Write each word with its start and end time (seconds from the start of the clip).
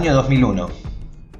Año 0.00 0.14
2001. 0.14 0.70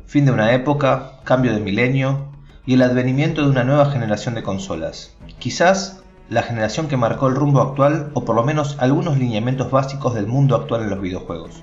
Fin 0.05 0.27
de 0.27 0.33
una 0.33 0.53
época, 0.53 1.13
cambio 1.25 1.55
de 1.55 1.61
milenio 1.61 2.31
y 2.67 2.75
el 2.75 2.83
advenimiento 2.83 3.41
de 3.41 3.49
una 3.49 3.65
nueva 3.65 3.87
generación 3.87 4.35
de 4.35 4.43
consolas. 4.43 5.17
Quizás 5.39 6.03
la 6.29 6.43
generación 6.43 6.87
que 6.87 6.99
marcó 6.99 7.29
el 7.29 7.37
rumbo 7.37 7.63
actual 7.63 8.11
o 8.13 8.27
por 8.27 8.37
lo 8.37 8.43
menos 8.45 8.77
algunos 8.79 9.17
lineamientos 9.17 9.71
básicos 9.71 10.15
del 10.15 10.27
mundo 10.27 10.57
actual 10.57 10.83
en 10.83 10.91
los 10.91 11.01
videojuegos. 11.01 11.63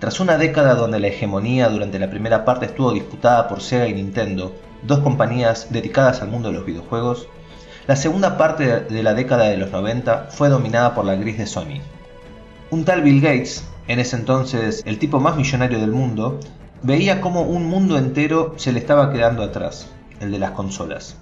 Tras 0.00 0.18
una 0.18 0.38
década 0.38 0.74
donde 0.74 0.98
la 0.98 1.06
hegemonía 1.06 1.68
durante 1.68 2.00
la 2.00 2.10
primera 2.10 2.44
parte 2.44 2.66
estuvo 2.66 2.92
disputada 2.92 3.46
por 3.46 3.60
Sega 3.60 3.86
y 3.86 3.94
Nintendo, 3.94 4.56
dos 4.82 4.98
compañías 4.98 5.68
dedicadas 5.70 6.20
al 6.20 6.30
mundo 6.30 6.48
de 6.48 6.56
los 6.56 6.66
videojuegos, 6.66 7.28
la 7.86 7.94
segunda 7.94 8.36
parte 8.36 8.80
de 8.80 9.02
la 9.04 9.14
década 9.14 9.44
de 9.44 9.56
los 9.56 9.70
90 9.70 10.30
fue 10.30 10.48
dominada 10.48 10.96
por 10.96 11.04
la 11.04 11.14
gris 11.14 11.38
de 11.38 11.46
Sony. 11.46 11.80
Un 12.72 12.84
tal 12.84 13.02
Bill 13.02 13.20
Gates, 13.20 13.71
en 13.88 14.00
ese 14.00 14.16
entonces 14.16 14.82
el 14.86 14.98
tipo 14.98 15.20
más 15.20 15.36
millonario 15.36 15.80
del 15.80 15.92
mundo, 15.92 16.38
veía 16.82 17.20
como 17.20 17.42
un 17.42 17.66
mundo 17.66 17.98
entero 17.98 18.54
se 18.56 18.72
le 18.72 18.78
estaba 18.78 19.12
quedando 19.12 19.42
atrás, 19.42 19.90
el 20.20 20.30
de 20.30 20.38
las 20.38 20.52
consolas. 20.52 21.16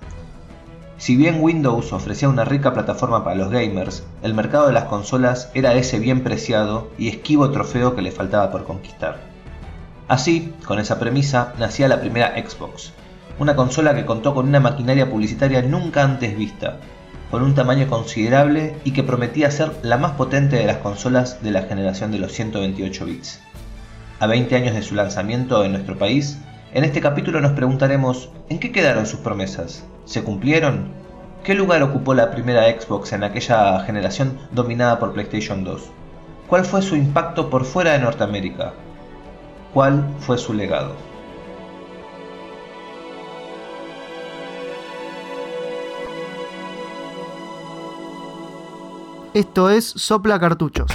Si 0.97 1.16
bien 1.16 1.38
Windows 1.41 1.94
ofrecía 1.94 2.28
una 2.28 2.44
rica 2.44 2.75
plataforma 2.75 3.25
para 3.25 3.36
los 3.36 3.50
gamers, 3.50 4.05
el 4.22 4.34
mercado 4.34 4.66
de 4.66 4.75
las 4.75 4.84
consolas 4.84 5.50
era 5.55 5.72
ese 5.75 5.98
bien 5.98 6.22
preciado 6.22 6.91
y 6.98 7.08
esquivo 7.08 7.50
trofeo 7.50 7.97
que 7.97 8.03
le 8.03 8.11
faltaba 8.11 8.50
por 8.50 8.64
conquistar. 8.64 9.19
Así, 10.08 10.53
con 10.66 10.78
esa 10.78 10.98
premisa, 10.98 11.55
nacía 11.58 11.88
la 11.88 12.00
primera 12.00 12.34
Xbox, 12.36 12.92
una 13.38 13.56
consola 13.56 13.94
que 13.94 14.05
contó 14.05 14.34
con 14.34 14.48
una 14.48 14.61
maquinaria 14.61 15.11
publicitaria 15.11 15.62
nunca 15.62 16.03
antes 16.03 16.36
vista, 16.36 16.77
con 17.31 17.42
un 17.42 17.55
tamaño 17.55 17.86
considerable 17.86 18.75
y 18.84 18.91
que 18.91 19.05
prometía 19.05 19.50
ser 19.50 19.73
la 19.83 19.97
más 19.97 20.12
potente 20.12 20.56
de 20.56 20.64
las 20.64 20.78
consolas 20.78 21.42
de 21.42 21.53
la 21.53 21.62
generación 21.62 22.11
de 22.11 22.19
los 22.19 22.33
128 22.33 23.06
bits. 23.06 23.41
A 24.19 24.27
20 24.27 24.56
años 24.56 24.75
de 24.75 24.83
su 24.83 24.95
lanzamiento 24.95 25.64
en 25.64 25.72
nuestro 25.72 25.97
país, 25.97 26.39
en 26.75 26.84
este 26.84 27.00
capítulo 27.00 27.41
nos 27.41 27.53
preguntaremos 27.53 28.31
¿en 28.48 28.59
qué 28.59 28.72
quedaron 28.72 29.06
sus 29.06 29.20
promesas? 29.20 29.84
¿Se 30.05 30.22
cumplieron? 30.25 30.92
¿Qué 31.45 31.55
lugar 31.55 31.83
ocupó 31.83 32.14
la 32.14 32.31
primera 32.31 32.64
Xbox 32.69 33.12
en 33.12 33.25
aquella 33.25 33.81
generación 33.81 34.39
dominada 34.50 34.98
por 34.98 35.12
PlayStation 35.12 35.65
2? 35.65 35.83
¿Cuál 36.48 36.65
fue 36.65 36.83
su 36.83 36.97
impacto 36.97 37.48
por 37.48 37.65
fuera 37.65 37.92
de 37.92 38.00
Norteamérica? 38.00 38.75
¿Cuál 39.72 40.05
fue 40.19 40.37
su 40.37 40.53
legado? 40.53 41.09
Esto 49.33 49.70
es 49.70 49.84
Sopla 49.84 50.41
Cartuchos. 50.41 50.91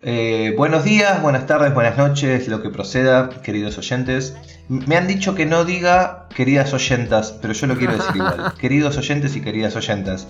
Eh, 0.00 0.54
buenos 0.56 0.84
días, 0.84 1.20
buenas 1.20 1.46
tardes, 1.46 1.74
buenas 1.74 1.98
noches, 1.98 2.48
lo 2.48 2.62
que 2.62 2.70
proceda, 2.70 3.28
queridos 3.42 3.76
oyentes. 3.76 4.34
Me 4.68 4.96
han 4.96 5.06
dicho 5.08 5.34
que 5.34 5.44
no 5.44 5.66
diga 5.66 6.28
queridas 6.34 6.72
oyentas, 6.72 7.32
pero 7.42 7.52
yo 7.52 7.66
lo 7.66 7.76
quiero 7.76 7.92
decir 7.92 8.12
igual. 8.16 8.54
queridos 8.58 8.96
oyentes 8.96 9.36
y 9.36 9.42
queridas 9.42 9.76
oyentas. 9.76 10.28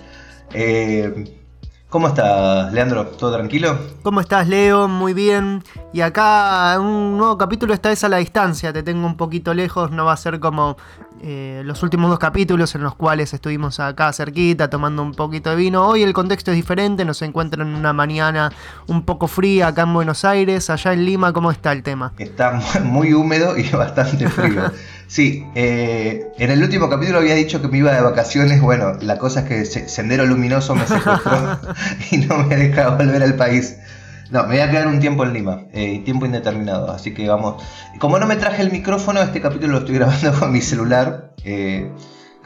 Eh, 0.53 1.46
¿Cómo 1.89 2.09
estás, 2.09 2.73
Leandro? 2.73 3.07
¿Todo 3.07 3.33
tranquilo? 3.35 3.79
¿Cómo 4.03 4.21
estás, 4.21 4.49
Leo? 4.49 4.89
Muy 4.89 5.15
bien. 5.15 5.63
Y 5.93 6.01
acá 6.01 6.77
un 6.81 7.17
nuevo 7.17 7.39
capítulo, 7.39 7.73
esta 7.75 7.91
vez 7.91 8.03
a 8.03 8.09
la 8.09 8.17
distancia, 8.17 8.73
te 8.73 8.83
tengo 8.83 9.07
un 9.07 9.17
poquito 9.17 9.55
lejos, 9.55 9.93
no 9.93 10.05
va 10.05 10.13
a 10.13 10.17
ser 10.17 10.41
como 10.41 10.77
eh, 11.23 11.63
los 11.65 11.85
últimos 11.85 12.11
dos 12.11 12.19
capítulos 12.19 12.75
en 12.75 12.83
los 12.83 12.97
cuales 12.97 13.33
estuvimos 13.33 13.79
acá 13.79 14.13
cerquita 14.13 14.69
tomando 14.69 15.01
un 15.03 15.13
poquito 15.13 15.51
de 15.51 15.57
vino. 15.57 15.87
Hoy 15.87 16.03
el 16.03 16.13
contexto 16.13 16.51
es 16.51 16.57
diferente, 16.57 17.05
nos 17.05 17.23
encuentran 17.23 17.69
en 17.69 17.77
una 17.77 17.93
mañana 17.93 18.51
un 18.89 19.05
poco 19.05 19.29
fría 19.29 19.69
acá 19.69 19.83
en 19.83 19.95
Buenos 19.95 20.25
Aires, 20.25 20.69
allá 20.71 20.93
en 20.93 21.05
Lima, 21.05 21.33
¿cómo 21.33 21.53
está 21.53 21.71
el 21.71 21.85
tema? 21.85 22.13
Está 22.19 22.61
muy 22.83 23.13
húmedo 23.13 23.57
y 23.57 23.69
bastante 23.71 24.29
frío. 24.29 24.73
Sí, 25.09 25.47
eh, 25.55 26.33
en 26.37 26.51
el 26.51 26.63
último 26.63 26.89
capítulo 26.89 27.19
había 27.19 27.35
dicho 27.35 27.63
que 27.63 27.69
me 27.69 27.79
iba 27.79 27.93
de 27.93 28.01
vacaciones. 28.01 28.61
Bueno, 28.61 28.95
la 29.01 29.19
cosa 29.19 29.41
es 29.41 29.47
que 29.47 29.89
Sendero 29.89 30.27
Luminoso 30.27 30.75
me 30.75 30.87
secuestró 30.87 31.61
y 32.11 32.19
no 32.19 32.39
me 32.39 32.57
deja 32.57 32.91
volver 32.91 33.23
al 33.23 33.35
país. 33.37 33.77
No, 34.31 34.43
me 34.43 34.57
voy 34.57 34.59
a 34.59 34.71
quedar 34.71 34.89
un 34.89 34.99
tiempo 34.99 35.25
en 35.25 35.33
Lima, 35.33 35.63
eh, 35.73 36.03
tiempo 36.05 36.27
indeterminado. 36.27 36.91
Así 36.91 37.15
que 37.15 37.29
vamos. 37.29 37.63
Como 38.01 38.19
no 38.19 38.27
me 38.27 38.37
traje 38.37 38.63
el 38.63 38.73
micrófono, 38.73 39.23
este 39.23 39.41
capítulo 39.41 39.75
lo 39.75 39.79
estoy 39.79 39.95
grabando 39.95 40.33
con 40.39 40.53
mi 40.53 40.61
celular. 40.61 41.33
Eh, 41.45 41.89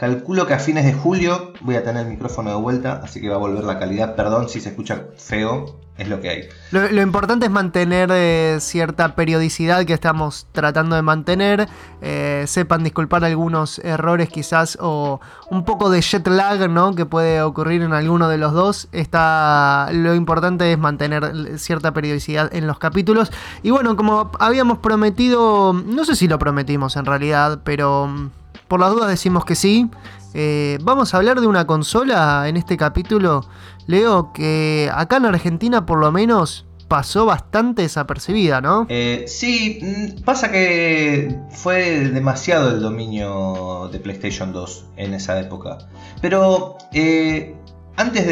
calculo 0.01 0.47
que 0.47 0.55
a 0.55 0.59
fines 0.59 0.87
de 0.87 0.95
julio 0.95 1.53
voy 1.61 1.77
a 1.77 1.85
tener 1.85 2.07
el 2.07 2.11
micrófono 2.11 2.49
de 2.49 2.57
vuelta, 2.57 3.03
así 3.05 3.21
que 3.21 3.29
va 3.29 3.35
a 3.35 3.39
volver 3.39 3.65
la 3.65 3.79
calidad. 3.79 4.17
Perdón 4.17 4.49
si 4.49 4.59
se 4.59 4.71
escucha 4.71 5.09
feo, 5.19 5.79
es 5.99 6.09
lo 6.09 6.23
que 6.23 6.31
hay. 6.31 6.49
Lo, 6.71 7.03
importante 7.03 7.45
es 7.45 7.53
mantener 7.53 8.09
eh, 8.11 8.57
cierta 8.61 9.15
periodicidad 9.15 9.85
que 9.85 9.93
estamos 9.93 10.47
tratando 10.53 10.97
de 10.97 11.03
mantener. 11.03 11.69
Eh, 12.01 12.45
sepan 12.47 12.83
disculpar 12.83 13.27
algunos 13.27 13.79
errores 13.81 14.31
quizás 14.31 14.79
o 14.81 15.21
un 15.51 15.67
poco 15.67 15.91
de 15.91 16.01
jet 16.01 16.27
lag 16.29 16.71
¿no? 16.71 16.95
que 16.95 17.05
puede 17.05 17.43
ocurrir 17.43 17.83
en 17.83 17.93
alguno 17.93 18.31
de 18.31 18.39
los 18.39 18.55
dos. 18.55 18.89
Está, 18.93 19.91
lo 19.93 20.15
importante 20.15 20.73
es 20.73 20.79
mantener 20.79 21.59
cierta 21.59 21.93
periodicidad 21.93 22.55
en 22.55 22.67
los 22.67 22.79
capítulos. 22.79 23.31
Y 23.63 23.69
bueno, 23.69 23.97
como 23.97 24.31
habíamos 24.39 24.79
prometido, 24.79 25.75
no 25.75 26.07
sé 26.07 26.17
si 26.17 26.27
lo 26.27 26.39
prometimos 26.39 26.97
en 26.97 27.05
realidad, 27.05 27.61
pero 27.65 28.07
mm, 28.07 28.40
por 28.71 28.79
las 28.79 28.93
dudas 28.93 29.09
decimos 29.09 29.45
que 29.45 29.57
sí. 29.57 29.91
Eh, 30.33 30.79
vamos 30.83 31.13
a 31.13 31.17
hablar 31.17 31.41
de 31.41 31.49
una 31.49 31.67
consola 31.67 32.49
en 32.49 32.57
este 32.57 32.77
capítulo, 32.77 33.45
Leo, 33.89 34.33
que 34.33 34.89
acá 34.95 35.17
en 35.17 35.27
Argentina 35.27 35.85
por 35.85 35.99
lo 35.99 36.13
menos 36.13 36.67
pasó 36.87 37.27
bastante 37.27 37.83
desapercibida, 37.83 38.61
¿no? 38.61 38.87
Eh, 38.89 39.25
sí, 39.27 39.81
mm, 39.83 40.23
pasa 40.23 40.53
que 40.53 41.37
fue 41.51 42.11
demasiado 42.11 42.71
el 42.71 42.81
dominio 42.81 43.91
de 43.93 43.99
PlayStation 43.99 44.53
2 44.53 44.85
en 44.97 45.15
esa 45.15 45.41
época. 45.41 45.79
Pero 46.23 46.79
eh, 46.93 47.57
antes 47.97 48.25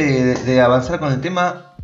de, 0.47 0.61
avanzar 0.61 1.01
con 1.01 1.13
el 1.13 1.21
tema, 1.21 1.75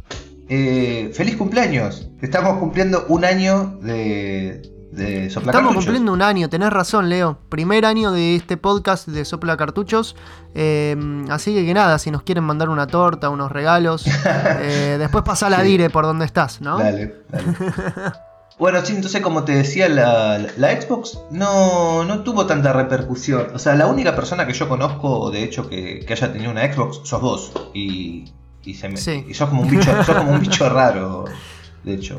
feliz 0.49 1.37
cumpleaños. 1.37 2.09
Estamos 2.23 2.59
cumpliendo 2.61 3.05
un 3.09 3.25
año 3.25 3.81
de, 3.83 4.74
Estamos 4.97 5.75
cumpliendo 5.75 6.13
un 6.13 6.23
año, 6.23 6.49
tenés 6.49 6.71
razón, 6.71 7.09
Leo. 7.09 7.39
Primer 7.49 7.85
año 7.85 8.13
de 8.13 8.37
este 8.37 8.57
podcast 8.57 9.09
de 9.09 9.25
Sopla 9.25 9.57
Cartuchos. 9.57 10.15
Eh, 10.55 10.97
así 11.31 11.55
que, 11.55 11.75
nada, 11.75 11.99
si 11.99 12.11
nos 12.11 12.23
quieren 12.23 12.45
mandar 12.45 12.69
una 12.69 12.87
torta, 12.87 13.29
unos 13.29 13.51
regalos, 13.51 14.07
eh, 14.61 14.97
después 14.99 15.25
pasa 15.25 15.51
la 15.51 15.63
dire 15.63 15.91
por 15.91 16.05
donde 16.05 16.25
estás, 16.25 16.61
¿no? 16.61 16.79
Dale, 16.79 17.15
dale. 17.29 17.45
Bueno, 18.57 18.85
sí, 18.85 18.95
entonces 18.95 19.21
como 19.21 19.43
te 19.43 19.51
decía, 19.51 19.89
la, 19.89 20.39
Xbox 20.81 21.19
no, 21.33 22.05
no, 22.05 22.23
tuvo 22.23 22.47
tanta 22.47 22.73
repercusión. 22.73 23.49
O 23.53 23.59
sea, 23.59 23.75
la 23.75 23.89
única 23.89 24.15
persona 24.15 24.47
que 24.47 24.53
yo 24.53 24.69
conozco, 24.69 25.33
de 25.33 25.43
hecho, 25.43 25.69
que, 25.69 26.07
haya 26.09 26.33
tenido 26.33 26.53
una 26.53 26.73
Xbox, 26.73 27.01
sos 27.03 27.21
vos. 27.21 27.53
Y, 27.75 28.33
y, 28.63 28.75
se 28.75 28.89
me, 28.89 28.95
y 28.95 29.35
sos, 29.35 29.49
como 29.49 29.63
un 29.63 29.71
bicho, 29.71 30.05
sos 30.05 30.17
como 30.17 30.31
un 30.31 30.41
bicho 30.41 30.69
raro 30.69 31.25
de 31.85 31.95
hecho. 31.95 32.17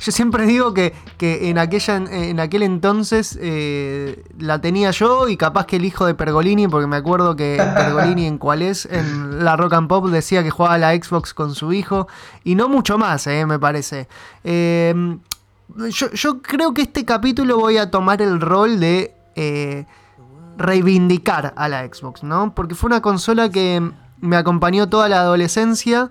Yo, 0.00 0.12
siempre 0.12 0.46
digo 0.46 0.72
que, 0.74 0.94
en, 1.20 1.58
aquella, 1.58 1.96
en 1.96 2.38
aquel 2.40 2.62
entonces 2.62 3.38
eh, 3.40 4.24
la 4.38 4.60
tenía 4.60 4.92
yo 4.92 5.28
y 5.28 5.36
capaz 5.36 5.66
que 5.66 5.76
el 5.76 5.84
hijo 5.84 6.06
de 6.06 6.14
Pergolini, 6.14 6.68
porque 6.68 6.86
me 6.86 6.96
acuerdo 6.96 7.34
que 7.34 7.56
Pergolini 7.74 8.26
en 8.26 8.38
cuál 8.38 8.62
es, 8.62 8.86
en 8.86 9.44
la 9.44 9.56
Rock 9.56 9.74
and 9.74 9.88
Pop 9.88 10.06
decía 10.08 10.42
que 10.42 10.50
jugaba 10.50 10.78
la 10.78 10.94
Xbox 10.94 11.34
con 11.34 11.54
su 11.54 11.72
hijo 11.72 12.06
y 12.44 12.54
no 12.54 12.68
mucho 12.68 12.96
más, 12.96 13.26
eh, 13.26 13.44
me 13.44 13.58
parece. 13.58 14.08
Eh, 14.44 14.94
yo, 15.90 16.42
creo 16.42 16.72
que 16.72 16.82
este 16.82 17.04
capítulo 17.04 17.58
voy 17.58 17.78
a 17.78 17.90
tomar 17.90 18.22
el 18.22 18.40
rol 18.40 18.78
de 18.78 19.14
reivindicar 20.58 21.54
a 21.56 21.68
la 21.68 21.86
Xbox, 21.86 22.22
¿no? 22.22 22.54
Porque 22.54 22.74
fue 22.74 22.88
una 22.88 23.00
consola 23.00 23.50
que 23.50 23.82
me 24.20 24.36
acompañó 24.36 24.88
toda 24.88 25.08
la 25.08 25.20
adolescencia 25.20 26.10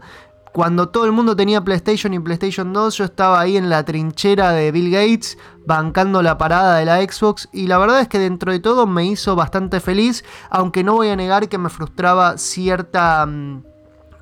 cuando 0.53 0.89
todo 0.89 1.06
el 1.06 1.13
mundo 1.13 1.36
tenía 1.36 1.63
PlayStation 1.63 2.13
y 2.13 2.19
PlayStation 2.19 2.74
2, 2.74 2.98
yo 2.98 3.06
estaba 3.06 3.39
ahí 3.39 3.56
en 3.56 3.69
la 3.69 3.86
trinchera 3.86 4.51
de 4.51 4.71
Bill 4.71 4.92
Gates, 4.92 5.38
bancando 5.65 6.21
la 6.21 6.38
parada 6.38 6.77
de 6.77 6.86
la 6.86 7.01
Xbox, 7.01 7.48
y 7.53 7.68
la 7.68 7.77
verdad 7.77 8.01
es 8.01 8.07
que 8.09 8.19
dentro 8.19 8.51
de 8.51 8.59
todo 8.59 8.86
me 8.86 9.06
hizo 9.06 9.36
bastante 9.36 9.80
feliz, 9.80 10.25
aunque 10.50 10.83
no 10.83 10.95
voy 10.95 11.07
a 11.07 11.15
negar 11.15 11.48
que 11.48 11.57
me 11.57 11.69
frustraba 11.69 12.38
cierta... 12.38 13.25
Mm, 13.25 13.63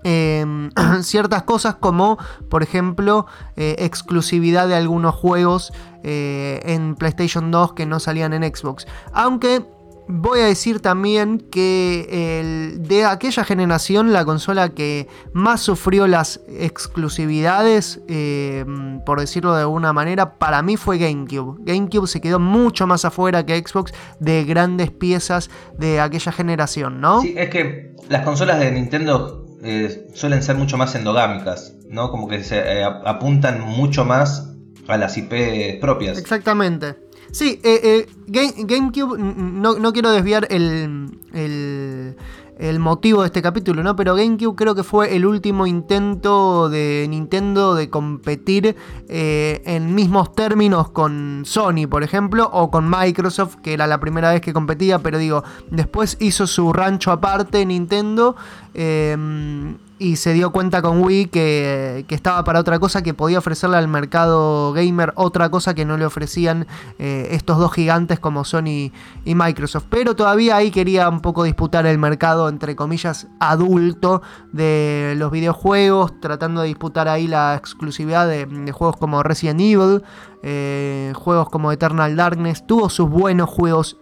em, 0.03 0.69
ciertas 1.01 1.43
cosas 1.43 1.75
como 1.75 2.17
por 2.49 2.63
ejemplo 2.63 3.25
eh, 3.57 3.75
exclusividad 3.79 4.67
de 4.67 4.75
algunos 4.75 5.13
juegos 5.13 5.73
eh, 6.03 6.61
en 6.63 6.95
PlayStation 6.95 7.51
2 7.51 7.73
que 7.73 7.85
no 7.85 7.99
salían 7.99 8.33
en 8.33 8.43
Xbox. 8.43 8.87
Aunque 9.13 9.65
voy 10.11 10.39
a 10.39 10.45
decir 10.45 10.79
también 10.79 11.37
que 11.37 12.75
de 12.79 13.05
aquella 13.05 13.43
generación 13.43 14.11
la 14.11 14.25
consola 14.25 14.69
que 14.69 15.07
más 15.33 15.61
sufrió 15.61 16.07
las 16.07 16.41
exclusividades, 16.47 18.01
eh, 18.07 18.65
por 19.05 19.19
decirlo 19.19 19.53
de 19.53 19.61
alguna 19.61 19.93
manera, 19.93 20.39
para 20.39 20.63
mí 20.63 20.77
fue 20.77 20.97
GameCube. 20.97 21.59
GameCube 21.63 22.07
se 22.07 22.21
quedó 22.21 22.39
mucho 22.39 22.87
más 22.87 23.05
afuera 23.05 23.45
que 23.45 23.57
Xbox 23.59 23.93
de 24.19 24.43
grandes 24.45 24.89
piezas 24.89 25.51
de 25.77 25.99
aquella 25.99 26.31
generación, 26.31 26.99
¿no? 26.99 27.21
Sí, 27.21 27.35
es 27.37 27.49
que 27.49 27.95
las 28.09 28.23
consolas 28.23 28.59
de 28.59 28.71
Nintendo 28.71 29.45
eh, 29.61 30.07
suelen 30.15 30.41
ser 30.41 30.55
mucho 30.55 30.75
más 30.75 30.95
endogámicas, 30.95 31.75
¿no? 31.87 32.09
Como 32.09 32.27
que 32.27 32.43
se 32.43 32.57
eh, 32.57 32.83
apuntan 32.83 33.61
mucho 33.61 34.05
más 34.05 34.55
a 34.87 34.97
las 34.97 35.17
IP 35.17 35.79
propias. 35.79 36.17
Exactamente. 36.17 37.08
Sí, 37.31 37.59
eh, 37.63 38.07
GameCube, 38.27 39.17
no, 39.17 39.93
quiero 39.93 40.11
desviar 40.11 40.47
el, 40.49 41.17
el, 41.33 42.79
motivo 42.79 43.21
de 43.21 43.27
este 43.27 43.41
capítulo, 43.41 43.83
¿no? 43.83 43.95
Pero 43.95 44.15
GameCube 44.15 44.55
creo 44.55 44.75
que 44.75 44.83
fue 44.83 45.15
el 45.15 45.25
último 45.25 45.67
intento 45.67 46.69
de 46.69 47.05
Nintendo 47.09 47.75
de 47.75 47.89
competir 47.89 48.75
en 49.07 49.95
mismos 49.95 50.33
términos 50.33 50.89
con 50.89 51.43
Sony, 51.45 51.87
por 51.89 52.03
ejemplo, 52.03 52.49
o 52.51 52.69
con 52.71 52.89
Microsoft, 52.89 53.57
que 53.57 53.73
era 53.73 53.87
la 53.87 53.99
primera 53.99 54.31
vez 54.31 54.41
que 54.41 54.53
competía, 54.53 54.99
pero 54.99 55.17
digo, 55.17 55.43
después 55.71 56.17
hizo 56.19 56.47
su 56.47 56.73
rancho 56.73 57.11
aparte 57.11 57.65
Nintendo 57.65 58.35
Em, 58.73 59.77
y 59.99 60.15
se 60.15 60.33
dio 60.33 60.51
cuenta 60.51 60.81
con 60.81 61.03
Wii 61.03 61.27
que, 61.27 62.05
estaba 62.09 62.43
para 62.45 62.61
otra 62.61 62.79
cosa, 62.79 63.03
que 63.03 63.13
podía 63.13 63.37
ofrecerle 63.37 63.75
al 63.75 63.89
mercado 63.89 64.71
gamer 64.71 65.11
otra 65.15 65.49
cosa 65.49 65.73
que 65.73 65.83
no 65.83 65.97
le 65.97 66.05
ofrecían 66.05 66.67
eh, 66.97 67.27
estos 67.31 67.57
dos 67.57 67.73
gigantes 67.73 68.19
como 68.19 68.45
Sony 68.45 68.91
y 69.25 69.35
Microsoft. 69.35 69.85
Pero 69.89 70.15
todavía 70.15 70.55
ahí 70.55 70.71
quería 70.71 71.09
un 71.09 71.19
poco 71.19 71.43
disputar 71.43 71.85
el 71.85 71.97
mercado, 71.97 72.47
entre 72.47 72.77
comillas, 72.77 73.27
adulto 73.41 74.21
de 74.53 75.15
los 75.17 75.31
videojuegos, 75.31 76.19
tratando 76.21 76.61
de 76.61 76.69
disputar 76.69 77.09
ahí 77.09 77.27
la 77.27 77.55
exclusividad 77.55 78.27
de, 78.27 78.71
juegos 78.71 78.95
como 78.95 79.21
Resident 79.21 79.59
Evil, 79.59 80.01
eh, 80.43 81.11
juegos 81.13 81.49
como 81.49 81.73
Eternal 81.73 82.15
Darkness. 82.15 82.65
Tuvo 82.65 82.89
sus 82.89 83.09
buenos 83.09 83.49
juegos, 83.49 83.97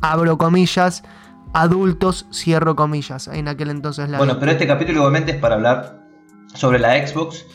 abro 0.00 0.38
comillas 0.38 1.02
adultos, 1.52 2.26
cierro 2.32 2.76
comillas, 2.76 3.28
en 3.28 3.48
aquel 3.48 3.70
entonces 3.70 4.08
la... 4.08 4.18
Bueno, 4.18 4.38
pero 4.38 4.52
este 4.52 4.66
capítulo 4.66 4.98
igualmente 4.98 5.32
es 5.32 5.38
para 5.38 5.56
hablar 5.56 6.02
sobre 6.54 6.78
la 6.78 7.06
Xbox. 7.06 7.46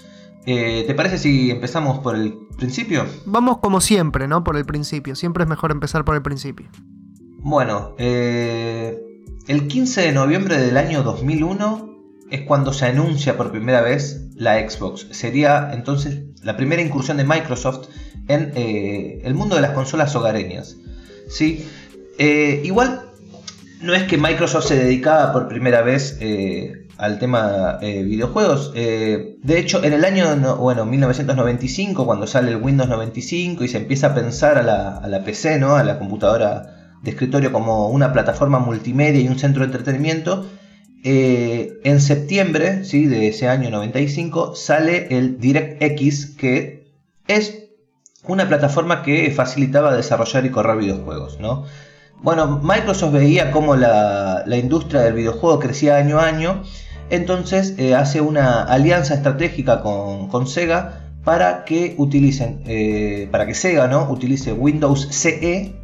Eh, 0.46 0.86
¿Te 0.88 0.94
parece 0.94 1.18
si 1.18 1.52
empezamos 1.52 2.00
por 2.00 2.16
el 2.16 2.34
principio? 2.58 3.06
Vamos 3.26 3.58
como 3.58 3.82
siempre, 3.82 4.28
¿no? 4.28 4.44
Por 4.44 4.56
el 4.56 4.66
principio. 4.66 5.16
Siempre 5.16 5.44
es 5.44 5.50
mejor 5.50 5.72
empezar 5.72 6.06
por 6.06 6.16
el 6.16 6.22
principio. 6.22 6.70
Bueno, 7.40 7.96
eh, 7.98 8.98
el 9.48 9.68
15 9.68 10.02
de 10.02 10.12
noviembre 10.14 10.58
del 10.58 10.78
año 10.78 11.04
2001 11.04 11.96
es 12.30 12.42
cuando 12.42 12.74
se 12.74 12.86
anuncia 12.86 13.36
por 13.38 13.52
primera 13.52 13.82
vez 13.82 14.30
la 14.36 14.58
Xbox. 14.70 15.08
Sería 15.12 15.72
entonces 15.74 16.24
la 16.44 16.56
primera 16.56 16.82
incursión 16.82 17.18
de 17.18 17.24
Microsoft 17.26 17.90
en 18.28 18.52
eh, 18.56 19.22
el 19.24 19.34
mundo 19.34 19.56
de 19.56 19.62
las 19.62 19.72
consolas 19.72 20.16
hogareñas. 20.16 20.78
¿sí? 21.30 21.68
igual 22.64 23.07
no 23.82 23.94
es 23.94 24.04
que 24.04 24.18
Microsoft 24.18 24.66
se 24.66 24.76
dedicaba 24.76 25.32
por 25.32 25.48
primera 25.48 25.82
vez 25.82 26.18
eh, 26.20 26.88
al 26.98 27.20
tema 27.20 27.78
eh, 27.82 28.04
videojuegos. 28.04 28.72
Eh, 28.76 29.38
de 29.44 29.60
hecho, 29.60 29.84
en 29.84 29.94
el 29.94 30.04
año 30.04 30.58
bueno, 30.58 30.86
1995, 30.86 32.06
cuando 32.06 32.28
sale 32.28 32.52
el 32.52 32.58
Windows 32.58 32.90
95 32.90 33.64
y 33.64 33.68
se 33.68 33.78
empieza 33.78 34.08
a 34.08 34.16
pensar 34.16 34.58
a 34.58 34.64
la, 34.64 35.24
PC, 35.24 35.60
¿no? 35.60 35.76
a 35.76 35.84
la 35.84 36.00
computadora 36.00 36.96
de 37.04 37.12
escritorio 37.12 37.52
como 37.52 37.90
una 37.90 38.14
plataforma 38.14 38.60
multimedia 38.60 39.22
y 39.22 39.28
un 39.28 39.38
centro 39.38 39.62
de 39.62 39.68
entretenimiento, 39.68 40.48
en 41.04 42.02
septiembre 42.02 42.84
¿sí? 42.84 43.06
de 43.06 43.30
ese 43.30 43.48
año 43.48 43.70
95 43.70 44.56
sale 44.56 45.08
el 45.16 45.40
DirectX, 45.40 46.36
que 46.36 46.92
es 47.28 47.70
una 48.26 48.48
plataforma 48.50 49.04
que 49.04 49.32
facilitaba 49.32 49.96
desarrollar 49.96 50.46
y 50.46 50.50
correr 50.50 50.76
videojuegos. 50.78 51.40
¿no? 51.40 51.66
Bueno, 52.22 52.60
Microsoft 52.64 53.14
veía 53.14 53.52
cómo 53.52 53.76
la, 53.76 54.44
industria 54.48 55.02
del 55.02 55.14
videojuego 55.14 55.60
crecía 55.60 55.98
año 55.98 56.20
a 56.20 56.26
año, 56.26 56.64
entonces 57.10 57.76
eh, 57.78 57.96
hace 57.96 58.22
una 58.22 58.64
alianza 58.64 59.14
estratégica 59.14 59.82
con, 59.82 60.48
Sega 60.48 61.04
para 61.24 61.64
que 61.66 61.96
utilicen, 61.98 62.64
eh, 62.66 63.28
para 63.32 63.46
que 63.46 63.54
Sega 63.54 63.88
¿no? 63.88 64.10
utilice 64.10 64.54
Windows 64.54 65.08
CE 65.12 65.76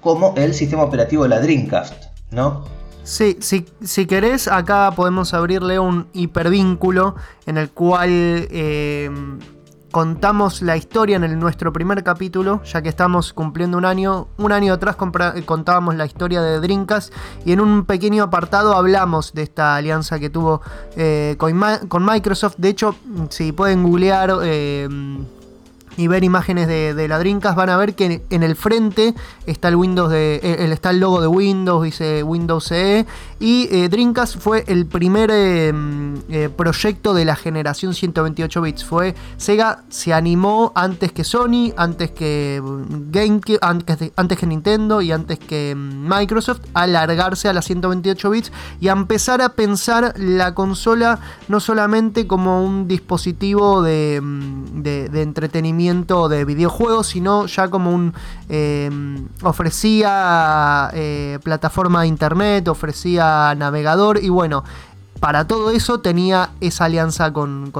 como 0.00 0.34
el 0.36 0.54
sistema 0.54 0.82
operativo 0.82 1.24
de 1.24 1.28
la 1.28 1.40
Dreamcast, 1.40 2.04
¿no? 2.30 2.64
Sí, 3.04 3.36
si 3.40 4.06
querés, 4.06 4.46
acá 4.46 4.92
podemos 4.94 5.34
abrirle 5.34 5.78
un 5.80 6.06
hipervínculo 6.12 7.16
en 7.46 7.58
el 7.58 7.70
cual 7.70 8.10
eh, 8.10 9.10
contamos 9.92 10.62
la 10.62 10.76
historia 10.76 11.16
en 11.16 11.22
el, 11.22 11.38
nuestro 11.38 11.72
primer 11.72 12.02
capítulo, 12.02 12.62
ya 12.64 12.82
que 12.82 12.88
estamos 12.88 13.32
cumpliendo 13.32 13.78
un 13.78 13.84
año. 13.84 14.26
Un 14.38 14.50
año 14.50 14.72
atrás 14.72 14.96
contábamos 14.96 15.94
la 15.94 16.06
historia 16.06 16.42
de 16.42 16.58
Drinkas 16.58 17.12
y 17.44 17.52
en 17.52 17.60
un 17.60 17.84
pequeño 17.84 18.24
apartado 18.24 18.74
hablamos 18.74 19.34
de 19.34 19.42
esta 19.42 19.76
alianza 19.76 20.18
que 20.18 20.30
tuvo 20.30 20.62
eh, 20.96 21.36
con, 21.38 22.04
Microsoft. 22.04 22.56
De 22.56 22.70
hecho, 22.70 22.96
si 23.28 23.52
pueden 23.52 23.84
googlear... 23.84 24.32
Eh, 24.42 24.88
y 25.96 26.06
ver 26.06 26.24
imágenes 26.24 26.68
de, 26.68 26.94
de 26.94 27.08
la 27.08 27.18
van 27.54 27.70
a 27.70 27.76
ver 27.76 27.94
que 27.94 28.22
en 28.30 28.42
el 28.42 28.56
frente 28.56 29.14
está 29.46 29.68
el 29.68 29.76
Windows 29.76 30.10
de 30.10 30.36
eh, 30.42 30.68
está 30.72 30.90
el 30.90 31.00
logo 31.00 31.20
de 31.20 31.26
Windows 31.26 31.84
dice 31.84 32.22
Windows 32.22 32.64
CE 32.68 33.06
y 33.38 33.68
eh, 33.70 33.88
Dreamcast 33.88 34.38
fue 34.38 34.64
el 34.68 34.86
primer 34.86 35.30
eh, 35.32 35.72
mm, 35.72 36.52
proyecto 36.56 37.14
de 37.14 37.24
la 37.24 37.36
generación 37.36 37.94
128 37.94 38.62
bits. 38.62 38.84
Fue 38.84 39.14
Sega 39.36 39.82
se 39.88 40.12
animó 40.12 40.72
antes 40.74 41.12
que 41.12 41.24
Sony 41.24 41.72
antes 41.76 42.10
que 42.12 42.60
mm, 42.62 43.10
GameCube 43.10 43.58
antes, 43.60 44.12
antes 44.16 44.38
que 44.38 44.46
Nintendo 44.46 45.02
y 45.02 45.12
antes 45.12 45.38
que 45.38 45.74
mm, 45.74 46.08
Microsoft 46.08 46.60
a 46.74 46.82
alargarse 46.82 47.48
a 47.48 47.52
las 47.52 47.64
128 47.66 48.30
bits 48.30 48.52
y 48.80 48.88
a 48.88 48.92
empezar 48.92 49.42
a 49.42 49.50
pensar 49.50 50.14
la 50.16 50.54
consola 50.54 51.18
no 51.48 51.60
solamente 51.60 52.26
como 52.26 52.64
un 52.64 52.88
dispositivo 52.88 53.82
de, 53.82 54.20
de 54.22 55.22
entretenimiento 55.22 55.81
de 56.28 56.44
videojuegos, 56.44 57.08
sino 57.08 57.46
ya 57.46 57.68
como 57.68 57.90
un... 57.90 58.14
Em, 58.48 59.28
ofrecía 59.42 60.90
eh, 60.94 61.38
plataforma 61.42 62.02
de 62.02 62.08
internet, 62.08 62.68
ofrecía 62.68 63.54
navegador 63.56 64.22
y 64.22 64.28
bueno, 64.28 64.64
para 65.20 65.46
todo 65.46 65.70
eso 65.70 66.00
tenía 66.00 66.50
esa 66.60 66.86
alianza 66.86 67.32
con, 67.32 67.70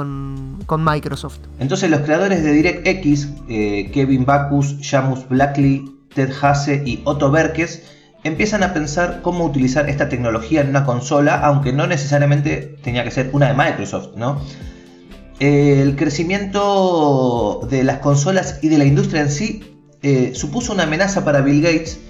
Microsoft. 0.78 1.38
Entonces 1.58 1.90
los 1.90 2.00
creadores 2.02 2.42
de 2.44 2.52
DirectX, 2.52 3.28
eh, 3.48 3.90
Kevin 3.92 4.24
Backus, 4.24 4.76
Jamus 4.80 5.28
Blackley, 5.28 5.84
Ted 6.14 6.30
Hase 6.40 6.82
y 6.86 7.00
Otto 7.04 7.30
Berkes, 7.30 7.82
empiezan 8.22 8.62
a 8.62 8.72
pensar 8.72 9.20
cómo 9.22 9.44
utilizar 9.44 9.88
esta 9.88 10.08
tecnología 10.08 10.60
en 10.60 10.68
una 10.68 10.84
consola, 10.84 11.40
aunque 11.40 11.72
no 11.72 11.86
necesariamente 11.86 12.78
tenía 12.82 13.02
que 13.04 13.10
ser 13.10 13.30
una 13.32 13.48
de 13.48 13.54
Microsoft, 13.54 14.16
¿no? 14.16 14.40
El 15.40 15.96
crecimiento 15.96 17.66
de 17.70 17.84
las 17.84 17.98
consolas 17.98 18.58
y 18.62 18.68
de 18.68 18.78
la 18.78 18.84
industria 18.84 19.22
en 19.22 19.30
sí 19.30 19.72
eh, 20.02 20.32
supuso 20.34 20.72
una 20.72 20.82
amenaza 20.82 21.24
para 21.24 21.42
Bill 21.42 21.62
Gates, 21.62 22.00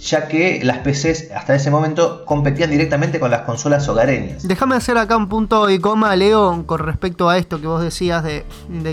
ya 0.00 0.26
que 0.26 0.60
las 0.64 0.78
PCs 0.78 1.30
hasta 1.34 1.54
ese 1.54 1.70
momento 1.70 2.24
competían 2.24 2.70
directamente 2.70 3.20
con 3.20 3.30
las 3.30 3.42
consolas 3.42 3.88
hogareñas. 3.88 4.46
Déjame 4.46 4.74
hacer 4.74 4.98
acá 4.98 5.16
un 5.16 5.28
punto 5.28 5.70
y 5.70 5.78
coma, 5.78 6.14
Leo, 6.16 6.64
con 6.66 6.80
respecto 6.80 7.28
a 7.28 7.38
esto 7.38 7.60
que 7.60 7.68
vos 7.68 7.82
decías 7.82 8.24
de, 8.24 8.44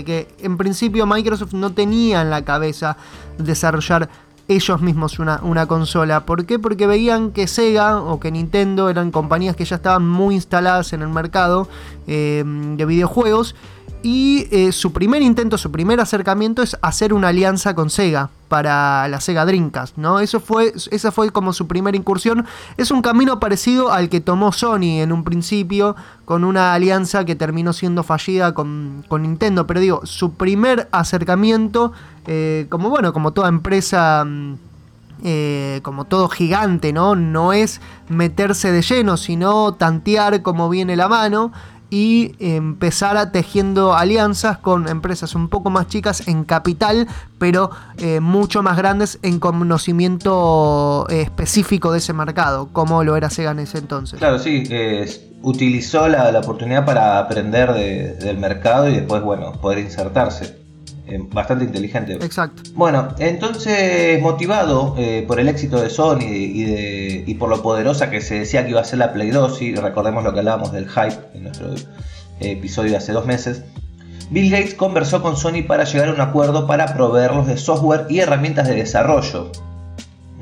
que 0.04 0.28
en 0.40 0.56
principio 0.56 1.04
Microsoft 1.04 1.52
no 1.52 1.72
tenía 1.72 2.22
en 2.22 2.30
la 2.30 2.44
cabeza 2.44 2.96
desarrollar 3.38 4.08
ellos 4.46 4.80
mismos 4.80 5.18
una, 5.18 5.66
consola. 5.66 6.24
¿Por 6.24 6.46
qué? 6.46 6.58
Porque 6.58 6.86
veían 6.86 7.32
que 7.32 7.48
Sega 7.48 7.98
o 7.98 8.20
que 8.20 8.30
Nintendo 8.30 8.88
eran 8.88 9.10
compañías 9.10 9.56
que 9.56 9.64
ya 9.64 9.76
estaban 9.76 10.06
muy 10.06 10.36
instaladas 10.36 10.92
en 10.92 11.02
el 11.02 11.08
mercado 11.08 11.66
eh, 12.06 12.44
de 12.46 12.84
videojuegos 12.84 13.56
y 14.04 14.48
eh, 14.50 14.70
su 14.72 14.92
primer 14.92 15.22
intento, 15.22 15.56
su 15.56 15.72
primer 15.72 15.98
acercamiento 15.98 16.60
es 16.60 16.76
hacer 16.82 17.14
una 17.14 17.28
alianza 17.28 17.74
con 17.74 17.88
Sega 17.88 18.28
para 18.48 19.08
la 19.08 19.18
Sega 19.18 19.46
Dreamcast, 19.46 19.96
¿no? 19.96 20.20
Eso 20.20 20.40
fue, 20.40 20.74
esa 20.90 21.10
fue 21.10 21.30
como 21.30 21.54
su 21.54 21.66
primera 21.66 21.96
incursión. 21.96 22.44
Es 22.76 22.90
un 22.90 23.00
camino 23.00 23.40
parecido 23.40 23.90
al 23.90 24.10
que 24.10 24.20
tomó 24.20 24.52
Sony 24.52 25.00
en 25.00 25.10
un 25.10 25.24
principio, 25.24 25.96
con 26.26 26.44
una 26.44 26.74
alianza 26.74 27.24
que 27.24 27.34
terminó 27.34 27.72
siendo 27.72 28.02
fallida 28.02 28.52
con, 28.52 29.06
Nintendo. 29.10 29.66
Pero 29.66 29.80
digo, 29.80 30.00
su 30.04 30.34
primer 30.34 30.86
acercamiento, 30.92 31.92
eh, 32.26 32.66
como 32.68 32.90
bueno, 32.90 33.14
como 33.14 33.32
toda 33.32 33.48
empresa. 33.48 34.22
Mm, 34.26 34.56
eh, 35.26 35.80
como 35.82 36.04
todo 36.04 36.28
gigante, 36.28 36.92
¿no? 36.92 37.14
No 37.14 37.54
es 37.54 37.80
meterse 38.10 38.72
de 38.72 38.82
lleno, 38.82 39.16
sino 39.16 39.72
tantear 39.72 40.42
como 40.42 40.68
viene 40.68 40.96
la 40.96 41.08
mano 41.08 41.50
y 41.94 42.34
empezar 42.40 43.16
a 43.16 43.30
tejiendo 43.30 43.94
alianzas 43.94 44.58
con 44.58 44.88
empresas 44.88 45.36
un 45.36 45.48
poco 45.48 45.70
más 45.70 45.86
chicas 45.86 46.26
en 46.26 46.42
capital, 46.42 47.06
pero 47.38 47.70
eh, 47.98 48.18
mucho 48.18 48.64
más 48.64 48.76
grandes 48.76 49.20
en 49.22 49.38
conocimiento 49.38 51.06
eh, 51.08 51.22
específico 51.22 51.92
de 51.92 51.98
ese 51.98 52.12
mercado, 52.12 52.68
como 52.72 53.04
lo 53.04 53.14
era 53.14 53.30
Sega 53.30 53.52
en 53.52 53.60
ese 53.60 53.78
entonces. 53.78 54.18
Claro, 54.18 54.40
sí, 54.40 54.64
utilizó 55.42 56.08
la, 56.08 56.36
oportunidad 56.36 56.84
para 56.84 57.20
aprender 57.20 57.72
del 57.72 58.38
mercado 58.38 58.88
y 58.88 58.94
después, 58.96 59.22
bueno, 59.22 59.52
poder 59.60 59.78
insertarse. 59.78 60.63
Eh, 61.06 61.18
bastante 61.32 61.66
inteligente. 61.66 62.14
Exacto. 62.14 62.62
Bueno, 62.74 63.14
entonces 63.18 64.22
motivado 64.22 64.94
eh, 64.96 65.24
por 65.26 65.38
el 65.38 65.48
éxito 65.48 65.80
de 65.80 65.90
Sony 65.90 66.22
y, 66.22 67.34
por 67.34 67.50
lo 67.50 67.62
poderosa 67.62 68.10
que 68.10 68.22
se 68.22 68.38
decía 68.38 68.64
que 68.64 68.70
iba 68.70 68.80
a 68.80 68.84
ser 68.84 69.00
la 69.00 69.12
Play 69.12 69.30
2, 69.30 69.60
y 69.62 69.74
recordemos 69.74 70.24
lo 70.24 70.32
que 70.32 70.38
hablábamos 70.38 70.72
del 70.72 70.88
hype 70.88 71.18
en 71.34 71.44
nuestro 71.44 71.74
episodio 72.40 72.92
de 72.92 72.96
hace 72.96 73.12
dos 73.12 73.26
meses, 73.26 73.64
Bill 74.30 74.50
Gates 74.50 74.74
conversó 74.74 75.22
con 75.22 75.36
Sony 75.36 75.62
para 75.66 75.84
llegar 75.84 76.08
a 76.08 76.12
un 76.12 76.20
acuerdo 76.20 76.66
para 76.66 76.94
proveerlos 76.94 77.46
de 77.46 77.56
software 77.56 78.06
y 78.08 78.20
herramientas 78.20 78.66
de 78.66 78.74
desarrollo. 78.74 79.52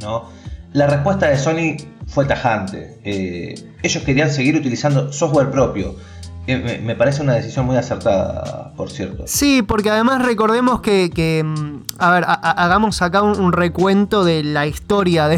¿no? 0.01 0.25
La 0.73 0.87
respuesta 0.87 1.29
de 1.29 1.37
Sony 1.37 1.77
fue 2.07 2.25
tajante. 2.25 2.99
Eh, 3.05 3.55
ellos 3.83 4.03
querían 4.05 4.31
seguir 4.31 4.57
utilizando 4.57 5.13
software 5.13 5.51
propio 5.51 5.97
me 6.47 6.97
parece 6.97 7.23
una 7.23 7.35
decisión 7.35 7.67
muy 7.67 7.77
acertada, 7.77 8.73
por 8.77 8.91
cierto. 8.91 9.25
Sí, 9.27 9.63
porque 9.63 9.91
además 9.91 10.23
recordemos 10.23 10.81
que, 10.81 11.43
mm, 11.45 11.77
a 11.99 12.11
ver, 12.11 12.25
hagamos 12.27 13.01
acá 13.01 13.23
un, 13.23 13.53
recuento 13.53 14.25
de 14.25 14.43
la 14.43 14.67
historia 14.67 15.29
de, 15.29 15.37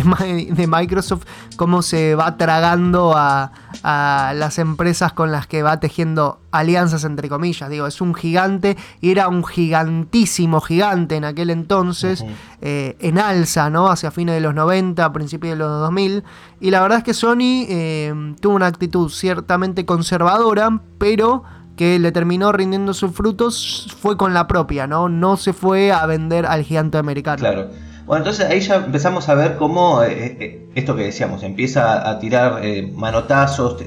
de, 0.51 0.67
Microsoft, 0.67 1.25
cómo 1.57 1.83
se 1.83 2.15
va 2.15 2.37
tragando 2.37 3.13
a, 3.17 3.51
las 3.83 4.59
empresas 4.59 5.13
con 5.13 5.31
las 5.31 5.47
que 5.47 5.63
va 5.63 5.79
tejiendo 5.79 6.39
alianzas, 6.55 7.05
entre 7.05 7.29
comillas. 7.29 7.69
Digo, 7.69 7.87
es 7.87 8.01
un 8.01 8.15
gigante 8.15 8.77
y 9.01 9.11
era 9.11 9.29
un 9.29 9.45
gigantísimo 9.45 10.61
gigante 10.61 11.17
en 11.17 11.25
aquel 11.25 11.51
entonces, 11.51 12.25
eh, 12.61 12.97
en 13.01 13.19
alza, 13.19 13.71
¿no? 13.71 13.89
Hacia 13.89 14.11
fines 14.11 14.35
de 14.35 14.41
los 14.41 14.55
90, 14.55 15.13
principios 15.13 15.53
de 15.53 15.59
los 15.59 15.81
2000. 15.81 16.25
Y 16.61 16.71
la 16.71 16.81
verdad 16.81 16.99
es 16.99 17.05
que 17.05 17.15
Sony 17.15 17.67
eh, 17.69 18.35
tuvo 18.41 18.55
una 18.55 18.67
actitud 18.67 19.11
ciertamente 19.11 19.85
conservadora, 19.85 20.81
pero 20.99 21.43
que 21.77 21.99
le 21.99 22.13
terminó 22.13 22.53
rindiendo 22.53 22.95
sus 22.95 23.13
frutos 23.13 23.95
fue 24.01 24.17
con 24.17 24.33
la 24.33 24.47
propia, 24.47 24.87
¿no? 24.87 25.09
No 25.09 25.37
se 25.37 25.53
fue 25.53 25.93
a 25.93 26.07
vender 26.07 26.47
al 26.47 26.63
gigante 26.63 26.99
americano. 26.99 27.41
Claro. 27.41 27.71
Bueno, 28.07 28.25
entonces 28.25 28.47
ahí 28.47 28.61
ya 28.61 28.77
empezamos 28.77 29.29
a 29.29 29.35
ver 29.35 29.57
cómo 29.57 30.03
eh, 30.03 30.37
eh, 30.39 30.67
esto 30.75 30.95
que 30.95 31.05
decíamos, 31.05 31.43
empieza 31.43 32.09
a 32.09 32.19
tirar 32.19 32.61
manotazos, 32.93 33.83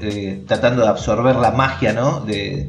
tratando 0.46 0.82
de 0.82 0.88
absorber 0.88 1.36
la 1.36 1.52
magia 1.52 1.92
¿no? 1.92 2.20
de, 2.20 2.68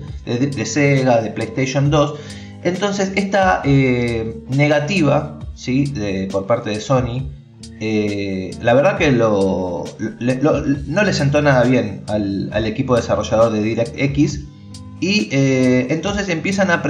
Sega, 0.65 1.21
de 1.21 1.31
PlayStation 1.31 1.89
2. 1.89 2.15
Entonces 2.63 3.13
esta 3.15 3.63
negativa 3.63 5.39
¿sí? 5.55 5.93
por 6.31 6.45
parte 6.45 6.69
de 6.69 6.79
Sony 6.81 7.29
eh, 7.81 8.51
la 8.61 8.73
verdad 8.73 8.97
que 8.97 9.11
no 9.11 9.83
le 11.03 11.13
sentó 11.13 11.41
nada 11.41 11.63
bien 11.63 12.03
al, 12.07 12.65
equipo 12.65 12.95
desarrollador 12.95 13.53
de 13.53 13.61
DirectX 13.61 14.41
y 14.99 15.29
eh, 15.31 15.87
entonces 15.91 16.27
empiezan 16.29 16.71
a, 16.71 16.81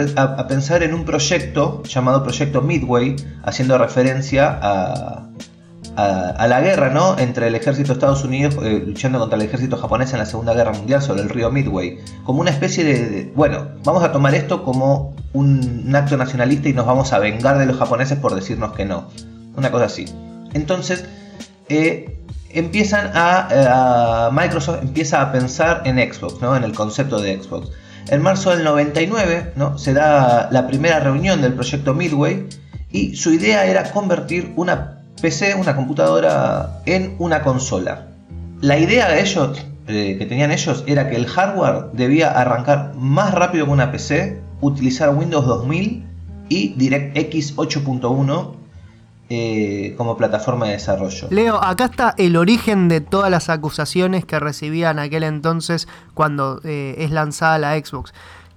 pensar 0.48 0.84
en 0.84 0.94
un 0.94 1.06
proyecto 1.06 1.84
llamado 1.84 2.24
Proyecto 2.24 2.62
Midway, 2.62 3.16
haciendo 3.44 3.78
referencia 3.78 4.58
a, 4.62 5.26
la 6.48 6.62
guerra 6.62 6.90
¿no? 6.90 7.20
entre 7.20 7.48
el 7.48 7.56
ejército 7.56 7.90
de 7.90 7.94
Estados 7.96 8.24
Unidos 8.24 8.56
eh, 8.64 8.82
luchando 8.88 9.20
contra 9.20 9.36
el 9.38 9.42
ejército 9.42 9.76
japonés 9.76 10.14
en 10.14 10.20
la 10.20 10.26
Segunda 10.26 10.54
Guerra 10.54 10.72
Mundial 10.72 11.02
sobre 11.02 11.22
el 11.22 11.30
río 11.30 11.52
Midway, 11.52 12.00
como 12.24 12.40
una 12.40 12.52
especie 12.52 12.86
de, 12.86 13.34
bueno, 13.36 13.68
vamos 13.84 14.02
a 14.04 14.12
tomar 14.14 14.34
esto 14.34 14.64
como 14.64 15.14
un 15.34 15.94
acto 15.94 16.16
nacionalista 16.16 16.70
y 16.70 16.74
nos 16.74 16.86
vamos 16.86 17.12
a 17.12 17.20
vengar 17.20 17.58
de 17.58 17.66
los 17.66 17.78
japoneses 17.78 18.18
por 18.18 18.34
decirnos 18.34 18.72
que 18.74 18.86
no, 18.86 19.10
una 19.58 19.72
cosa 19.72 19.86
así. 19.86 20.06
Entonces, 20.54 21.06
eh, 21.68 22.18
empiezan 22.52 23.08
eh, 23.08 23.12
a, 23.16 24.30
Microsoft 24.32 24.82
empieza 24.82 25.22
a 25.22 25.32
pensar 25.32 25.84
en 25.86 25.98
Xbox, 25.98 26.42
¿no? 26.42 26.56
en 26.56 26.64
el 26.64 26.74
concepto 26.74 27.20
de 27.20 27.42
Xbox. 27.42 27.70
En 28.12 28.24
marzo 28.24 28.50
del 28.50 28.64
99 28.64 29.54
¿no? 29.56 29.78
se 29.78 29.94
da 29.94 30.50
la 30.52 30.66
primera 30.66 31.00
reunión 31.00 31.44
del 31.44 31.54
proyecto 31.54 31.94
Midway 31.94 32.48
y 32.92 33.16
su 33.16 33.32
idea 33.32 33.66
era 33.66 33.92
convertir 33.92 34.52
una 34.56 35.04
PC, 35.22 35.54
una 35.54 35.76
computadora, 35.76 36.82
en 36.88 37.16
una 37.20 37.44
consola. 37.44 38.08
La 38.62 38.80
idea 38.80 39.10
de 39.10 39.22
ellos, 39.22 39.64
eh, 39.88 40.16
que 40.18 40.26
tenían 40.26 40.52
ellos 40.52 40.84
era 40.88 41.08
que 41.08 41.18
el 41.18 41.28
hardware 41.28 41.92
debía 41.94 42.32
arrancar 42.32 42.96
más 42.96 43.32
rápido 43.34 43.66
que 43.66 43.72
una 43.72 43.92
PC, 43.92 44.42
utilizar 44.60 45.14
Windows 45.14 45.46
2000 45.46 46.04
y 46.50 46.74
DirectX 46.78 47.58
8.1 47.58 48.59
eh, 49.32 49.94
como 49.96 50.18
plataforma 50.18 50.66
de 50.66 50.72
desarrollo. 50.72 51.28
Leo, 51.30 51.64
acá 51.64 51.86
está 51.86 52.16
el 52.18 52.36
origen 52.36 52.88
de 52.88 53.00
todas 53.00 53.30
las 53.30 53.50
acusaciones 53.50 54.26
que 54.26 54.40
recibían 54.40 54.98
aquel 54.98 55.22
entonces 55.22 55.88
cuando 56.16 56.60
eh, 56.64 56.96
es 56.98 57.12
lanzada 57.12 57.60
la 57.60 57.78
Xbox, 57.78 58.12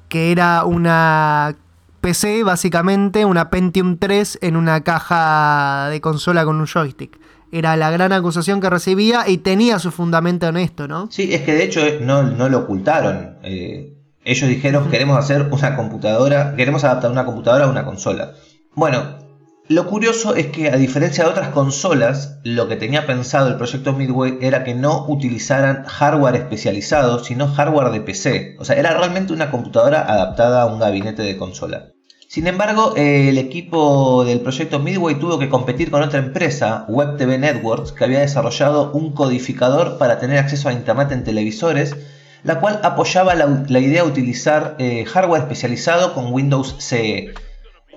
que 0.09 0.33
era 0.33 0.65
una 0.65 1.57
PC 2.01 2.43
básicamente, 2.43 3.27
una 3.27 3.51
Pentium 3.51 3.99
3 3.99 4.39
en 4.41 4.57
una 4.57 4.83
caja 4.83 5.89
de 5.91 6.01
consola 6.01 6.47
con 6.47 6.57
un 6.57 6.67
joystick. 6.67 7.21
Era 7.53 7.77
la 7.77 7.91
gran 7.91 8.15
acusación 8.15 8.63
que 8.63 8.71
recibía 8.71 9.29
y 9.29 9.37
tenía 9.37 9.79
su 9.79 9.91
fundamento 9.91 10.49
en 10.49 10.57
esto, 10.57 10.89
¿no? 10.89 11.11
Sí, 11.11 11.35
es 11.35 11.43
que 11.43 11.53
de 11.53 11.65
hecho 11.65 11.81
eh, 11.81 11.99
no, 12.01 12.23
lo 12.23 12.59
ocultaron. 12.61 13.37
ellos 13.43 14.49
dijeron, 14.49 14.89
queremos 14.89 15.19
hacer 15.19 15.51
una 15.51 15.77
computadora, 15.77 16.57
queremos 16.57 16.83
adaptar 16.83 17.11
una 17.11 17.27
computadora 17.27 17.67
a 17.67 17.69
una 17.69 17.85
consola. 17.85 18.33
Bueno, 18.75 19.22
lo 19.69 19.87
curioso 19.87 20.35
es 20.35 20.49
que 20.49 20.69
a 20.71 20.77
diferencia 20.77 21.25
de 21.25 21.31
otras 21.31 21.49
consolas, 21.51 22.39
lo 22.43 22.69
que 22.69 22.77
tenía 22.77 23.07
pensado 23.07 23.49
el 23.49 23.57
proyecto 23.57 23.93
Midway 23.93 24.39
era 24.41 24.65
que 24.65 24.75
no 24.75 25.07
utilizaran 25.07 25.85
hardware 25.85 26.35
especializado, 26.35 27.23
sino 27.23 27.47
hardware 27.47 27.93
de 27.93 28.01
PC. 28.01 28.57
O 28.59 28.65
sea, 28.65 28.77
era 28.77 28.93
realmente 28.93 29.33
una 29.33 29.51
computadora 29.51 30.03
adaptada 30.03 30.63
a 30.63 30.67
un 30.67 30.81
gabinete 30.81 31.23
de 31.23 31.37
consola. 31.37 31.93
Sin 32.27 32.47
embargo, 32.49 32.95
el 32.97 33.39
equipo 33.39 34.25
del 34.25 34.41
proyecto 34.41 34.79
Midway 34.79 35.15
tuvo 35.17 35.39
que 35.39 35.49
competir 35.49 35.91
con 35.91 36.03
otra 36.03 36.19
empresa, 36.19 36.85
WebTV 36.89 37.39
Networks, 37.39 37.93
que 37.93 38.05
había 38.05 38.21
desarrollado 38.21 38.91
un 38.93 39.13
codificador 39.13 39.97
para 39.97 40.19
tener 40.19 40.39
acceso 40.39 40.69
a 40.69 40.73
Internet 40.73 41.13
en 41.13 41.25
televisores, 41.25 41.95
la 42.43 42.59
cual 42.59 42.81
apoyaba 42.83 43.35
la, 43.35 43.79
idea 43.79 44.03
de 44.03 44.09
utilizar 44.09 44.77
eh, 44.79 45.05
hardware 45.05 45.43
especializado 45.43 46.15
con 46.15 46.33
Windows 46.33 46.75
CE. 46.79 47.35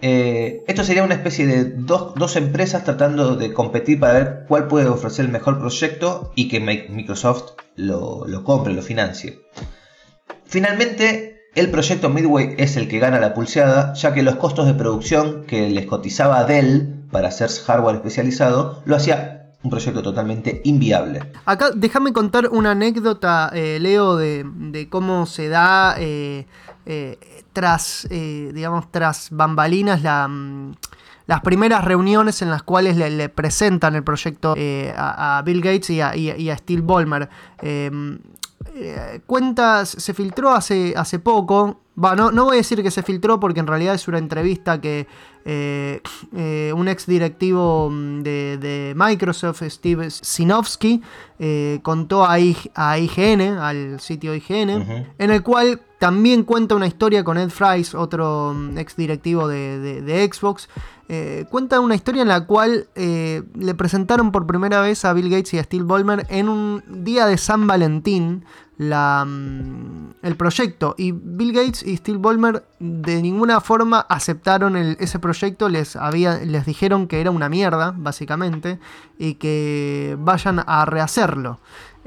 Eh, 0.08 0.64
esto 0.68 0.84
sería 0.84 1.04
una 1.04 1.16
especie 1.16 1.48
de 1.48 1.64
dos, 1.64 2.36
empresas 2.36 2.84
tratando 2.84 3.36
de 3.36 3.52
competir 3.54 4.00
para 4.00 4.14
ver 4.14 4.46
cuál 4.48 4.68
puede 4.68 4.86
ofrecer 4.88 5.26
el 5.26 5.32
mejor 5.32 5.58
proyecto 5.58 6.32
y 6.36 6.48
que 6.48 6.60
Microsoft 6.60 7.54
lo, 7.76 8.44
compre, 8.44 8.76
lo 8.76 8.84
financie. 8.84 9.40
Finalmente, 10.46 11.50
el 11.56 11.72
proyecto 11.72 12.10
Midway 12.10 12.54
es 12.60 12.78
el 12.78 12.88
que 12.88 13.00
gana 13.00 13.20
la 13.20 13.34
pulseada, 13.34 13.96
ya 13.96 14.14
que 14.14 14.22
los 14.22 14.36
costos 14.36 14.68
de 14.68 14.76
producción 14.76 15.44
que 15.48 15.72
les 15.72 15.88
cotizaba 15.88 16.44
Dell 16.44 17.08
para 17.10 17.30
hacer 17.30 17.50
hardware 17.50 17.96
especializado 17.96 18.84
lo 18.86 18.98
hacía 18.98 19.54
un 19.64 19.72
proyecto 19.72 20.04
totalmente 20.04 20.62
inviable. 20.66 21.22
Acá 21.46 21.72
déjame 21.76 22.14
contar 22.14 22.50
una 22.52 22.72
anécdota, 22.72 23.50
eh, 23.56 23.80
Leo, 23.82 24.18
de, 24.18 24.88
cómo 24.92 25.26
se 25.26 25.50
da 25.50 25.96
eh, 25.98 26.46
tras, 27.56 28.06
eh, 28.12 28.52
digamos, 28.54 28.92
tras 28.92 29.30
bambalinas 29.32 30.02
mm, 30.30 30.72
las 31.26 31.42
primeras 31.42 31.86
reuniones 31.86 32.42
en 32.42 32.50
las 32.50 32.64
cuales 32.64 32.98
le, 32.98 33.30
presentan 33.30 33.96
el 33.96 34.04
proyecto 34.04 34.54
eh, 34.58 34.94
a, 34.96 35.42
Bill 35.44 35.62
Gates 35.62 35.90
y 35.90 36.02
a, 36.02 36.58
Steve 36.58 36.82
Ballmer. 36.84 37.30
Em, 37.62 38.20
eh, 38.76 39.22
cuentas, 39.26 39.90
se 39.90 40.14
filtró 40.14 40.52
hace, 40.52 40.94
hace 40.98 41.18
poco. 41.18 41.80
no, 41.96 42.32
no 42.32 42.44
voy 42.44 42.56
a 42.56 42.58
decir 42.58 42.84
que 42.84 42.92
se 42.92 43.02
filtró 43.02 43.40
porque 43.40 43.62
en 43.62 43.68
realidad 43.68 43.96
es 43.96 44.08
una 44.08 44.18
entrevista 44.18 44.80
que 44.82 45.08
un 46.76 46.88
ex 46.88 47.06
directivo 47.06 47.90
mm, 47.90 48.22
de, 48.22 48.94
Microsoft, 48.96 49.64
Steve 49.64 50.12
Sinofsky, 50.12 51.02
contó 51.82 52.26
a, 52.28 52.38
IGN, 52.38 53.42
al 53.58 54.00
sitio 54.02 54.36
IGN, 54.36 55.08
en 55.18 55.32
el 55.32 55.42
cual 55.42 55.80
también 56.06 56.44
cuenta 56.44 56.76
una 56.76 56.86
historia 56.86 57.24
con 57.24 57.40
Ed 57.40 57.50
Fries, 57.50 57.96
otro 57.96 58.54
mm, 58.54 58.78
ex 58.78 58.96
directivo 58.96 59.48
de, 59.48 60.30
Xbox. 60.32 60.70
Eh, 61.10 61.46
cuenta 61.50 61.80
una 61.80 61.96
historia 61.96 62.22
en 62.22 62.28
la 62.28 62.46
cual 62.46 62.86
eh, 62.94 63.42
le 63.56 63.74
presentaron 63.74 64.32
por 64.32 64.46
primera 64.46 64.82
vez 64.82 65.04
a 65.04 65.14
Bill 65.14 65.32
Gates 65.32 65.56
y 65.56 65.58
a 65.58 65.64
Steve 65.64 65.84
Ballmer 65.84 66.28
en 66.30 66.48
un 66.48 66.84
día 66.88 67.26
de 67.26 67.40
San 67.40 67.66
Valentín 67.66 68.46
la, 68.78 69.26
mm, 69.26 70.18
el 70.22 70.36
proyecto. 70.36 70.94
Y 70.96 71.12
Bill 71.12 71.54
Gates 71.54 71.82
y 71.82 71.98
Steve 71.98 72.20
Ballmer 72.20 72.64
de 72.78 73.24
ninguna 73.24 73.60
forma 73.60 74.02
aceptaron 74.02 74.76
ese 74.78 75.18
proyecto. 75.18 75.70
Les, 75.70 75.96
había, 75.96 76.38
les 76.38 76.68
dijeron 76.68 77.08
que 77.08 77.20
era 77.20 77.32
una 77.32 77.50
mierda, 77.50 77.96
básicamente, 77.98 78.78
y 79.18 79.34
que 79.36 80.16
vayan 80.20 80.62
a 80.68 80.86
rehacerlo. 80.86 81.58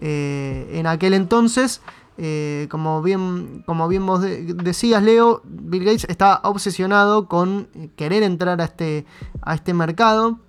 Eh, 0.01 0.71
en 0.75 0.87
aquel 0.87 1.13
entonces 1.13 1.81
Eh, 2.21 2.67
como, 2.69 3.01
bien, 3.01 3.63
como 3.65 3.87
bien 3.87 4.05
vos 4.05 4.21
decías, 4.21 5.03
Leo, 5.03 5.41
Bill 5.45 5.85
Gates 5.85 6.07
está 6.09 6.41
obsesionado 6.43 7.29
con 7.29 7.69
querer 7.95 8.25
entrar 8.25 8.61
a 8.61 8.65
este, 8.65 9.07
a 9.41 9.55
este 9.55 9.73
mercado. 9.73 10.41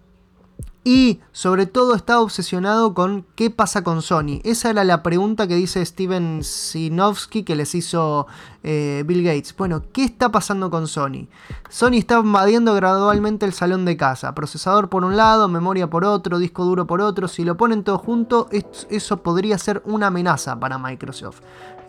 Y 0.84 1.20
sobre 1.32 1.68
todo 1.68 1.94
está 1.94 2.20
obsesionado 2.20 2.96
con 2.96 3.26
qué 3.36 3.52
pasa 3.52 3.84
con 3.84 4.02
Sony. 4.02 4.42
Esa 4.44 4.72
era 4.72 4.84
la 4.84 5.04
pregunta 5.04 5.48
que 5.48 5.56
dice 5.56 5.86
Steven 5.86 6.44
Sinofsky 6.44 7.44
que 7.44 7.56
les 7.56 7.76
hizo 7.76 8.26
eh, 8.64 9.04
Bill 9.06 9.24
Gates. 9.24 9.56
Bueno, 9.56 9.84
¿qué 9.94 10.04
está 10.04 10.32
pasando 10.32 10.70
con 10.70 10.88
Sony? 10.88 11.28
Sony 11.70 11.94
está 11.94 12.20
invadiendo 12.20 12.74
gradualmente 12.76 13.46
el 13.46 13.54
salón 13.54 13.86
de 13.86 13.96
casa. 13.96 14.34
Procesador 14.36 14.90
por 14.90 15.06
un 15.06 15.16
lado, 15.16 15.48
memoria 15.48 15.90
por 15.90 16.04
otro, 16.06 16.40
disco 16.40 16.66
duro 16.66 16.86
por 16.86 17.02
otro. 17.02 17.28
Si 17.28 17.44
lo 17.44 17.56
ponen 17.58 17.84
todo 17.84 17.98
junto, 17.98 18.50
eso 18.90 19.24
podría 19.24 19.58
ser 19.58 19.82
una 19.86 20.08
amenaza 20.08 20.60
para 20.60 20.78
Microsoft. 20.78 21.42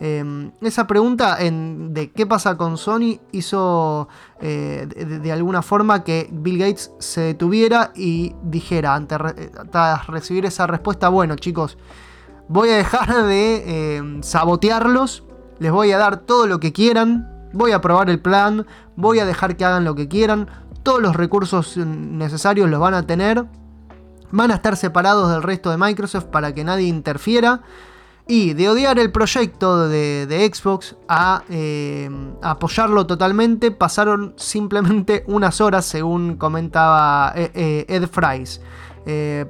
Em, 0.03 0.51
esa 0.61 0.87
pregunta 0.87 1.37
de 1.37 2.11
qué 2.11 2.25
pasa 2.25 2.57
con 2.57 2.75
Sony 2.79 3.19
hizo 3.31 4.07
eh, 4.39 4.87
de, 4.87 5.31
alguna 5.31 5.61
forma 5.61 6.03
que 6.03 6.27
Bill 6.31 6.57
Gates 6.57 6.91
se 6.97 7.21
detuviera 7.21 7.91
y 7.95 8.33
dijera, 8.41 8.95
ante, 8.95 9.15
recibir 10.07 10.47
esa 10.47 10.65
respuesta, 10.65 11.09
bueno 11.09 11.35
chicos, 11.35 11.77
voy 12.47 12.69
a 12.69 12.77
dejar 12.77 13.25
de 13.25 13.97
em, 13.97 14.23
sabotearlos, 14.23 15.23
les 15.61 15.71
voy 15.71 15.91
a 15.91 15.99
dar 15.99 16.17
todo 16.17 16.47
lo 16.47 16.59
que 16.59 16.73
quieran, 16.73 17.29
voy 17.53 17.71
a 17.71 17.81
probar 17.81 18.09
el 18.09 18.19
plan, 18.19 18.65
voy 18.95 19.19
a 19.19 19.25
dejar 19.25 19.55
que 19.57 19.63
hagan 19.63 19.85
lo 19.85 19.93
que 19.93 20.07
quieran, 20.07 20.47
todos 20.81 20.99
los 20.99 21.15
recursos 21.15 21.77
necesarios 21.77 22.67
los 22.67 22.79
van 22.79 22.95
a 22.95 23.05
tener, 23.05 23.45
van 24.31 24.49
a 24.49 24.55
estar 24.55 24.75
separados 24.75 25.31
del 25.31 25.43
resto 25.43 25.69
de 25.69 25.77
Microsoft 25.77 26.25
para 26.25 26.55
que 26.55 26.63
nadie 26.63 26.87
interfiera. 26.87 27.61
Y 28.27 28.53
de 28.53 28.69
odiar 28.69 28.97
el 28.97 29.11
proyecto 29.11 29.87
de, 29.87 30.51
Xbox 30.51 30.95
eh, 31.49 32.09
a, 32.41 32.51
apoyarlo 32.51 33.05
totalmente, 33.05 33.69
pasaron 33.69 34.33
simplemente 34.37 35.23
unas 35.27 35.61
horas, 35.61 35.85
según 35.85 36.37
comentaba 36.37 37.33
eh, 37.35 37.51
eh, 37.53 37.85
Ed 37.87 38.07
Fries. 38.07 38.61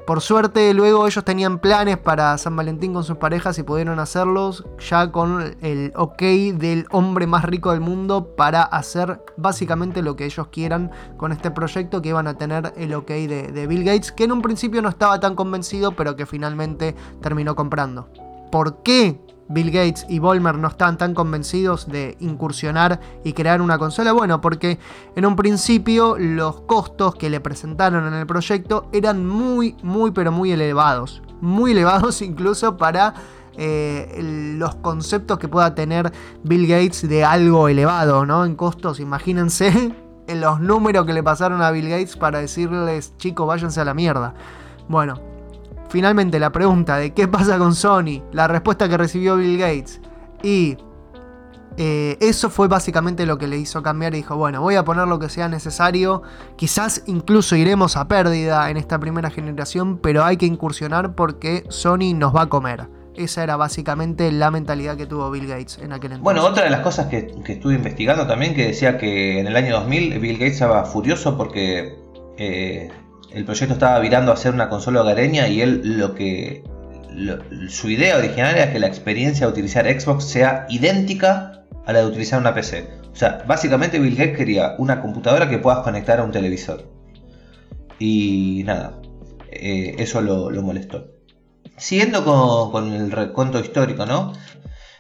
Por 0.05 0.21
suerte, 0.21 0.73
luego 0.73 1.07
ellos 1.07 1.25
tenían 1.25 1.59
planes 1.59 1.97
para 1.97 2.37
San 2.37 2.55
Valentín 2.55 2.93
con 2.93 3.03
sus 3.03 3.17
parejas 3.17 3.57
y 3.59 3.63
pudieron 3.63 3.99
hacerlos 3.99 4.63
ya 4.79 5.11
con 5.11 5.55
el 5.61 5.91
ok 5.95 6.21
del 6.53 6.85
hombre 6.91 7.27
más 7.27 7.43
rico 7.43 7.71
del 7.71 7.81
mundo 7.81 8.35
para 8.35 8.63
hacer 8.63 9.23
básicamente 9.37 10.01
lo 10.01 10.15
que 10.15 10.25
ellos 10.25 10.47
quieran 10.47 10.91
con 11.17 11.31
este 11.31 11.51
proyecto 11.51 12.01
que 12.01 12.09
iban 12.09 12.27
a 12.27 12.37
tener 12.37 12.73
el 12.77 12.93
ok 12.93 13.09
de 13.09 13.67
Bill 13.67 13.83
Gates, 13.83 14.11
que 14.11 14.23
en 14.23 14.31
un 14.31 14.41
principio 14.41 14.81
no 14.81 14.89
estaba 14.89 15.19
tan 15.19 15.35
convencido, 15.35 15.91
pero 15.91 16.15
que 16.15 16.25
finalmente 16.25 16.95
terminó 17.21 17.55
comprando. 17.55 18.07
Por 18.51 18.81
qué 18.83 19.19
Bill 19.51 19.71
Gates 19.71 20.05
y 20.09 20.19
Volmer 20.19 20.55
no 20.57 20.67
estaban 20.67 20.97
tan 20.97 21.13
convencidos 21.13 21.87
de 21.87 22.15
incursionar 22.19 22.99
y 23.23 23.33
crear 23.33 23.61
una 23.61 23.77
consola? 23.77 24.13
Bueno, 24.13 24.41
porque 24.41 24.79
en 25.15 25.25
un 25.25 25.35
principio 25.35 26.17
los 26.17 26.61
costos 26.61 27.15
que 27.15 27.29
le 27.29 27.39
presentaron 27.39 28.07
en 28.07 28.13
el 28.13 28.25
proyecto 28.25 28.87
eran 28.91 29.25
muy, 29.25 29.75
muy, 29.83 30.11
pero 30.11 30.31
muy 30.31 30.51
elevados. 30.51 31.21
Muy 31.41 31.71
elevados 31.71 32.21
incluso 32.21 32.77
para 32.77 33.13
eh, 33.57 34.55
los 34.57 34.75
conceptos 34.75 35.37
que 35.37 35.47
pueda 35.47 35.75
tener 35.75 36.11
Bill 36.43 36.67
Gates 36.67 37.07
de 37.07 37.23
algo 37.25 37.67
elevado, 37.67 38.25
¿no? 38.25 38.45
En 38.45 38.55
costos, 38.55 38.99
imagínense 38.99 39.93
en 40.27 40.41
los 40.41 40.59
números 40.59 41.05
que 41.05 41.13
le 41.13 41.23
pasaron 41.23 41.61
a 41.61 41.71
Bill 41.71 41.89
Gates 41.89 42.15
para 42.15 42.39
decirles, 42.39 43.17
chicos, 43.17 43.45
váyanse 43.45 43.81
a 43.81 43.85
la 43.85 43.93
mierda. 43.93 44.33
Bueno, 44.87 45.30
finalmente 45.91 46.39
la 46.39 46.51
pregunta 46.51 46.97
de 46.97 47.13
qué 47.13 47.27
pasa 47.27 47.57
con 47.57 47.75
Sony, 47.75 48.23
la 48.31 48.47
respuesta 48.47 48.87
que 48.87 48.97
recibió 48.97 49.35
Bill 49.35 49.57
Gates 49.57 50.01
y 50.41 50.77
eh, 51.77 52.17
eso 52.19 52.49
fue 52.49 52.67
básicamente 52.67 53.25
lo 53.25 53.37
que 53.37 53.47
le 53.47 53.57
hizo 53.57 53.83
cambiar 53.83 54.13
y 54.13 54.17
dijo, 54.17 54.35
bueno, 54.35 54.61
voy 54.61 54.75
a 54.75 54.83
poner 54.83 55.07
lo 55.07 55.19
que 55.19 55.29
sea 55.29 55.47
necesario, 55.47 56.21
quizás 56.55 57.03
incluso 57.07 57.55
iremos 57.55 57.97
a 57.97 58.07
pérdida 58.07 58.69
en 58.69 58.77
esta 58.77 58.99
primera 58.99 59.29
generación, 59.29 59.97
pero 59.97 60.23
hay 60.23 60.37
que 60.37 60.45
incursionar 60.45 61.13
porque 61.13 61.63
Sony 61.69 62.13
nos 62.15 62.35
va 62.35 62.43
a 62.43 62.49
comer. 62.49 62.87
Esa 63.15 63.43
era 63.43 63.57
básicamente 63.57 64.31
la 64.31 64.51
mentalidad 64.51 64.95
que 64.95 65.05
tuvo 65.05 65.29
Bill 65.29 65.45
Gates 65.45 65.77
en 65.79 65.91
aquel 65.91 66.13
entonces. 66.13 66.23
Bueno, 66.23 66.45
otra 66.45 66.63
de 66.63 66.69
las 66.69 66.79
cosas 66.79 67.07
que, 67.07 67.33
estuve 67.45 67.73
investigando 67.75 68.25
también, 68.25 68.55
que 68.55 68.67
decía 68.67 68.97
que 68.97 69.39
en 69.39 69.47
el 69.47 69.55
año 69.55 69.73
2000 69.75 70.19
Bill 70.19 70.33
Gates 70.37 70.53
estaba 70.53 70.85
furioso 70.85 71.37
porque 71.37 71.97
eh, 72.37 72.89
el 73.33 73.45
proyecto 73.45 73.73
estaba 73.73 73.99
virando 73.99 74.31
a 74.31 74.37
ser 74.37 74.53
una 74.53 74.69
consola 74.69 75.01
hogareña 75.01 75.47
y 75.47 75.61
él 75.61 75.81
lo 75.97 76.15
que 76.15 76.63
su 77.69 77.89
idea 77.89 78.17
original 78.17 78.55
era 78.55 78.71
que 78.71 78.79
la 78.79 78.87
experiencia 78.87 79.45
de 79.45 79.51
utilizar 79.51 79.85
Xbox 79.87 80.25
sea 80.25 80.65
idéntica 80.69 81.63
a 81.85 81.93
la 81.93 81.99
de 81.99 82.05
utilizar 82.05 82.39
una 82.39 82.53
PC. 82.53 82.87
O 83.11 83.15
sea, 83.15 83.43
básicamente 83.47 83.99
Bill 83.99 84.15
Gates 84.15 84.37
quería 84.37 84.75
una 84.77 85.01
computadora 85.01 85.49
que 85.49 85.57
puedas 85.57 85.79
conectar 85.79 86.19
a 86.19 86.23
un 86.23 86.31
televisor. 86.31 86.89
Y 87.99 88.63
nada, 88.65 88.99
eh, 89.51 89.95
eso 89.99 90.21
lo, 90.21 90.49
molestó. 90.61 91.07
Siguiendo 91.77 92.23
con, 92.71 92.93
el 92.93 93.11
recuento 93.11 93.59
histórico, 93.59 94.05
¿no? 94.05 94.33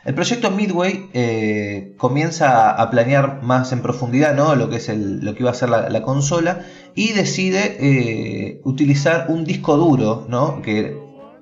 El 0.03 0.15
proyecto 0.15 0.49
Midway 0.49 1.09
eh, 1.13 1.93
comienza 1.97 2.71
a 2.71 2.89
planear 2.89 3.43
más 3.43 3.71
en 3.71 3.81
profundidad 3.81 4.33
¿no? 4.33 4.55
lo 4.55 4.69
que 4.69 4.77
es 4.77 4.89
lo 4.89 5.35
que 5.35 5.43
iba 5.43 5.51
a 5.51 5.53
ser 5.53 5.69
la 5.69 6.01
consola 6.01 6.61
y 6.95 7.13
decide 7.13 7.77
eh, 7.79 8.61
utilizar 8.63 9.27
un 9.29 9.45
disco 9.45 9.77
duro, 9.77 10.25
¿no? 10.27 10.61
que 10.63 10.97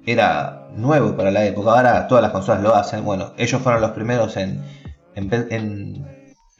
era 0.05 0.67
nuevo 0.75 1.15
para 1.15 1.31
la 1.31 1.45
época, 1.45 1.71
ahora 1.71 2.07
todas 2.07 2.21
las 2.21 2.31
consolas 2.31 2.61
lo 2.61 2.75
hacen, 2.75 3.05
bueno, 3.05 3.33
ellos 3.37 3.61
fueron 3.61 3.81
los 3.81 3.91
primeros 3.91 4.37
en, 4.37 4.61
en, 5.15 6.05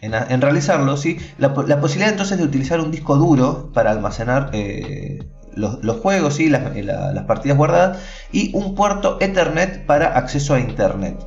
en, 0.02 0.42
realizarlo, 0.42 0.98
¿sí? 0.98 1.18
La, 1.38 1.54
posibilidad 1.54 2.12
entonces 2.12 2.38
de 2.38 2.44
utilizar 2.44 2.80
un 2.80 2.92
disco 2.92 3.16
duro 3.16 3.72
para 3.74 3.92
almacenar 3.92 4.50
eh, 4.54 5.20
los, 5.56 5.98
juegos, 5.98 6.36
¿sí? 6.36 6.50
Las, 6.50 6.76
las 6.76 7.24
partidas 7.26 7.58
guardadas, 7.58 8.00
y 8.32 8.56
un 8.56 8.76
puerto 8.76 9.18
Ethernet 9.20 9.86
para 9.86 10.18
acceso 10.18 10.54
a 10.54 10.60
Internet. 10.60 11.18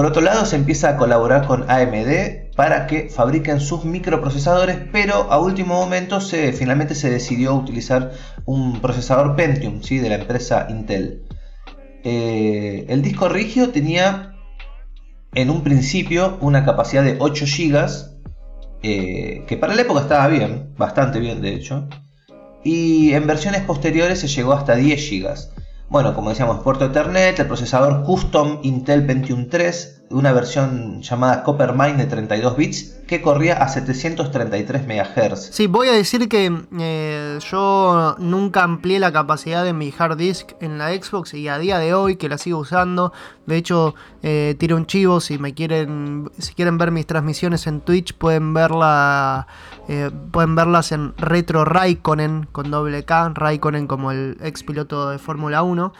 Por 0.00 0.06
otro 0.06 0.22
lado, 0.22 0.46
se 0.46 0.56
empieza 0.56 0.88
a 0.88 0.96
colaborar 0.96 1.46
con 1.46 1.70
AMD 1.70 2.54
para 2.56 2.86
que 2.86 3.10
fabriquen 3.10 3.60
sus 3.60 3.84
microprocesadores, 3.84 4.78
pero 4.90 5.30
a 5.30 5.38
último 5.38 5.74
momento 5.74 6.22
se, 6.22 6.54
finalmente 6.54 6.94
se 6.94 7.10
decidió 7.10 7.54
utilizar 7.54 8.12
un 8.46 8.80
procesador 8.80 9.36
Pentium 9.36 9.82
¿sí? 9.82 9.98
de 9.98 10.08
la 10.08 10.14
empresa 10.14 10.68
Intel. 10.70 11.24
Eh, 12.02 12.86
el 12.88 13.02
disco 13.02 13.28
rígido 13.28 13.68
tenía 13.68 14.36
en 15.34 15.50
un 15.50 15.62
principio 15.62 16.38
una 16.40 16.64
capacidad 16.64 17.04
de 17.04 17.18
8 17.18 17.44
GB, 17.44 17.90
eh, 18.82 19.44
que 19.46 19.58
para 19.58 19.74
la 19.74 19.82
época 19.82 20.00
estaba 20.00 20.28
bien, 20.28 20.72
bastante 20.78 21.20
bien 21.20 21.42
de 21.42 21.52
hecho, 21.52 21.90
y 22.64 23.12
en 23.12 23.26
versiones 23.26 23.60
posteriores 23.64 24.18
se 24.18 24.28
llegó 24.28 24.54
hasta 24.54 24.76
10 24.76 25.10
GB. 25.10 25.59
Bueno, 25.90 26.14
como 26.14 26.30
decíamos, 26.30 26.62
puerto 26.62 26.84
Ethernet, 26.84 27.36
el 27.40 27.48
procesador 27.48 28.04
Custom 28.04 28.60
Intel 28.62 29.04
Pentium 29.04 29.48
3, 29.48 29.99
una 30.10 30.32
versión 30.32 31.02
llamada 31.02 31.44
Coppermine 31.44 31.96
de 31.96 32.06
32 32.06 32.56
bits 32.56 32.96
que 33.06 33.22
corría 33.22 33.54
a 33.62 33.68
733 33.68 34.86
MHz. 34.86 35.50
Sí, 35.52 35.66
voy 35.66 35.88
a 35.88 35.92
decir 35.92 36.28
que 36.28 36.52
eh, 36.78 37.38
yo 37.50 38.16
nunca 38.18 38.64
amplié 38.64 38.98
la 38.98 39.12
capacidad 39.12 39.64
de 39.64 39.72
mi 39.72 39.92
hard 39.96 40.16
disk 40.16 40.52
en 40.60 40.78
la 40.78 40.90
Xbox 40.90 41.34
y 41.34 41.48
a 41.48 41.58
día 41.58 41.78
de 41.78 41.94
hoy 41.94 42.16
que 42.16 42.28
la 42.28 42.38
sigo 42.38 42.58
usando, 42.58 43.12
de 43.46 43.56
hecho 43.56 43.94
eh, 44.22 44.56
tiro 44.58 44.76
un 44.76 44.86
chivo 44.86 45.20
si 45.20 45.38
me 45.38 45.54
quieren 45.54 46.30
si 46.38 46.54
quieren 46.54 46.78
ver 46.78 46.90
mis 46.90 47.06
transmisiones 47.06 47.66
en 47.66 47.80
Twitch 47.80 48.14
pueden 48.14 48.54
verla 48.54 49.46
eh, 49.88 50.10
pueden 50.30 50.54
verlas 50.54 50.92
en 50.92 51.16
Retro 51.16 51.64
Raikkonen 51.64 52.48
con 52.52 52.70
doble 52.70 53.04
K, 53.04 53.32
Raikkonen 53.34 53.86
como 53.86 54.12
el 54.12 54.36
ex 54.40 54.62
piloto 54.62 55.10
de 55.10 55.18
Fórmula 55.18 55.62
1. 55.62 55.92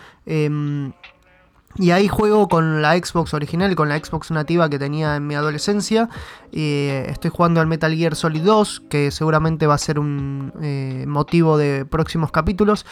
Y 1.76 1.92
ahí 1.92 2.08
juego 2.08 2.48
con 2.48 2.82
la 2.82 2.96
Xbox 2.98 3.32
original, 3.32 3.76
con 3.76 3.88
la 3.88 3.98
Xbox 3.98 4.30
nativa 4.32 4.68
que 4.68 4.78
tenía 4.78 5.16
en 5.16 5.26
mi 5.26 5.34
adolescencia. 5.34 6.08
Y 6.50 6.86
estoy 6.88 7.30
jugando 7.30 7.60
al 7.60 7.68
Metal 7.68 7.94
Gear 7.94 8.16
Solid 8.16 8.42
2, 8.42 8.82
que 8.90 9.10
seguramente 9.10 9.66
va 9.66 9.74
a 9.74 9.78
ser 9.78 9.98
un 9.98 10.52
eh, 10.60 11.04
motivo 11.06 11.56
de 11.56 11.84
próximos 11.84 12.32
capítulos. 12.32 12.86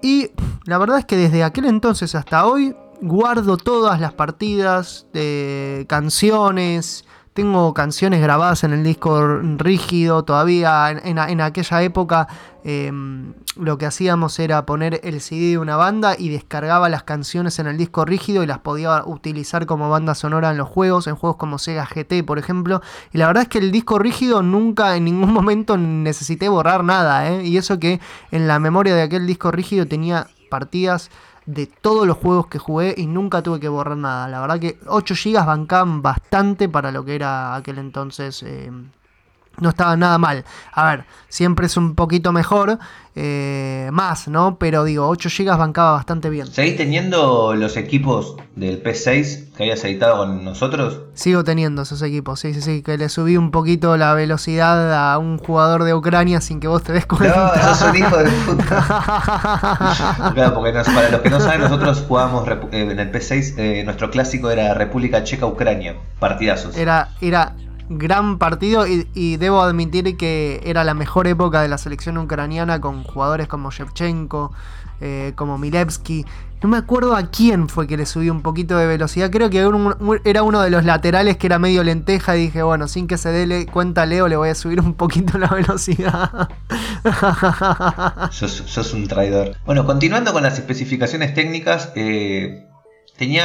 Y 0.00 0.30
la 0.64 0.78
verdad 0.78 0.98
es 0.98 1.04
que 1.04 1.16
desde 1.16 1.42
aquel 1.42 1.66
entonces 1.66 2.14
hasta 2.14 2.46
hoy 2.46 2.74
guardo 3.02 3.56
todas 3.56 4.00
las 4.00 4.12
partidas 4.12 5.06
de 5.12 5.86
canciones, 5.88 7.04
tengo 7.40 7.72
canciones 7.72 8.20
grabadas 8.20 8.64
en 8.64 8.74
el 8.74 8.84
disco 8.84 9.38
rígido, 9.56 10.24
todavía 10.24 10.90
en, 10.90 11.40
aquella 11.40 11.82
época 11.82 12.28
em, 12.64 13.32
lo 13.56 13.78
que 13.78 13.86
hacíamos 13.86 14.38
era 14.38 14.66
poner 14.66 15.00
el 15.04 15.22
CD 15.22 15.52
de 15.52 15.58
una 15.58 15.76
banda 15.76 16.16
y 16.18 16.28
descargaba 16.28 16.90
las 16.90 17.02
canciones 17.02 17.58
en 17.58 17.66
el 17.66 17.78
disco 17.78 18.04
rígido 18.04 18.42
y 18.42 18.46
las 18.46 18.58
podía 18.58 19.04
utilizar 19.06 19.64
como 19.64 19.88
banda 19.88 20.14
sonora 20.14 20.50
en 20.50 20.58
los 20.58 20.68
juegos, 20.68 21.06
en 21.06 21.14
juegos 21.14 21.38
como 21.38 21.58
Sega 21.58 21.86
GT 21.86 22.26
por 22.26 22.38
ejemplo. 22.38 22.82
Y 23.10 23.16
la 23.16 23.26
verdad 23.26 23.44
es 23.44 23.48
que 23.48 23.56
el 23.56 23.72
disco 23.72 23.98
rígido 23.98 24.42
nunca 24.42 24.94
en 24.96 25.06
ningún 25.06 25.32
momento 25.38 25.78
necesité 25.78 26.50
borrar 26.50 26.84
nada, 26.84 27.26
¿eh? 27.26 27.46
y 27.46 27.56
eso 27.56 27.78
que 27.78 28.00
en 28.32 28.48
la 28.48 28.58
memoria 28.58 28.94
de 28.94 29.00
aquel 29.00 29.26
disco 29.26 29.50
rígido 29.50 29.86
tenía 29.86 30.26
partidas 30.50 31.10
de 31.52 31.66
todos 31.66 32.06
los 32.06 32.16
juegos 32.16 32.46
que 32.46 32.58
jugué 32.58 32.94
y 32.96 33.06
nunca 33.06 33.42
tuve 33.42 33.60
que 33.60 33.68
borrar 33.68 33.96
nada. 33.96 34.28
La 34.28 34.40
verdad 34.40 34.60
que 34.60 34.78
8 34.86 35.14
GB 35.14 35.44
bancaban 35.44 36.02
bastante 36.02 36.68
para 36.68 36.92
lo 36.92 37.04
que 37.04 37.14
era 37.16 37.54
aquel 37.56 37.78
entonces. 37.78 38.42
Eh, 38.42 38.70
no 39.58 39.70
estaba 39.70 39.96
nada 39.96 40.18
mal. 40.18 40.44
A 40.72 40.90
ver, 40.90 41.04
siempre 41.28 41.66
es 41.66 41.76
un 41.76 41.94
poquito 41.94 42.32
mejor, 42.32 42.78
eh, 43.16 43.88
más, 43.92 44.28
¿no? 44.28 44.56
Pero 44.58 44.84
digo, 44.84 45.08
8 45.08 45.28
GB 45.36 45.58
bancaba 45.58 45.92
bastante 45.92 46.30
bien. 46.30 46.46
¿Seguís 46.46 46.76
teniendo 46.76 47.54
los 47.54 47.76
equipos 47.76 48.36
del 48.54 48.82
P6 48.82 49.52
que 49.56 49.64
habías 49.64 49.84
editado 49.84 50.18
con 50.18 50.44
nosotros? 50.44 51.00
Sigo 51.14 51.44
teniendo 51.44 51.82
esos 51.82 52.00
equipos, 52.02 52.40
sí, 52.40 52.54
sí, 52.54 52.62
sí, 52.62 52.82
que 52.82 52.96
le 52.96 53.08
subí 53.08 53.36
un 53.36 53.50
poquito 53.50 53.96
la 53.96 54.14
velocidad 54.14 55.12
a 55.12 55.18
un 55.18 55.38
jugador 55.38 55.84
de 55.84 55.92
Ucrania 55.92 56.40
sin 56.40 56.60
que 56.60 56.68
vos 56.68 56.82
te 56.82 56.92
des 56.92 57.06
cuenta. 57.06 57.52
No, 57.56 57.74
sos 57.74 57.90
un 57.90 57.96
hijo 57.96 58.16
de 58.16 58.30
puta. 58.30 60.30
claro, 60.34 60.54
porque 60.54 60.72
para 60.72 61.10
los 61.10 61.20
que 61.20 61.30
no 61.30 61.40
saben, 61.40 61.62
nosotros 61.62 62.04
jugábamos 62.06 62.48
eh, 62.48 62.90
en 62.90 62.98
el 62.98 63.12
P6, 63.12 63.54
eh, 63.58 63.82
nuestro 63.84 64.10
clásico 64.10 64.50
era 64.50 64.72
República 64.74 65.24
Checa-Ucrania, 65.24 65.96
partidazos. 66.20 66.76
Era, 66.76 67.10
era 67.20 67.54
gran 67.90 68.38
partido 68.38 68.86
y, 68.86 69.36
debo 69.36 69.60
admitir 69.60 70.16
que 70.16 70.60
era 70.64 70.84
la 70.84 70.94
mejor 70.94 71.26
época 71.26 71.60
de 71.60 71.68
la 71.68 71.76
selección 71.76 72.16
ucraniana 72.18 72.80
con 72.80 73.02
jugadores 73.02 73.48
como 73.48 73.72
Shevchenko, 73.72 74.52
eh, 75.00 75.32
como 75.34 75.58
Milevski. 75.58 76.24
No 76.62 76.68
me 76.68 76.76
acuerdo 76.76 77.16
a 77.16 77.30
quién 77.30 77.68
fue 77.68 77.86
que 77.86 77.96
le 77.96 78.06
subió 78.06 78.32
un 78.32 78.42
poquito 78.42 78.76
de 78.76 78.86
velocidad. 78.86 79.30
Creo 79.30 79.50
que 79.50 79.58
era 80.24 80.42
uno 80.42 80.60
de 80.60 80.70
los 80.70 80.84
laterales 80.84 81.36
que 81.36 81.46
era 81.48 81.58
medio 81.58 81.82
lenteja 81.82 82.36
y 82.36 82.42
dije, 82.42 82.62
bueno, 82.62 82.86
sin 82.86 83.08
que 83.08 83.18
se 83.18 83.30
dé 83.30 83.66
cuenta 83.66 84.06
Leo, 84.06 84.28
le 84.28 84.36
voy 84.36 84.50
a 84.50 84.54
subir 84.54 84.80
un 84.80 84.94
poquito 84.94 85.36
la 85.38 85.48
velocidad. 85.54 86.48
sos, 88.30 88.62
sos 88.66 88.94
un 88.94 89.08
traidor. 89.08 89.56
Bueno, 89.66 89.84
continuando 89.84 90.32
con 90.32 90.44
las 90.44 90.58
especificaciones 90.58 91.34
técnicas, 91.34 91.92
eh, 91.96 92.69
Tenía 93.20 93.44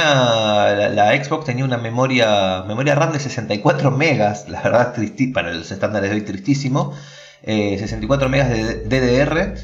la, 0.88 1.22
Xbox 1.22 1.44
tenía 1.44 1.62
una 1.62 1.76
memoria 1.76 2.64
memoria 2.66 2.94
RAM 2.94 3.12
de 3.12 3.20
64 3.20 3.90
megas, 3.90 4.48
la 4.48 4.62
verdad 4.62 4.94
para 5.34 5.52
los 5.52 5.70
estándares 5.70 6.08
de 6.08 6.16
hoy 6.16 6.22
tristísimo, 6.22 6.94
64 7.44 8.26
eh, 8.26 8.30
megas 8.30 8.48
de 8.48 8.86
DDR. 8.88 9.54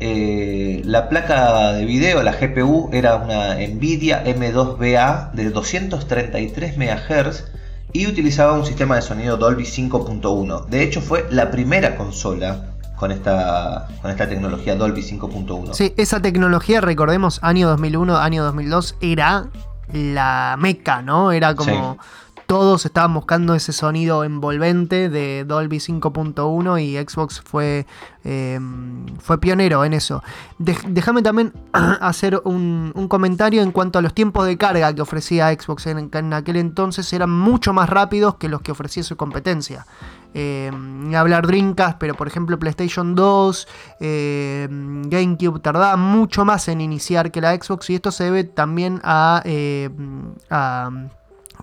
Eh, 0.00 0.82
la 0.84 1.08
placa 1.08 1.72
de 1.72 1.84
video, 1.84 2.20
la 2.24 2.32
GPU, 2.32 2.90
era 2.92 3.14
una 3.14 3.54
Nvidia 3.54 4.24
M2BA 4.24 5.30
de 5.30 5.50
233 5.50 6.76
MHz 6.76 7.44
y 7.92 8.08
utilizaba 8.08 8.54
un 8.54 8.66
sistema 8.66 8.96
de 8.96 9.02
sonido 9.02 9.36
Dolby 9.36 9.62
5.1. 9.62 10.66
De 10.66 10.82
hecho, 10.82 11.00
fue 11.00 11.26
la 11.30 11.52
primera 11.52 11.94
consola 11.94 12.73
con 12.96 13.12
esta, 13.12 13.88
con 14.00 14.10
esta 14.10 14.28
tecnología 14.28 14.76
Dolby 14.76 15.02
5.1. 15.02 15.74
Sí, 15.74 15.94
esa 15.96 16.20
tecnología, 16.20 16.80
recordemos, 16.80 17.38
año 17.42 17.68
2001, 17.68 18.16
año 18.16 18.44
2002, 18.44 18.96
era 19.00 19.46
la 19.92 20.56
meca, 20.58 21.02
¿no? 21.02 21.32
Era 21.32 21.54
como 21.54 21.98
todos 22.46 22.84
estaban 22.84 23.14
buscando 23.14 23.54
ese 23.54 23.72
sonido 23.72 24.24
envolvente 24.24 25.08
de 25.08 25.44
Dolby 25.44 25.78
5.1 25.78 26.82
y 26.82 26.96
Xbox 26.96 27.40
fue, 27.40 27.86
em, 28.22 29.06
fue 29.18 29.40
pionero 29.40 29.84
en 29.84 29.94
eso. 29.94 30.22
Déjame 30.58 31.22
también 31.22 31.52
hacer 31.72 32.40
un, 32.44 32.92
comentario 33.08 33.62
en 33.62 33.72
cuanto 33.72 33.98
a 33.98 34.02
los 34.02 34.14
tiempos 34.14 34.46
de 34.46 34.56
carga 34.56 34.94
que 34.94 35.02
ofrecía 35.02 35.52
Xbox 35.52 35.86
en, 35.86 36.32
aquel 36.32 36.56
entonces, 36.56 37.12
eran 37.12 37.30
mucho 37.30 37.72
más 37.72 37.88
rápidos 37.88 38.36
que 38.36 38.48
los 38.48 38.60
que 38.60 38.72
ofrecía 38.72 39.02
su 39.02 39.16
competencia. 39.16 39.86
Eh, 40.36 40.70
hablar 41.16 41.46
Dreamcast, 41.46 41.98
pero 41.98 42.14
por 42.14 42.26
ejemplo 42.26 42.58
PlayStation 42.58 43.14
2, 43.14 43.68
eh, 44.00 44.68
GameCube 44.70 45.60
tardaba 45.60 45.96
mucho 45.96 46.44
más 46.44 46.66
en 46.68 46.80
iniciar 46.80 47.30
que 47.30 47.40
la 47.40 47.54
Xbox 47.54 47.88
y 47.90 47.94
esto 47.94 48.10
se 48.10 48.24
debe 48.24 48.42
también 48.44 49.00
a 49.04 49.42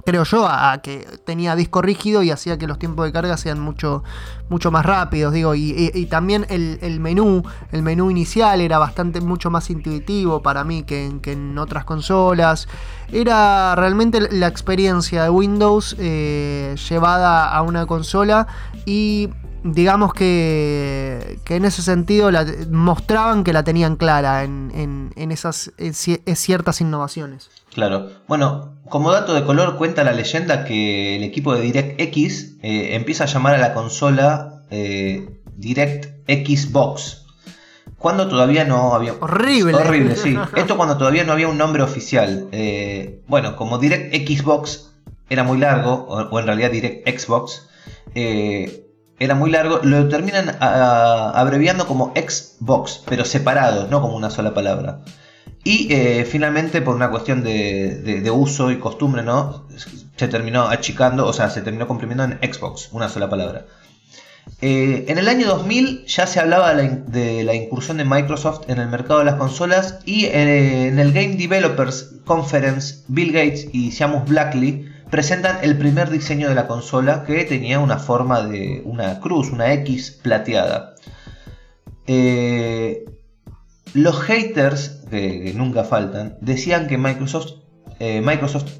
creo 0.05 0.23
yo, 0.23 0.47
a, 0.47 0.81
que 0.81 1.07
tenía 1.25 1.55
disco 1.55 1.81
rígido 1.81 2.23
y 2.23 2.31
hacía 2.31 2.57
que 2.57 2.67
los 2.67 2.79
tiempos 2.79 3.05
de 3.05 3.11
carga 3.11 3.37
sean 3.37 3.59
mucho, 3.59 4.03
mucho 4.49 4.71
más 4.71 4.85
rápidos, 4.85 5.33
digo, 5.33 5.55
y, 5.55 6.07
también 6.09 6.45
el, 6.49 6.99
menú, 6.99 7.43
el 7.71 7.83
menú 7.83 8.11
inicial 8.11 8.61
era 8.61 8.77
bastante, 8.77 9.21
mucho 9.21 9.49
más 9.49 9.69
intuitivo 9.69 10.41
para 10.41 10.63
mí 10.63 10.83
que 10.83 11.05
en, 11.05 11.57
otras 11.57 11.85
consolas. 11.85 12.67
Era 13.11 13.75
realmente 13.75 14.21
la 14.31 14.47
experiencia 14.47 15.23
de 15.23 15.29
Windows 15.29 15.95
eh, 15.99 16.75
llevada 16.89 17.49
a 17.49 17.61
una 17.61 17.85
consola 17.85 18.47
y 18.85 19.29
digamos 19.63 20.13
que, 20.13 21.39
que, 21.45 21.55
en 21.55 21.65
ese 21.65 21.81
sentido 21.81 22.31
la, 22.31 22.45
mostraban 22.69 23.43
que 23.43 23.53
la 23.53 23.63
tenían 23.63 23.95
clara 23.95 24.43
en, 24.43 25.11
en 25.15 25.31
esas 25.31 25.71
ciertas 26.35 26.81
innovaciones. 26.81 27.49
Claro. 27.73 28.09
Bueno, 28.27 28.73
como 28.89 29.11
dato 29.11 29.33
de 29.33 29.45
color 29.45 29.77
cuenta 29.77 30.03
la 30.03 30.11
leyenda 30.11 30.65
que 30.65 31.15
el 31.15 31.23
equipo 31.23 31.55
de 31.55 31.61
DirectX 31.61 32.57
eh, 32.61 32.95
empieza 32.95 33.23
a 33.23 33.27
llamar 33.27 33.55
a 33.55 33.57
la 33.57 33.73
consola 33.73 34.63
eh, 34.69 35.29
DirectX 35.55 36.71
Box. 36.71 37.25
Cuando 37.97 38.27
todavía 38.27 38.65
no 38.65 38.93
había... 38.93 39.13
Horrible. 39.19 39.75
Horrible, 39.75 40.15
sí. 40.15 40.37
Esto 40.55 40.75
cuando 40.75 40.97
todavía 40.97 41.23
no 41.23 41.31
había 41.31 41.47
un 41.47 41.57
nombre 41.57 41.83
oficial. 41.83 42.49
Eh, 42.51 43.21
bueno, 43.27 43.55
como 43.55 43.77
DirectX 43.77 44.43
Box 44.43 44.91
era 45.29 45.43
muy 45.43 45.57
largo, 45.57 45.93
o, 46.09 46.39
en 46.39 46.45
realidad 46.45 46.71
DirectX 46.71 47.27
Box, 47.27 47.69
era 49.23 49.35
muy 49.35 49.51
largo, 49.51 49.81
lo 49.83 50.07
terminan 50.07 50.57
abreviando 50.59 51.85
como 51.85 52.11
Xbox, 52.15 53.03
pero 53.07 53.23
separados, 53.23 53.87
no 53.91 54.01
como 54.01 54.15
una 54.15 54.31
sola 54.31 54.55
palabra. 54.55 55.01
Y 55.63 55.93
eh, 55.93 56.25
finalmente, 56.25 56.81
por 56.81 56.95
una 56.95 57.11
cuestión 57.11 57.43
de, 57.43 58.31
uso 58.33 58.71
y 58.71 58.79
costumbre, 58.79 59.21
¿no? 59.21 59.67
Se 60.15 60.27
terminó 60.27 60.63
achicando, 60.63 61.27
o 61.27 61.33
sea, 61.33 61.51
se 61.51 61.61
terminó 61.61 61.87
comprimiendo 61.87 62.23
en 62.23 62.39
Xbox, 62.51 62.89
una 62.93 63.09
sola 63.09 63.29
palabra. 63.29 63.67
Eh, 64.59 65.05
en 65.07 65.19
el 65.19 65.27
año 65.27 65.45
2000 65.45 66.05
ya 66.07 66.25
se 66.25 66.39
hablaba 66.39 66.73
de 66.73 67.43
la, 67.43 67.53
incursión 67.53 67.97
de 67.97 68.05
Microsoft 68.05 68.69
en 68.69 68.79
el 68.79 68.87
mercado 68.87 69.19
de 69.19 69.25
las 69.25 69.35
consolas 69.35 69.99
y 70.03 70.25
eh, 70.25 70.87
en 70.87 70.97
el 70.97 71.13
Game 71.13 71.35
Developers 71.35 72.15
Conference, 72.25 73.03
Bill 73.07 73.33
Gates 73.33 73.67
y 73.71 73.91
Seamus 73.91 74.27
Blackley 74.27 74.90
presentan 75.11 75.59
el 75.61 75.77
primer 75.77 76.09
diseño 76.09 76.49
de 76.49 76.55
la 76.55 76.67
consola 76.67 77.23
que 77.25 77.43
tenía 77.43 77.79
una 77.79 77.99
forma 77.99 78.41
de 78.41 78.81
una 78.85 79.19
cruz, 79.19 79.51
una 79.51 79.71
X 79.73 80.19
plateada. 80.23 80.95
Los 83.93 84.21
haters, 84.21 85.03
que, 85.09 85.53
nunca 85.55 85.83
faltan, 85.83 86.37
decían 86.39 86.87
que 86.87 86.97
Microsoft, 86.97 87.55
eh, 87.99 88.21
Microsoft 88.21 88.71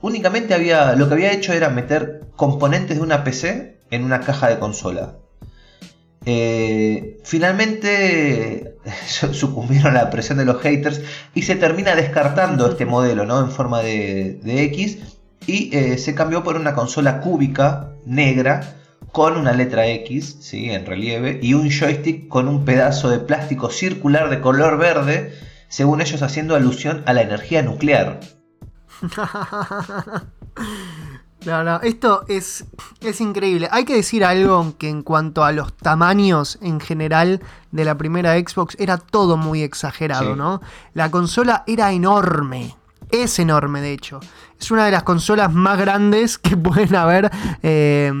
únicamente 0.00 0.54
había, 0.54 0.96
lo 0.96 1.06
que 1.06 1.14
había 1.14 1.32
hecho 1.32 1.52
era 1.52 1.70
meter 1.70 2.26
componentes 2.34 2.96
de 2.96 3.02
una 3.02 3.22
PC 3.22 3.78
en 3.90 4.04
una 4.04 4.20
caja 4.20 4.48
de 4.48 4.58
consola. 4.58 5.18
Eh, 6.24 7.18
finalmente 7.22 8.74
sucumbieron 9.06 9.96
a 9.96 10.02
la 10.02 10.10
presión 10.10 10.38
de 10.38 10.44
los 10.44 10.60
haters 10.60 11.00
y 11.34 11.42
se 11.42 11.54
termina 11.54 11.94
descartando 11.94 12.68
este 12.68 12.84
modelo 12.84 13.24
¿no? 13.24 13.38
en 13.38 13.52
forma 13.52 13.80
de, 13.82 14.40
X 14.44 14.98
y 15.46 15.74
eh, 15.76 15.98
se 15.98 16.14
cambió 16.14 16.42
por 16.42 16.56
una 16.56 16.74
consola 16.74 17.20
cúbica 17.20 17.92
negra 18.04 18.76
con 19.12 19.36
una 19.36 19.52
letra 19.52 19.86
X 19.86 20.36
¿sí? 20.40 20.70
en 20.70 20.86
relieve 20.86 21.38
y 21.42 21.54
un 21.54 21.70
joystick 21.70 22.28
con 22.28 22.48
un 22.48 22.64
pedazo 22.64 23.08
de 23.08 23.18
plástico 23.18 23.70
circular 23.70 24.30
de 24.30 24.40
color 24.40 24.78
verde, 24.78 25.34
según 25.68 26.00
ellos 26.00 26.22
haciendo 26.22 26.54
alusión 26.54 27.02
a 27.06 27.12
la 27.12 27.22
energía 27.22 27.62
nuclear. 27.62 28.20
No, 31.46 31.62
no, 31.62 31.80
esto 31.82 32.24
es, 32.26 32.64
es 33.00 33.20
increíble. 33.20 33.68
Hay 33.70 33.84
que 33.84 33.94
decir 33.94 34.24
algo 34.24 34.74
que 34.78 34.88
en 34.88 35.02
cuanto 35.02 35.44
a 35.44 35.52
los 35.52 35.72
tamaños 35.76 36.58
en 36.60 36.80
general 36.80 37.40
de 37.70 37.84
la 37.84 37.96
primera 37.96 38.36
Xbox 38.36 38.74
era 38.80 38.98
todo 38.98 39.36
muy 39.36 39.62
exagerado, 39.62 40.34
¿no? 40.34 40.60
La 40.92 41.12
consola 41.12 41.62
era 41.68 41.92
enorme. 41.92 42.74
Es 43.10 43.38
enorme, 43.38 43.80
de 43.80 43.92
hecho. 43.92 44.18
Es 44.60 44.70
una 44.70 44.86
de 44.86 44.92
las 44.92 45.02
consolas 45.02 45.52
más 45.52 45.78
grandes 45.78 46.38
que 46.38 46.56
pueden 46.56 46.94
haber 46.94 47.30
eh, 47.62 48.12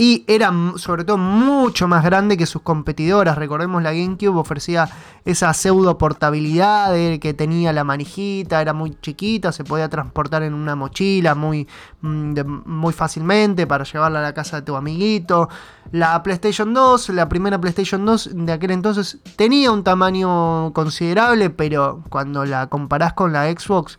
y 0.00 0.24
era 0.26 0.50
sobre 0.76 1.04
todo 1.04 1.18
mucho 1.18 1.86
más 1.86 2.02
grande 2.02 2.38
que 2.38 2.46
sus 2.46 2.62
competidoras. 2.62 3.36
Recordemos 3.36 3.82
la 3.82 3.92
GameCube 3.92 4.34
ofrecía 4.38 4.88
esa 5.26 5.52
pseudo 5.52 5.98
portabilidad 5.98 6.94
que 7.20 7.34
tenía 7.34 7.70
la 7.74 7.84
manijita, 7.84 8.62
era 8.62 8.72
muy 8.72 8.96
chiquita, 9.02 9.52
se 9.52 9.62
podía 9.62 9.90
transportar 9.90 10.42
en 10.42 10.54
una 10.54 10.74
mochila 10.74 11.34
muy, 11.34 11.68
mm, 12.00 12.32
muy 12.64 12.94
fácilmente 12.94 13.66
para 13.66 13.84
llevarla 13.84 14.20
a 14.20 14.22
la 14.22 14.32
casa 14.32 14.56
de 14.56 14.62
tu 14.62 14.74
amiguito. 14.74 15.50
La 15.92 16.22
PlayStation 16.22 16.72
2, 16.72 17.10
la 17.10 17.28
primera 17.28 17.60
PlayStation 17.60 18.06
2 18.06 18.30
de 18.32 18.52
aquel 18.52 18.70
entonces 18.70 19.18
tenía 19.36 19.70
un 19.70 19.84
tamaño 19.84 20.72
considerable, 20.72 21.50
pero 21.50 22.02
cuando 22.08 22.46
la 22.46 22.68
comparás 22.68 23.12
con 23.12 23.34
la 23.34 23.50
Xbox, 23.50 23.98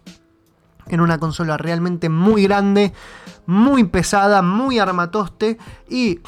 en 0.92 1.02
una 1.02 1.18
consola 1.18 1.58
realmente 1.58 2.10
muy 2.10 2.44
grande, 2.44 2.94
muy 3.48 3.86
pesada, 3.86 4.44
muy 4.44 4.78
armatoste 4.78 5.58
y, 5.90 6.20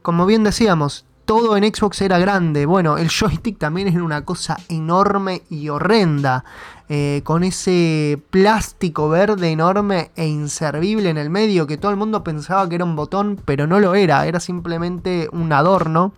como 0.00 0.24
bien 0.24 0.44
decíamos, 0.44 1.04
todo 1.24 1.56
en 1.56 1.64
Xbox 1.64 2.00
era 2.02 2.18
grande. 2.18 2.66
Bueno, 2.66 2.98
el 2.98 3.08
joystick 3.08 3.58
también 3.58 3.88
era 3.88 4.02
una 4.02 4.24
cosa 4.24 4.56
enorme 4.68 5.42
y 5.50 5.68
horrenda. 5.68 6.44
Eh, 6.88 7.22
con 7.24 7.42
ese 7.42 8.20
plástico 8.30 9.08
verde 9.08 9.50
enorme 9.50 10.10
e 10.14 10.26
inservible 10.26 11.08
en 11.08 11.16
el 11.16 11.30
medio 11.30 11.66
que 11.66 11.78
todo 11.78 11.90
el 11.90 11.96
mundo 11.96 12.22
pensaba 12.22 12.68
que 12.68 12.74
era 12.74 12.84
un 12.84 12.96
botón, 12.96 13.40
pero 13.44 13.66
no 13.66 13.80
lo 13.80 13.94
era, 13.94 14.26
era 14.26 14.40
simplemente 14.40 15.28
un 15.32 15.52
adorno. 15.52 16.12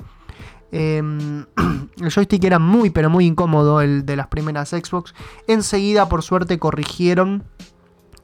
Em, 0.73 1.45
el 2.01 2.11
joystick 2.11 2.43
era 2.43 2.59
muy 2.59 2.90
pero 2.90 3.09
muy 3.09 3.27
incómodo, 3.27 3.81
el 3.81 4.05
de 4.05 4.17
las 4.17 4.27
primeras 4.27 4.71
Xbox. 4.71 5.14
Enseguida 5.47 6.09
por 6.09 6.23
suerte 6.23 6.59
corrigieron 6.59 7.45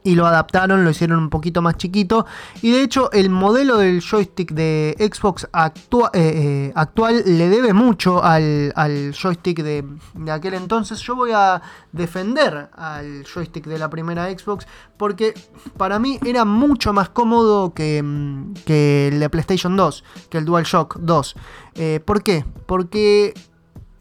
y 0.02 0.14
lo 0.14 0.26
adaptaron, 0.26 0.84
lo 0.84 0.90
hicieron 0.90 1.18
un 1.18 1.30
poquito 1.30 1.62
más 1.62 1.76
chiquito. 1.76 2.26
Y 2.62 2.70
de 2.70 2.82
hecho, 2.82 3.10
el 3.12 3.30
modelo 3.30 3.78
del 3.78 4.00
joystick 4.00 4.52
de 4.52 4.96
Xbox 4.98 5.44
eh, 5.44 5.70
eh, 6.14 6.72
actual 6.74 7.22
le 7.26 7.48
debe 7.48 7.72
mucho 7.72 8.22
al, 8.22 8.72
joystick 9.14 9.62
de, 9.62 9.84
aquel 10.30 10.54
entonces. 10.54 11.00
Yo 11.00 11.16
voy 11.16 11.32
a 11.32 11.60
defender 11.92 12.70
al 12.74 13.24
joystick 13.24 13.66
de 13.66 13.78
la 13.78 13.90
primera 13.90 14.30
Xbox 14.30 14.66
porque 14.96 15.34
para 15.76 15.98
mí 15.98 16.18
era 16.24 16.44
mucho 16.44 16.92
más 16.92 17.08
cómodo 17.10 17.74
que, 17.74 18.02
mm, 18.02 18.54
el 18.66 19.20
de 19.20 19.30
PlayStation 19.30 19.76
2, 19.76 20.04
que 20.28 20.38
el 20.38 20.44
DualShock 20.44 20.98
2. 20.98 21.34
Eh, 21.74 22.00
¿Por 22.04 22.22
qué? 22.22 22.44
Porque 22.66 23.34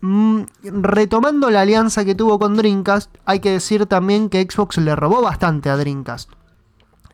Mm, 0.02 0.44
retomando 0.64 1.50
la 1.50 1.62
alianza 1.62 2.06
que 2.06 2.16
tuvo 2.16 2.40
con 2.40 2.56
Dreamcast, 2.56 3.14
hay 3.26 3.42
que 3.42 3.52
decir 3.52 3.86
también 3.86 4.30
que 4.30 4.42
Xbox 4.50 4.78
le 4.78 4.96
robó 4.96 5.22
bastante 5.22 5.70
a 5.70 5.78
Dreamcast. 5.78 6.30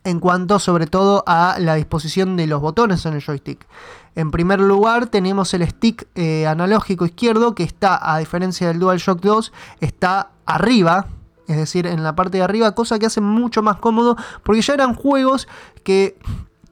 En 0.03 0.19
cuanto 0.19 0.59
sobre 0.59 0.85
todo 0.85 1.23
a 1.25 1.57
la 1.59 1.75
disposición 1.75 2.37
de 2.37 2.45
los 2.45 2.61
botones 2.61 3.05
en 3.07 3.15
el 3.15 3.23
joystick. 3.23 3.65
En 4.13 4.29
primer 4.29 4.59
lugar 4.59 5.07
tenemos 5.07 5.53
el 5.55 5.67
stick 5.67 6.07
eh, 6.13 6.45
analógico 6.45 7.05
izquierdo 7.05 7.55
que 7.55 7.63
está, 7.63 8.13
a 8.13 8.19
diferencia 8.19 8.67
del 8.67 8.79
DualShock 8.79 9.19
2, 9.19 9.51
está 9.81 10.29
arriba, 10.45 11.07
es 11.47 11.57
decir, 11.57 11.87
en 11.87 12.03
la 12.03 12.15
parte 12.15 12.37
de 12.37 12.43
arriba, 12.43 12.75
cosa 12.75 12.99
que 12.99 13.07
hace 13.07 13.19
mucho 13.19 13.63
más 13.63 13.77
cómodo 13.77 14.15
porque 14.43 14.61
ya 14.61 14.75
eran 14.75 14.93
juegos 14.93 15.47
que 15.83 16.19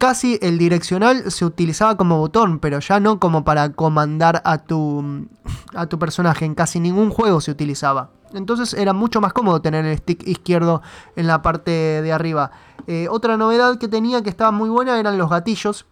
casi 0.04 0.38
el 0.42 0.58
direccional 0.58 1.32
se 1.32 1.46
utilizaba 1.46 1.96
como 1.96 2.18
botón, 2.18 2.60
pero 2.60 2.82
ya 2.82 3.00
no 3.00 3.22
como 3.22 3.46
para 3.46 3.72
comandar 3.72 4.42
a 4.44 4.58
tu, 4.58 5.30
a 5.74 5.86
tu 5.86 5.98
personaje. 5.98 6.44
En 6.44 6.56
casi 6.56 6.82
ningún 6.82 7.10
juego 7.10 7.40
se 7.40 7.52
utilizaba. 7.52 8.10
Entonces 8.34 8.74
era 8.74 8.92
mucho 8.92 9.22
más 9.22 9.32
cómodo 9.32 9.62
tener 9.62 9.86
el 9.86 9.98
stick 9.98 10.28
izquierdo 10.28 10.82
en 11.16 11.26
la 11.26 11.42
parte 11.42 11.72
de 11.72 12.12
arriba. 12.12 12.52
Eh, 12.86 13.08
otra 13.10 13.38
novedad 13.38 13.78
que 13.78 13.88
tenía 13.88 14.22
que 14.22 14.30
estaba 14.30 14.52
muy 14.52 14.68
buena 14.70 15.00
eran 15.00 15.18
los 15.18 15.30
gatillos. 15.30 15.86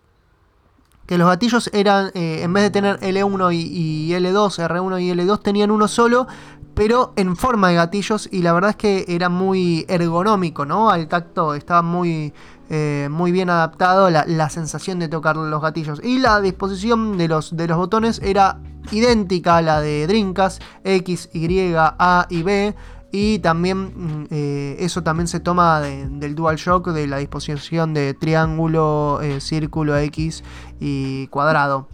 Que 1.06 1.18
los 1.18 1.30
gatillos 1.30 1.70
eran, 1.72 2.12
eh, 2.14 2.42
en 2.44 2.52
vez 2.52 2.64
de 2.64 2.70
tener 2.70 3.00
L1 3.00 3.56
y, 3.56 4.10
y 4.10 4.12
L2, 4.12 4.68
R1 4.68 5.02
y 5.04 5.12
L2, 5.14 5.42
tenían 5.42 5.72
uno 5.72 5.88
solo, 5.88 6.28
pero 6.74 7.14
en 7.16 7.36
forma 7.36 7.70
de 7.70 7.76
gatillos 7.76 8.30
y 8.32 8.42
la 8.42 8.54
verdad 8.54 8.72
es 8.72 8.76
que 8.76 9.06
era 9.08 9.30
muy 9.30 9.86
ergonómico, 9.90 10.66
¿no? 10.66 10.90
Al 10.90 11.08
tacto 11.08 11.54
estaba 11.54 11.82
muy, 11.82 12.34
eh, 12.70 13.10
muy 13.12 13.32
bien 13.32 13.50
adaptado 13.50 14.10
la, 14.10 14.50
sensación 14.50 15.00
de 15.00 15.08
tocar 15.08 15.36
los 15.36 15.62
gatillos. 15.62 16.02
Y 16.04 16.20
la 16.20 16.40
disposición 16.42 17.18
de 17.18 17.28
los, 17.28 17.56
de 17.56 17.68
los 17.68 17.78
botones 17.78 18.22
era 18.24 18.60
idéntica 18.92 19.58
a 19.58 19.62
la 19.62 19.82
de 19.82 20.08
Dreamcast, 20.08 20.62
X, 20.84 21.30
Y, 21.34 21.74
A 21.76 22.28
y 22.30 22.44
B. 22.44 22.76
Y 23.14 23.40
también 23.40 24.24
mm, 24.24 24.28
eh, 24.32 24.78
eso 24.80 25.04
también 25.04 25.28
se 25.28 25.42
toma 25.42 25.82
del 25.82 26.34
DualShock, 26.34 26.92
de 26.92 27.08
la 27.08 27.18
disposición 27.18 27.94
de 27.94 28.14
triángulo, 28.14 29.20
eh, 29.22 29.42
círculo, 29.42 29.98
X 29.98 30.44
y 30.80 31.28
cuadrado. 31.28 31.90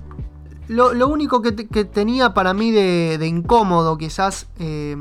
Lo, 0.67 1.07
único 1.07 1.41
que, 1.41 1.51
tenía 1.51 2.33
para 2.33 2.53
mí 2.53 2.71
de, 2.71 3.25
incómodo 3.25 3.97
quizás 3.97 4.47
eh, 4.59 4.97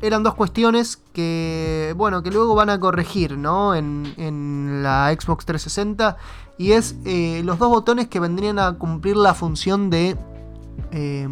eran 0.00 0.22
dos 0.22 0.34
cuestiones 0.34 1.02
que, 1.12 1.92
bueno, 1.96 2.22
que 2.22 2.30
luego 2.30 2.54
van 2.54 2.70
a 2.70 2.78
corregir, 2.78 3.36
¿no? 3.36 3.74
En, 3.74 4.82
la 4.82 5.12
Xbox 5.12 5.44
360. 5.44 6.16
Y 6.56 6.72
es 6.72 6.96
eh, 7.04 7.42
los 7.44 7.58
dos 7.58 7.68
botones 7.68 8.08
que 8.08 8.20
vendrían 8.20 8.58
a 8.58 8.74
cumplir 8.74 9.16
la 9.16 9.34
función 9.34 9.90
de 9.90 10.16
eh, 10.92 11.28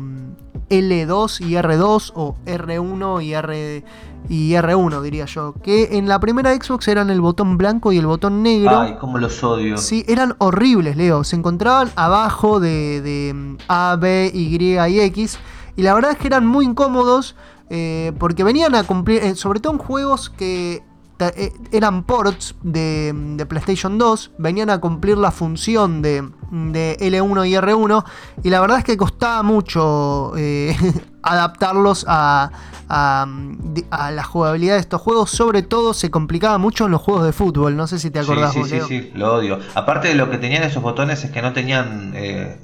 L2 0.70 1.40
y 1.40 1.52
R2 1.52 2.12
o 2.14 2.36
R1 2.44 3.24
y 3.24 3.32
R 3.34 3.84
y 4.28 4.50
R1, 4.52 5.02
diría 5.02 5.26
yo. 5.26 5.54
Que 5.62 5.96
en 5.98 6.08
la 6.08 6.18
primera 6.18 6.54
Xbox 6.54 6.88
eran 6.88 7.10
el 7.10 7.20
botón 7.20 7.56
blanco 7.56 7.92
y 7.92 7.98
el 7.98 8.06
botón 8.06 8.42
negro. 8.42 8.80
Ay, 8.80 8.96
cómo 9.00 9.18
los 9.18 9.42
odio. 9.44 9.78
Sí, 9.78 10.04
eran 10.08 10.34
horribles, 10.38 10.96
Leo. 10.96 11.24
Se 11.24 11.36
encontraban 11.36 11.90
abajo 11.96 12.58
de, 12.60 13.32
mm, 13.34 13.56
A, 13.68 13.96
B, 14.00 14.30
Y 14.34 14.56
y 14.56 15.00
X. 15.00 15.38
Y 15.76 15.82
la 15.82 15.94
verdad 15.94 16.12
es 16.12 16.18
que 16.18 16.26
eran 16.26 16.46
muy 16.46 16.64
incómodos. 16.64 17.36
Eh, 17.68 18.12
porque 18.18 18.44
venían 18.44 18.76
a 18.76 18.84
cumplir, 18.84 19.24
eh, 19.24 19.34
sobre 19.34 19.58
todo 19.58 19.72
en 19.72 19.80
juegos 19.80 20.30
que 20.30 20.84
eh, 21.18 21.52
eran 21.72 22.04
ports 22.04 22.54
de, 22.62 23.44
PlayStation 23.48 23.96
2, 23.98 24.32
venían 24.38 24.70
a 24.70 24.78
cumplir 24.78 25.16
la 25.16 25.30
función 25.30 26.02
de, 26.02 26.28
L1 26.50 27.48
y 27.48 27.54
R1 27.54 28.04
y 28.42 28.50
la 28.50 28.60
verdad 28.60 28.78
es 28.78 28.84
que 28.84 28.96
costaba 28.96 29.42
mucho 29.42 30.32
eh, 30.36 30.76
adaptarlos 31.22 32.04
a, 32.08 32.50
la 32.88 34.24
jugabilidad 34.24 34.74
de 34.74 34.80
estos 34.80 35.00
juegos, 35.00 35.30
sobre 35.30 35.62
todo 35.62 35.92
se 35.92 36.10
complicaba 36.10 36.58
mucho 36.58 36.86
en 36.86 36.92
los 36.92 37.00
juegos 37.00 37.24
de 37.24 37.32
fútbol, 37.32 37.76
no 37.76 37.86
sé 37.86 37.98
si 37.98 38.10
te 38.10 38.20
acordás. 38.20 38.52
Sí, 38.52 38.62
sí, 38.64 38.80
sí, 38.80 38.86
sí, 38.86 39.10
lo 39.14 39.34
odio. 39.34 39.58
Aparte 39.74 40.08
de 40.08 40.14
lo 40.14 40.30
que 40.30 40.38
tenían 40.38 40.62
esos 40.62 40.82
botones 40.82 41.24
es 41.24 41.30
que 41.30 41.42
no 41.42 41.52
tenían... 41.52 42.12
Eh, 42.14 42.56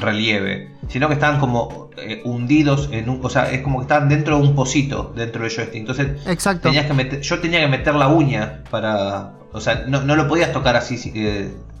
relieve, 0.00 0.72
sino 0.88 1.08
que 1.08 1.14
estaban 1.14 1.40
como 1.40 1.90
eh, 1.96 2.20
hundidos 2.24 2.90
en 2.92 3.08
un, 3.08 3.24
o 3.24 3.30
sea, 3.30 3.50
es 3.50 3.62
como 3.62 3.78
que 3.78 3.82
estaban 3.82 4.08
dentro 4.08 4.38
de 4.38 4.42
un 4.42 4.54
pocito 4.54 5.12
dentro 5.16 5.42
del 5.42 5.50
joystick. 5.50 5.80
Entonces, 5.80 6.26
Exacto. 6.26 6.68
Tenías 6.68 6.86
que 6.86 6.92
meter, 6.92 7.20
yo 7.20 7.40
tenía 7.40 7.60
que 7.60 7.68
meter 7.68 7.94
la 7.94 8.08
uña 8.08 8.62
para, 8.70 9.32
o 9.52 9.60
sea, 9.60 9.84
no, 9.86 10.02
no 10.02 10.16
lo 10.16 10.28
podías 10.28 10.52
tocar 10.52 10.76
así, 10.76 10.96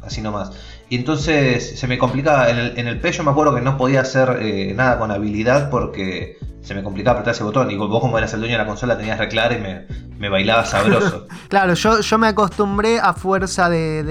así 0.02 0.22
nomás. 0.22 0.52
Y 0.88 0.96
entonces 0.96 1.78
se 1.78 1.86
me 1.86 1.98
complicaba. 1.98 2.50
En 2.50 2.58
el, 2.58 2.78
en 2.78 2.86
el 2.86 3.00
me 3.00 3.30
acuerdo 3.30 3.54
que 3.54 3.60
no 3.60 3.76
podía 3.76 4.02
hacer 4.02 4.38
eh, 4.40 4.72
nada 4.74 4.98
con 4.98 5.10
habilidad 5.10 5.70
porque 5.70 6.38
se 6.62 6.74
me 6.74 6.82
complicaba 6.82 7.18
apretar 7.18 7.34
ese 7.34 7.44
botón. 7.44 7.70
Y 7.70 7.76
vos, 7.76 8.00
como 8.00 8.18
eras 8.18 8.32
el 8.34 8.40
dueño 8.40 8.54
de 8.54 8.58
la 8.58 8.66
consola, 8.66 8.96
tenías 8.96 9.18
reclar 9.18 9.52
y 9.52 9.58
me, 9.58 9.86
me 10.18 10.28
bailaba 10.28 10.64
sabroso. 10.64 11.26
claro, 11.48 11.74
yo, 11.74 12.00
yo 12.00 12.18
me 12.18 12.28
acostumbré 12.28 12.98
a 12.98 13.12
fuerza 13.12 13.68
de, 13.68 14.02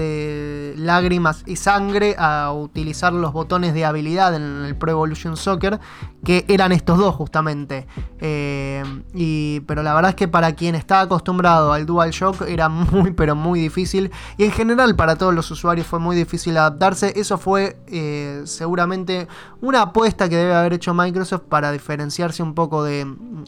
lágrimas 0.76 1.42
y 1.46 1.56
sangre 1.56 2.14
a 2.18 2.52
utilizar 2.52 3.12
los 3.12 3.32
botones 3.32 3.74
de 3.74 3.84
habilidad 3.84 4.34
en 4.34 4.64
el 4.64 4.76
Pro 4.76 4.90
Evolution 4.90 5.36
Soccer, 5.36 5.80
que 6.24 6.44
eran 6.48 6.72
estos 6.72 6.98
dos 6.98 7.14
justamente. 7.14 7.86
Eh, 8.20 8.82
y, 9.14 9.60
pero 9.60 9.82
la 9.82 9.94
verdad 9.94 10.10
es 10.10 10.14
que 10.16 10.28
para 10.28 10.54
quien 10.54 10.74
está 10.74 11.00
acostumbrado 11.00 11.72
al 11.72 11.86
DualShock 11.86 12.42
era 12.42 12.68
muy, 12.68 13.12
pero 13.12 13.34
muy 13.34 13.60
difícil. 13.60 14.10
Y 14.36 14.44
en 14.44 14.52
general 14.52 14.96
para 14.96 15.16
todos 15.16 15.34
los 15.34 15.50
usuarios 15.50 15.86
fue 15.86 15.98
muy 15.98 16.16
difícil 16.16 16.56
adaptarse. 16.56 17.12
Eso 17.16 17.38
fue 17.38 17.78
eh, 17.88 18.42
seguramente 18.44 19.28
una 19.60 19.82
apuesta 19.82 20.28
que 20.28 20.36
debe 20.36 20.54
haber 20.54 20.74
hecho 20.74 20.94
Microsoft 20.94 21.42
para 21.48 21.72
diferenciarse 21.72 22.42
un 22.42 22.54
poco 22.54 22.82
de, 22.82 23.06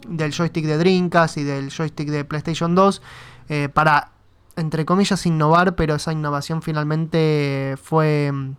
del 0.09 0.33
joystick 0.33 0.67
de 0.67 0.79
Dreamcast 0.79 1.39
y 1.39 1.45
del 1.45 1.71
joystick 1.71 2.09
de 2.09 2.25
PlayStation 2.25 2.75
2 2.75 3.03
eh, 3.49 3.69
para, 3.73 4.13
entre 4.59 4.85
comillas, 4.85 5.25
innovar, 5.27 5.75
pero 5.77 5.95
esa 5.95 6.13
innovación 6.13 6.63
finalmente 6.63 7.77
fue 7.83 8.31
mm, 8.33 8.57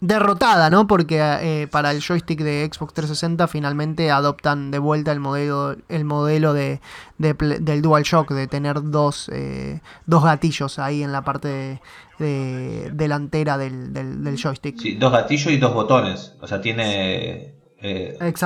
derrotada, 0.00 0.68
¿no? 0.70 0.86
Porque 0.86 1.18
eh, 1.20 1.68
para 1.70 1.90
el 1.90 2.02
joystick 2.02 2.40
de 2.40 2.68
Xbox 2.72 2.94
360 2.94 3.48
finalmente 3.48 4.10
adoptan 4.10 4.70
de 4.70 4.78
vuelta 4.78 5.12
el 5.12 5.20
modelo, 5.20 5.76
el 5.88 6.04
modelo 6.04 6.52
de, 6.52 6.80
del 7.18 7.82
DualShock, 7.82 8.30
de 8.32 8.46
tener 8.46 8.82
dos, 8.90 9.30
eh, 9.32 9.80
dos 10.06 10.24
gatillos 10.24 10.78
ahí 10.78 11.02
en 11.02 11.12
la 11.12 11.22
parte 11.22 11.80
delantera 12.18 13.58
del, 13.58 13.92
del, 13.92 14.36
joystick. 14.40 14.78
Sí, 14.78 14.94
dos 14.94 15.10
gatillos 15.10 15.52
y 15.52 15.56
dos 15.56 15.74
botones. 15.74 16.34
O 16.40 16.46
sea, 16.46 16.60
tiene 16.60 17.54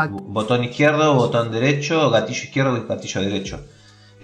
botón 0.08 0.64
izquierdo, 0.64 1.14
botón 1.14 1.52
derecho, 1.52 2.08
gatillo 2.10 2.44
izquierdo 2.44 2.76
y 2.78 2.86
gatillo 2.86 3.20
derecho. 3.20 3.60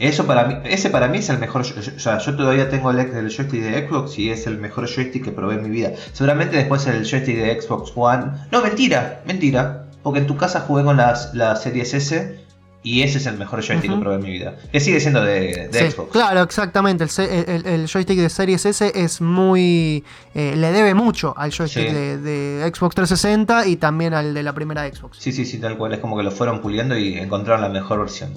Eso 0.03 0.27
para 0.27 0.47
mí, 0.47 0.57
ese 0.65 0.91
para 0.91 1.07
mí 1.07 1.19
es 1.19 1.29
el 1.31 1.39
mejor. 1.39 1.63
O 1.63 2.01
sea, 2.01 2.19
yo 2.19 2.35
todavía 2.35 2.69
tengo 2.69 2.91
el, 2.91 2.99
el 2.99 3.31
joystick 3.31 3.63
de 3.63 3.87
Xbox 3.87 4.19
y 4.19 4.31
es 4.31 4.49
el 4.49 4.59
mejor 4.59 4.89
joystick 4.89 5.23
que 5.23 5.31
probé 5.31 5.55
en 5.55 5.63
mi 5.63 5.69
vida. 5.69 5.93
Seguramente 6.13 6.57
después 6.57 6.85
el 6.89 7.05
joystick 7.09 7.37
de 7.37 7.63
Xbox 7.63 7.93
One. 7.95 8.33
No, 8.51 8.63
mentira, 8.63 9.23
mentira. 9.27 9.87
Porque 10.03 10.19
en 10.19 10.27
tu 10.27 10.37
casa 10.37 10.63
jugué 10.63 10.83
con 10.83 10.97
las, 10.97 11.33
la 11.35 11.55
Series 11.55 11.95
S 11.95 12.43
y 12.83 13.03
ese 13.03 13.19
es 13.19 13.27
el 13.27 13.39
mejor 13.39 13.63
joystick 13.63 13.93
que 13.93 13.97
probé 13.97 14.17
en 14.17 14.23
mi 14.23 14.33
vida. 14.33 14.57
Que 14.73 14.81
sigue 14.81 14.99
siendo 14.99 15.23
de, 15.23 15.71
Xbox. 15.73 16.11
Claro, 16.11 16.43
exactamente. 16.43 17.05
El, 17.05 17.87
joystick 17.87 18.19
de 18.19 18.29
Series 18.29 18.67
S 18.67 18.93
es 18.97 19.21
muy. 19.21 20.03
Eh, 20.35 20.55
le 20.57 20.73
debe 20.73 20.95
mucho 20.95 21.33
al 21.37 21.53
joystick 21.53 21.93
de, 21.93 22.19
de, 22.19 22.73
Xbox 22.75 22.97
360 22.97 23.69
y 23.69 23.77
también 23.77 24.15
al 24.15 24.35
de 24.35 24.43
la 24.43 24.53
primera 24.53 24.85
Xbox. 24.93 25.19
Sí, 25.21 25.31
sí, 25.31 25.45
sí, 25.45 25.59
tal 25.59 25.79
cual. 25.79 25.93
Es 25.93 26.01
como 26.01 26.17
que 26.17 26.25
lo 26.25 26.33
fueron 26.33 26.61
puliendo 26.61 26.99
y 26.99 27.19
encontraron 27.19 27.61
la 27.61 27.69
mejor 27.69 28.01
versión. 28.01 28.33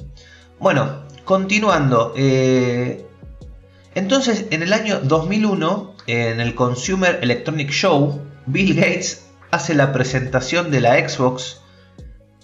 Bueno, 0.59 1.03
continuando. 1.25 2.13
Eh, 2.15 3.05
entonces, 3.93 4.45
en 4.51 4.63
el 4.63 4.73
año 4.73 4.99
2001, 5.01 5.95
en 6.07 6.39
el 6.39 6.55
Consumer 6.55 7.19
Electronic 7.21 7.71
Show, 7.71 8.21
Bill 8.45 8.75
Gates 8.75 9.25
hace 9.51 9.73
la 9.73 9.91
presentación 9.91 10.71
de 10.71 10.81
la 10.81 11.07
Xbox 11.07 11.61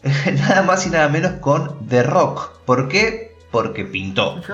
nada 0.39 0.63
más 0.63 0.85
y 0.87 0.89
nada 0.89 1.07
menos 1.09 1.33
con 1.33 1.87
The 1.87 2.03
Rock. 2.03 2.59
¿Por 2.65 2.87
qué? 2.87 3.35
Porque 3.51 3.85
pintó. 3.85 4.41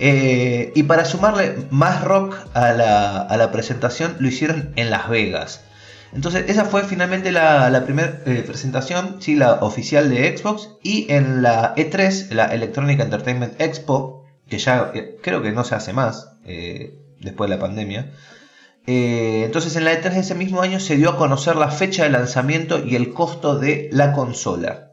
Eh, 0.00 0.70
y 0.76 0.84
para 0.84 1.04
sumarle 1.04 1.66
más 1.70 2.04
rock 2.04 2.36
a 2.54 2.72
la, 2.72 3.50
presentación, 3.50 4.14
lo 4.20 4.28
hicieron 4.28 4.72
en 4.76 4.90
Las 4.90 5.08
Vegas. 5.08 5.64
Entonces, 6.12 6.44
esa 6.48 6.64
fue 6.64 6.84
finalmente 6.84 7.32
la, 7.32 7.82
primera 7.84 8.20
eh, 8.24 8.42
presentación, 8.46 9.16
sí, 9.20 9.36
la 9.36 9.54
oficial 9.56 10.08
de 10.08 10.36
Xbox. 10.36 10.70
Y 10.82 11.10
en 11.12 11.42
la 11.42 11.74
E3, 11.74 12.30
la 12.30 12.46
Electronic 12.46 13.00
Entertainment 13.00 13.60
Expo, 13.60 14.24
que 14.48 14.58
ya 14.58 14.90
eh, 14.94 15.16
creo 15.22 15.42
que 15.42 15.52
no 15.52 15.64
se 15.64 15.74
hace 15.74 15.92
más 15.92 16.32
después 17.20 17.50
de 17.50 17.56
la 17.56 17.60
pandemia. 17.60 18.10
entonces, 18.86 19.76
en 19.76 19.84
la 19.84 19.92
E3 19.92 20.14
de 20.14 20.20
ese 20.20 20.34
mismo 20.34 20.62
año 20.62 20.80
se 20.80 20.96
dio 20.96 21.10
a 21.10 21.16
conocer 21.18 21.56
la 21.56 21.70
fecha 21.70 22.04
de 22.04 22.10
lanzamiento 22.10 22.82
y 22.82 22.96
el 22.96 23.12
costo 23.12 23.58
de 23.58 23.90
la 23.92 24.12
consola. 24.12 24.88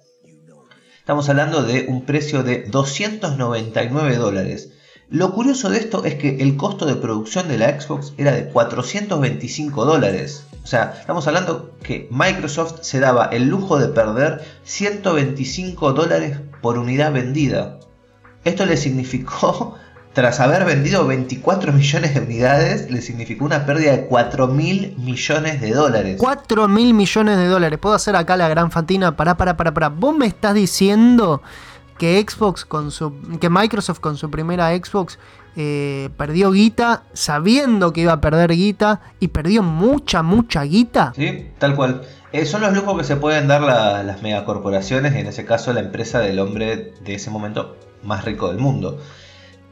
Estamos 1.05 1.29
hablando 1.29 1.61
de 1.61 1.85
un 1.87 2.03
precio 2.03 2.41
de 2.41 2.63
299 2.63 4.15
dólares. 4.15 4.71
Lo 5.07 5.33
curioso 5.33 5.69
de 5.69 5.77
esto 5.77 6.03
es 6.03 6.15
que 6.15 6.37
el 6.37 6.57
costo 6.57 6.87
de 6.87 6.95
producción 6.95 7.47
de 7.47 7.59
la 7.59 7.79
Xbox 7.79 8.13
era 8.17 8.31
de 8.31 8.47
425 8.47 9.85
dólares. 9.85 10.47
O 10.65 10.67
sea, 10.67 10.95
estamos 10.99 11.27
hablando 11.27 11.75
que 11.83 12.07
Microsoft 12.09 12.81
se 12.81 12.99
daba 12.99 13.25
el 13.25 13.49
lujo 13.49 13.77
de 13.77 13.87
perder 13.87 14.43
125 14.63 15.93
dólares 15.93 16.39
por 16.59 16.79
unidad 16.79 17.13
vendida. 17.13 17.77
Esto 18.43 18.65
le 18.65 18.75
significó 18.75 19.77
tras 20.13 20.39
haber 20.39 20.65
vendido 20.65 21.05
24 21.05 21.71
millones 21.71 22.15
de 22.15 22.21
unidades, 22.21 22.89
le 22.89 23.03
significó 23.03 23.45
una 23.45 23.67
pérdida 23.67 23.91
de 23.91 24.07
4 24.07 24.47
mil 24.47 24.95
millones 24.97 25.61
de 25.61 25.71
dólares. 25.71 26.15
4 26.17 26.67
mil 26.67 26.95
millones 26.95 27.37
de 27.37 27.45
dólares. 27.45 27.77
Puedo 27.77 27.93
hacer 27.93 28.15
acá 28.15 28.35
la 28.35 28.49
gran 28.49 28.71
fatina. 28.71 29.15
Para, 29.15 29.37
para, 29.37 29.57
para, 29.57 29.71
para. 29.71 29.89
¿Vos 29.89 30.17
me 30.17 30.25
estás 30.25 30.55
diciendo 30.55 31.43
que 31.99 32.25
Xbox 32.27 32.65
con 32.65 32.89
su. 32.89 33.13
que 33.39 33.51
Microsoft 33.51 33.99
con 33.99 34.17
su 34.17 34.31
primera 34.31 34.75
Xbox 34.75 35.19
eh, 35.55 36.09
perdió 36.17 36.51
guita 36.51 37.03
sabiendo 37.13 37.93
que 37.93 38.01
iba 38.01 38.13
a 38.13 38.21
perder 38.21 38.51
guita 38.51 39.01
y 39.19 39.29
perdió 39.29 39.63
mucha, 39.63 40.23
mucha 40.23 40.63
guita? 40.63 41.13
Sí, 41.15 41.51
tal 41.57 41.75
cual. 41.75 42.03
Eh, 42.31 42.45
son 42.45 42.61
los 42.61 42.73
lujos 42.73 42.97
que 42.97 43.03
se 43.05 43.15
pueden 43.15 43.47
dar 43.47 43.61
las 43.61 44.21
megacorporaciones, 44.21 45.15
en 45.15 45.27
ese 45.27 45.45
caso 45.45 45.71
la 45.71 45.79
empresa 45.79 46.19
del 46.19 46.39
hombre 46.39 46.93
de 47.03 47.15
ese 47.15 47.29
momento 47.29 47.77
más 48.03 48.25
rico 48.25 48.49
del 48.49 48.57
mundo. 48.57 48.99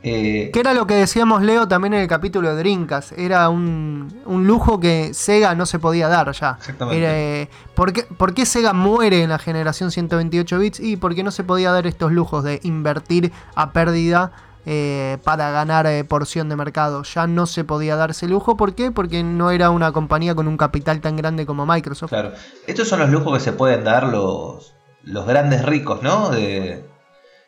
Eh, 0.05 0.49
que 0.51 0.59
era 0.59 0.73
lo 0.73 0.85
que 0.85 0.95
decíamos 0.95 1.43
Leo 1.43 1.65
también 1.69 1.93
en 1.93 2.01
el 2.01 2.07
capítulo 2.07 2.49
de 2.49 2.57
Drinkas. 2.57 3.13
Era 3.13 3.47
un, 3.47 4.13
lujo 4.25 4.79
que 4.81 5.13
Sega 5.13 5.55
no 5.55 5.65
se 5.65 5.79
podía 5.79 6.09
dar 6.09 6.31
ya. 6.33 6.57
Exactamente. 6.59 7.41
Eh, 7.41 7.49
¿por, 7.73 7.93
qué, 8.33 8.45
Sega 8.45 8.73
muere 8.73 9.23
en 9.23 9.29
la 9.29 9.39
generación 9.39 9.91
128 9.91 10.59
bits? 10.59 10.79
Y 10.81 10.97
porque 10.97 11.23
no 11.23 11.31
se 11.31 11.45
podía 11.45 11.71
dar 11.71 11.87
estos 11.87 12.11
lujos 12.11 12.43
de 12.43 12.59
invertir 12.63 13.31
a 13.55 13.71
pérdida 13.71 14.33
eh, 14.65 15.17
para 15.23 15.51
ganar 15.51 15.87
porción 16.05 16.49
de 16.49 16.55
mercado. 16.55 17.03
Ya 17.03 17.27
no 17.27 17.45
se 17.45 17.63
podía 17.63 17.95
dar 17.95 18.11
ese 18.11 18.27
lujo. 18.27 18.57
¿Por 18.57 18.75
qué? 18.75 18.91
Porque 18.91 19.23
no 19.23 19.51
era 19.51 19.69
una 19.69 19.91
compañía 19.91 20.35
con 20.35 20.47
un 20.47 20.57
capital 20.57 21.01
tan 21.01 21.15
grande 21.15 21.45
como 21.45 21.65
Microsoft. 21.65 22.09
Claro. 22.09 22.33
Estos 22.67 22.87
son 22.87 22.99
los 22.99 23.09
lujos 23.09 23.37
que 23.37 23.43
se 23.43 23.53
pueden 23.53 23.83
dar 23.83 24.07
los, 24.07 24.73
los 25.03 25.25
grandes 25.25 25.65
ricos, 25.65 26.01
¿no? 26.01 26.29
de, 26.29 26.83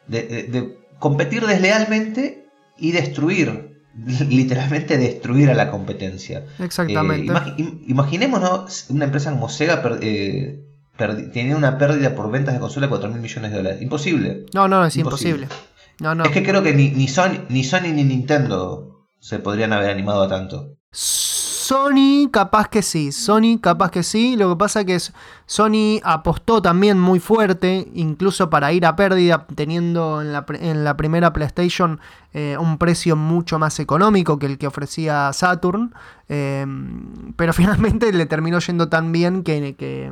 de 0.08 0.78
competir 1.00 1.46
deslealmente 1.46 2.46
y 2.78 2.92
destruir, 2.92 3.82
literalmente 4.30 4.98
destruir 4.98 5.50
a 5.50 5.54
la 5.54 5.72
competencia. 5.72 6.46
Exactamente. 6.60 7.32
Eh, 7.58 7.80
imaginémonos 7.88 8.88
una 8.90 9.06
empresa 9.06 9.32
como 9.32 9.50
Sega 9.50 9.82
eh, 10.02 10.62
tiene 11.34 11.56
una 11.56 11.78
pérdida 11.78 12.16
por 12.16 12.32
ventas 12.32 12.54
de 12.54 12.60
consola 12.60 12.88
de 12.88 12.90
4 12.90 13.10
mil 13.10 13.22
millones 13.22 13.52
de 13.52 13.58
dólares. 13.58 13.82
Imposible. 13.82 14.46
No, 14.54 14.68
no, 14.68 14.86
es 14.86 14.96
imposible. 14.98 15.48
No, 16.00 16.16
no. 16.16 16.26
Es 16.26 16.32
que 16.32 16.44
creo 16.44 16.62
que 16.64 16.74
ni, 16.74 16.90
ni, 16.90 17.08
Sony, 17.08 17.46
ni 17.50 17.64
Sony 17.64 17.94
ni 17.94 18.04
Nintendo 18.04 19.08
se 19.20 19.40
podrían 19.40 19.74
haber 19.74 19.90
animado 19.90 20.24
a 20.24 20.30
tanto. 20.30 20.78
Sony 21.66 22.30
capaz 22.30 22.68
que 22.68 22.84
sí, 22.84 23.12
Sony 23.12 23.58
capaz 23.60 23.90
que 23.90 24.04
sí, 24.04 24.36
lo 24.36 24.50
que 24.50 24.56
pasa 24.56 24.82
es 24.82 24.86
que 24.86 25.00
Sony 25.48 26.00
apostó 26.04 26.62
también 26.62 27.00
muy 27.00 27.20
fuerte, 27.20 27.90
incluso 27.96 28.52
para 28.52 28.72
ir 28.72 28.86
a 28.86 28.96
pérdida, 28.96 29.48
teniendo 29.56 30.22
en 30.22 30.84
la, 30.84 30.96
primera 30.96 31.34
PlayStation 31.34 32.00
eh, 32.34 32.56
un 32.60 32.78
precio 32.78 33.16
mucho 33.16 33.58
más 33.58 33.80
económico 33.80 34.38
que 34.38 34.46
el 34.46 34.60
que 34.60 34.68
ofrecía 34.68 35.34
Saturn, 35.34 35.96
em, 36.30 37.34
pero 37.36 37.52
finalmente 37.60 38.14
le 38.14 38.28
terminó 38.28 38.60
yendo 38.60 38.88
tan 38.88 39.12
bien 39.12 39.42
que, 39.42 40.12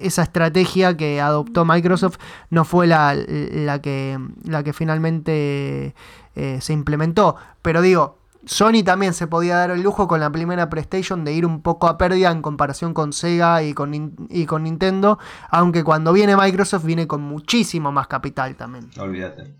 esa 0.00 0.22
estrategia 0.22 0.96
que 0.96 1.20
adoptó 1.20 1.66
Microsoft 1.66 2.16
no 2.48 2.64
fue 2.64 2.86
la, 2.86 3.14
la, 3.14 3.82
que, 3.82 4.18
la 4.44 4.62
que 4.62 4.72
finalmente 4.72 5.94
eh, 6.36 6.58
se 6.62 6.72
implementó. 6.72 7.36
Pero 7.60 7.82
digo, 7.82 8.16
Sony 8.48 8.82
también 8.82 9.12
se 9.12 9.26
podía 9.26 9.56
dar 9.56 9.70
el 9.70 9.82
lujo 9.82 10.08
con 10.08 10.20
la 10.20 10.32
primera 10.32 10.70
PlayStation 10.70 11.22
de 11.22 11.34
ir 11.34 11.44
un 11.44 11.60
poco 11.60 11.86
a 11.86 11.98
pérdida 11.98 12.30
en 12.30 12.40
comparación 12.40 12.94
con 12.94 13.12
Sega 13.12 13.62
y 13.62 13.74
con, 13.74 14.16
y 14.30 14.46
con 14.46 14.62
Nintendo, 14.64 15.18
aunque 15.50 15.84
cuando 15.84 16.14
viene 16.14 16.34
Microsoft 16.34 16.84
viene 16.84 17.06
con 17.06 17.20
muchísimo 17.20 17.92
más 17.92 18.06
capital 18.06 18.56
también. 18.56 18.88
Olvídate. 18.98 19.54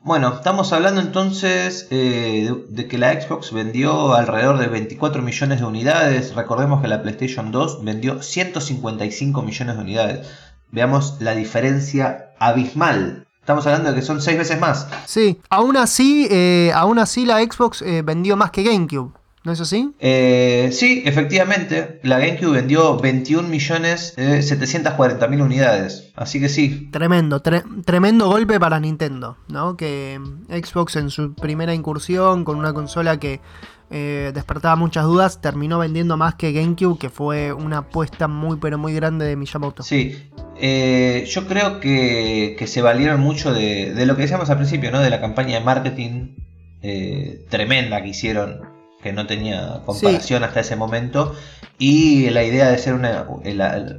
Bueno, 0.00 0.34
estamos 0.34 0.72
hablando 0.74 1.00
entonces 1.00 1.88
eh, 1.90 2.54
de, 2.68 2.86
que 2.86 2.98
la 2.98 3.18
Xbox 3.20 3.52
vendió 3.52 4.14
alrededor 4.14 4.58
de 4.58 4.68
24 4.68 5.22
millones 5.22 5.60
de 5.60 5.66
unidades. 5.66 6.34
Recordemos 6.34 6.82
que 6.82 6.88
la 6.88 7.02
PlayStation 7.02 7.50
2 7.50 7.82
vendió 7.82 8.22
155 8.22 9.42
millones 9.42 9.76
de 9.76 9.82
unidades. 9.82 10.28
Veamos 10.70 11.16
la 11.20 11.34
diferencia 11.34 12.34
abismal 12.38 13.27
Estamos 13.48 13.66
hablando 13.66 13.88
de 13.88 13.94
que 13.94 14.02
son 14.02 14.20
seis 14.20 14.36
veces 14.36 14.60
más. 14.60 14.86
Sí, 15.06 15.40
aún 15.48 15.78
así, 15.78 16.28
eh, 16.30 16.70
aún 16.74 16.98
así 16.98 17.24
la 17.24 17.38
Xbox 17.42 17.80
eh, 17.80 18.02
vendió 18.02 18.36
más 18.36 18.50
que 18.50 18.62
GameCube. 18.62 19.10
¿No 19.42 19.52
es 19.52 19.60
así? 19.62 19.90
Eh, 20.00 20.68
sí, 20.70 21.02
efectivamente. 21.06 21.98
La 22.02 22.18
GameCube 22.18 22.52
vendió 22.52 22.98
21 22.98 23.48
millones 23.48 24.12
740 24.18 25.26
mil 25.28 25.40
unidades. 25.40 26.12
Así 26.14 26.40
que 26.40 26.50
sí. 26.50 26.90
Tremendo, 26.92 27.40
tremendo 27.40 28.28
golpe 28.28 28.60
para 28.60 28.78
Nintendo, 28.80 29.38
¿no? 29.48 29.78
Que 29.78 30.20
Xbox 30.50 30.96
en 30.96 31.08
su 31.08 31.32
primera 31.32 31.72
incursión 31.72 32.44
con 32.44 32.58
una 32.58 32.74
consola 32.74 33.18
que 33.18 33.40
despertaba 33.90 34.76
muchas 34.76 35.04
dudas, 35.04 35.40
terminó 35.40 35.78
vendiendo 35.78 36.16
más 36.16 36.34
que 36.34 36.52
GameCube, 36.52 36.98
que 36.98 37.08
fue 37.08 37.52
una 37.52 37.78
apuesta 37.78 38.28
muy 38.28 38.58
pero 38.58 38.78
muy 38.78 38.94
grande 38.94 39.24
de 39.26 39.36
Miyamoto. 39.36 39.82
Sí, 39.82 40.16
eh, 40.60 41.24
yo 41.28 41.46
creo 41.46 41.80
que, 41.80 42.56
se 42.66 42.82
valieron 42.82 43.20
mucho 43.20 43.52
de, 43.52 43.94
lo 44.06 44.16
que 44.16 44.22
decíamos 44.22 44.50
al 44.50 44.56
principio, 44.56 44.90
¿no? 44.90 45.00
De 45.00 45.10
la 45.10 45.20
campaña 45.20 45.58
de 45.58 45.64
marketing 45.64 46.34
eh, 46.82 47.44
tremenda 47.48 48.02
que 48.02 48.08
hicieron, 48.08 48.62
que 49.02 49.12
no 49.12 49.26
tenía 49.26 49.82
comparación 49.86 50.44
hasta 50.44 50.60
ese 50.60 50.76
momento, 50.76 51.34
y 51.78 52.30
la 52.30 52.42
idea 52.42 52.70
de 52.70 52.78
ser 52.78 52.94
una, 52.94 53.26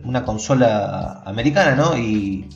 una 0.03 0.25
consola 0.25 1.23
americana, 1.25 1.75
¿no? 1.75 1.97
Y, 1.97 2.47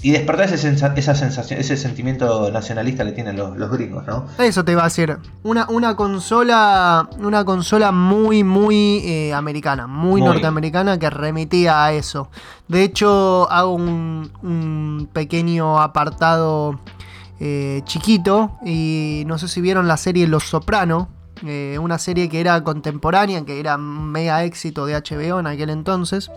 y 0.00 0.10
despertar 0.10 0.52
ese, 0.52 0.68
esa 0.68 1.14
sensación, 1.14 1.60
ese 1.60 1.76
sentimiento 1.76 2.50
nacionalista 2.50 3.04
que 3.04 3.12
tienen 3.12 3.36
los, 3.36 3.70
gringos, 3.70 4.04
¿no? 4.06 4.26
Eso 4.38 4.64
te 4.64 4.72
iba 4.72 4.82
a 4.82 4.84
decir. 4.84 5.16
Una, 5.44 5.68
una 5.68 5.94
consola. 5.94 7.08
Una 7.18 7.44
consola 7.44 7.92
muy, 7.92 8.42
muy 8.42 9.02
eh, 9.04 9.32
americana, 9.32 9.86
muy, 9.86 10.20
norteamericana 10.20 10.98
que 10.98 11.08
remitía 11.08 11.84
a 11.84 11.92
eso. 11.92 12.30
De 12.66 12.82
hecho, 12.82 13.48
hago 13.50 13.74
un, 13.74 15.08
pequeño 15.12 15.80
apartado 15.80 16.80
eh, 17.38 17.82
chiquito. 17.84 18.58
Y 18.64 19.22
no 19.26 19.38
sé 19.38 19.46
si 19.46 19.60
vieron 19.60 19.86
la 19.86 19.96
serie 19.96 20.26
Los 20.26 20.44
Soprano. 20.44 21.10
Eh, 21.44 21.78
una 21.80 21.98
serie 21.98 22.28
que 22.28 22.40
era 22.40 22.62
contemporánea, 22.64 23.44
que 23.44 23.60
era 23.60 23.76
mega 23.76 24.42
éxito 24.44 24.86
de 24.86 24.94
HBO 24.94 25.40
en 25.40 25.46
aquel 25.48 25.70
entonces 25.70 26.30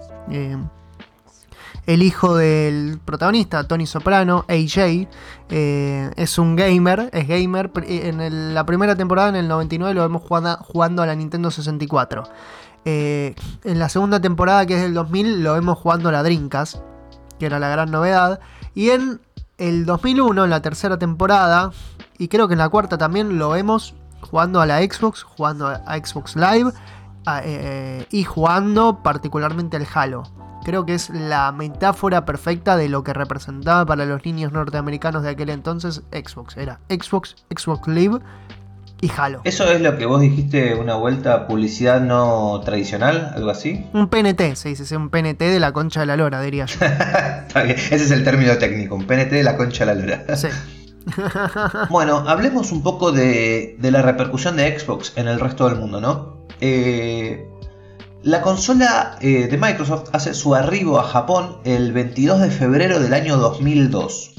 el 1.85 2.01
hijo 2.01 2.35
del 2.35 2.99
protagonista, 3.03 3.67
Tony 3.67 3.85
Soprano, 3.85 4.45
AJ, 4.47 5.07
eh, 5.49 6.11
es 6.15 6.39
un 6.39 6.55
gamer, 6.55 7.09
es 7.13 7.27
gamer. 7.27 7.71
En 7.85 8.53
la 8.53 8.65
primera 8.65 8.95
temporada, 8.95 9.29
en 9.29 9.35
el 9.35 9.47
99, 9.47 9.93
lo 9.93 10.01
vemos 10.01 10.23
jugando, 10.23 11.03
a 11.03 11.05
la 11.05 11.15
Nintendo 11.15 11.51
64. 11.51 12.23
Eh, 12.85 13.35
en 13.63 13.79
la 13.79 13.89
segunda 13.89 14.19
temporada, 14.19 14.65
que 14.65 14.75
es 14.75 14.81
del 14.81 14.93
2000, 14.93 15.43
lo 15.43 15.53
vemos 15.53 15.77
jugando 15.77 16.09
a 16.09 16.11
la 16.11 16.23
Dreamcast, 16.23 16.77
que 17.39 17.45
era 17.45 17.59
la 17.59 17.69
gran 17.69 17.91
novedad. 17.91 18.39
Y 18.73 18.89
en 18.89 19.21
el 19.57 19.85
2001, 19.85 20.43
en 20.43 20.49
la 20.49 20.61
tercera 20.61 20.97
temporada, 20.97 21.71
y 22.17 22.29
creo 22.29 22.47
que 22.47 22.53
en 22.53 22.59
la 22.59 22.69
cuarta 22.69 22.97
también, 22.97 23.37
lo 23.37 23.49
vemos 23.49 23.93
jugando 24.21 24.59
a 24.59 24.65
la 24.65 24.79
Xbox, 24.79 25.21
jugando 25.21 25.67
a 25.67 25.97
Xbox 25.97 26.35
Live. 26.35 26.71
Eh, 27.43 28.05
y 28.11 28.23
jugando 28.23 29.01
particularmente 29.01 29.77
al 29.77 29.87
Halo. 29.91 30.23
Creo 30.65 30.83
que 30.83 30.95
es 30.95 31.11
la 31.11 31.51
metáfora 31.51 32.25
perfecta 32.25 32.75
de 32.75 32.89
lo 32.89 33.03
que 33.03 33.13
representaba 33.13 33.85
para 33.85 34.03
los 34.05 34.25
niños 34.25 34.51
norteamericanos 34.51 35.21
de 35.21 35.29
aquel 35.29 35.51
entonces 35.51 36.01
Xbox. 36.11 36.57
Era 36.57 36.79
Xbox, 36.89 37.35
Xbox 37.55 37.87
Live 37.87 38.17
y 38.99 39.11
Halo. 39.15 39.41
¿Eso 39.43 39.65
es 39.65 39.79
lo 39.79 39.95
que 39.95 40.07
vos 40.07 40.21
dijiste, 40.21 40.73
una 40.73 40.95
vuelta 40.95 41.45
publicidad 41.45 42.01
no 42.01 42.61
tradicional, 42.65 43.31
algo 43.35 43.51
así? 43.51 43.85
Un 43.93 44.07
PNT, 44.09 44.55
se 44.55 44.69
dice, 44.69 44.97
un 44.97 45.11
PNT 45.11 45.37
de 45.37 45.59
la 45.59 45.71
concha 45.71 45.99
de 45.99 46.07
la 46.07 46.17
lora, 46.17 46.41
diría 46.41 46.65
yo. 46.65 46.79
Ese 47.63 47.95
es 47.95 48.09
el 48.09 48.23
término 48.23 48.57
técnico, 48.57 48.95
un 48.95 49.05
PNT 49.05 49.29
de 49.29 49.43
la 49.43 49.57
concha 49.57 49.85
de 49.85 49.93
la 49.93 50.01
lora. 50.01 50.35
Sí. 50.35 50.47
bueno, 51.91 52.23
hablemos 52.27 52.71
un 52.71 52.81
poco 52.81 53.11
de, 53.11 53.77
la 53.79 54.01
repercusión 54.01 54.57
de 54.57 54.79
Xbox 54.79 55.13
en 55.15 55.27
el 55.27 55.39
resto 55.39 55.69
del 55.69 55.77
mundo, 55.77 56.01
¿no? 56.01 56.47
Eh, 56.59 57.47
la 58.25 58.41
consola 58.41 59.17
eh, 59.21 59.47
de 59.47 59.57
Microsoft 59.57 60.09
hace 60.11 60.33
su 60.33 60.55
arribo 60.55 60.99
a 60.99 61.03
Japón 61.03 61.57
el 61.63 61.93
22 61.93 62.41
de 62.41 62.49
febrero 62.49 62.99
del 62.99 63.13
año 63.13 63.37
2002 63.37 64.33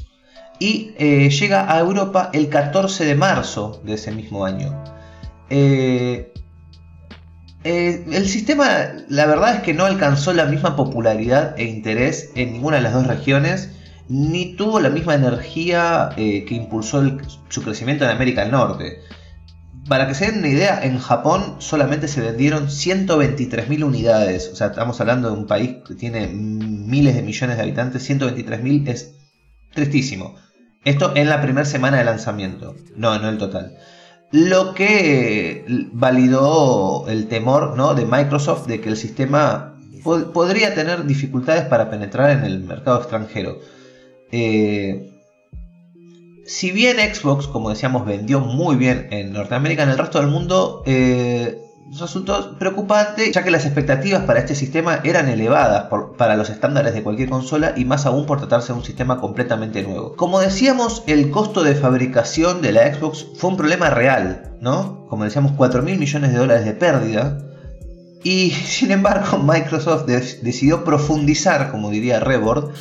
y 0.59 0.91
eh, 0.99 1.31
llega 1.31 1.73
a 1.73 1.79
Europa 1.79 2.31
el 2.33 2.49
14 2.49 3.05
de 3.05 3.15
marzo 3.15 3.81
de 3.85 3.95
ese 3.95 4.11
mismo 4.11 4.45
año. 4.45 4.75
el 5.49 6.27
sistema, 8.27 8.67
la 9.09 9.27
verdad 9.27 9.55
es 9.55 9.63
que 9.63 9.73
no 9.73 9.85
alcanzó 9.85 10.33
la 10.33 10.47
misma 10.47 10.75
popularidad 10.75 11.55
e 11.57 11.65
interés 11.65 12.33
en 12.35 12.55
ninguna 12.55 12.79
de 12.79 12.83
las 12.83 12.93
dos 12.93 13.07
regiones 13.07 13.71
ni 14.09 14.57
tuvo 14.57 14.81
la 14.81 14.91
misma 14.91 15.15
energía 15.15 16.11
eh, 16.17 16.45
que 16.45 16.55
impulsó 16.55 17.03
su 17.49 17.63
crecimiento 17.63 18.05
en 18.05 18.11
América 18.11 18.43
del 18.43 18.53
Norte. 18.53 19.01
Para 19.89 20.09
que 20.09 20.15
se 20.15 20.27
den 20.27 20.39
una 20.39 20.49
idea, 20.49 20.81
en 20.83 20.99
Japón 20.99 21.57
solamente 21.59 22.09
se 22.09 22.21
vendieron 22.21 22.67
123.000 22.67 23.85
unidades. 23.85 24.49
O 24.53 24.57
sea, 24.57 24.69
estamos 24.69 25.01
hablando 25.01 25.31
de 25.31 25.37
un 25.37 25.47
país 25.47 25.77
que 25.87 25.95
tiene 25.95 26.27
miles 26.27 27.15
de 27.15 27.23
millones 27.23 27.57
de 27.57 27.63
habitantes. 27.63 28.09
123.000 28.09 28.89
es 28.89 29.15
tristísimo. 29.73 30.35
Esto 30.85 31.13
en 31.15 31.29
la 31.29 31.41
primera 31.41 31.65
semana 31.65 31.99
de 31.99 32.05
lanzamiento. 32.05 32.75
No, 32.97 33.19
no 33.19 33.29
el 33.29 33.39
total. 33.39 33.77
Lo 34.33 34.75
que 34.75 35.65
validó 35.93 37.07
el 37.09 37.29
temor 37.29 37.77
¿no? 37.77 37.95
de 37.95 38.07
Microsoft 38.07 38.67
de 38.67 38.81
que 38.81 38.89
el 38.89 38.97
sistema 38.97 39.77
podría 40.33 40.75
tener 40.75 41.05
dificultades 41.07 41.65
para 41.65 41.91
penetrar 41.91 42.31
en 42.31 42.45
el 42.45 42.61
mercado 42.61 42.99
extranjero. 42.99 43.59
Eh, 44.33 45.16
si 46.47 46.71
bien 46.71 46.97
Xbox, 46.99 47.49
como 47.49 47.71
decíamos, 47.71 48.07
vendió 48.07 48.41
muy 48.41 48.77
bien 48.77 49.09
en 49.11 49.33
Norteamérica, 49.33 49.83
en 49.83 49.91
el 49.91 49.99
resto 49.99 50.19
del 50.19 50.29
mundo 50.29 50.83
eh, 50.87 51.67
resultó 51.91 52.59
preocupante, 52.59 53.31
ya 53.33 53.43
que 53.43 53.51
las 53.51 53.65
expectativas 53.65 54.23
para 54.23 54.41
este 54.41 54.55
sistema 54.55 55.01
eran 55.05 55.29
elevadas 55.29 55.87
para 56.17 56.37
los 56.37 56.51
estándares 56.51 56.95
de 56.95 57.03
cualquier 57.03 57.31
consola 57.31 57.75
y 57.77 57.85
más 57.85 58.07
aún 58.07 58.27
por 58.27 58.39
tratarse 58.39 58.73
de 58.73 58.79
un 58.79 58.85
sistema 58.85 59.21
completamente 59.21 59.83
nuevo. 59.83 60.15
Como 60.17 60.41
decíamos, 60.41 61.03
el 61.07 61.31
costo 61.31 61.63
de 61.63 61.75
fabricación 61.75 62.63
de 62.63 62.73
la 62.73 62.95
Xbox 62.95 63.27
fue 63.37 63.51
un 63.51 63.57
problema 63.57 63.91
real, 63.91 64.57
¿no? 64.61 65.07
Como 65.09 65.25
decíamos, 65.25 65.53
4 65.57 65.83
mil 65.83 65.99
millones 65.99 66.33
de 66.33 66.39
dólares 66.39 66.65
de 66.65 66.73
pérdida 66.73 67.39
y 68.27 68.51
sin 68.51 68.91
embargo, 68.91 69.39
Microsoft 69.45 70.07
decidió 70.07 70.83
profundizar, 70.83 71.71
como 71.71 71.91
diría 71.91 72.19
Rebord, 72.19 72.73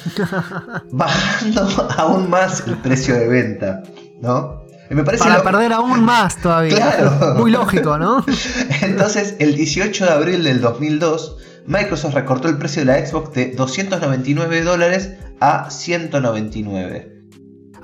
bajando 0.91 1.87
aún 1.97 2.31
más 2.31 2.63
el 2.65 2.77
precio 2.77 3.13
de 3.13 3.27
venta, 3.27 3.83
¿no? 4.19 4.65
Me 4.89 5.03
parece 5.03 5.23
Para 5.23 5.43
perder 5.43 5.73
aún 5.73 6.03
más 6.03 6.41
todavía. 6.41 6.75
Claro. 6.75 7.35
Muy 7.35 7.51
lógico, 7.51 7.99
¿no? 7.99 8.25
Entonces, 8.81 9.35
el 9.37 9.55
18 9.55 10.05
de 10.05 10.11
abril 10.11 10.43
del 10.43 10.61
2002, 10.61 11.37
Microsoft 11.67 12.15
recortó 12.15 12.49
el 12.49 12.57
precio 12.57 12.83
de 12.83 12.85
la 12.85 13.05
Xbox 13.05 13.33
de 13.33 13.51
299 13.51 14.63
dólares 14.63 15.11
a 15.39 15.69
199. 15.69 17.14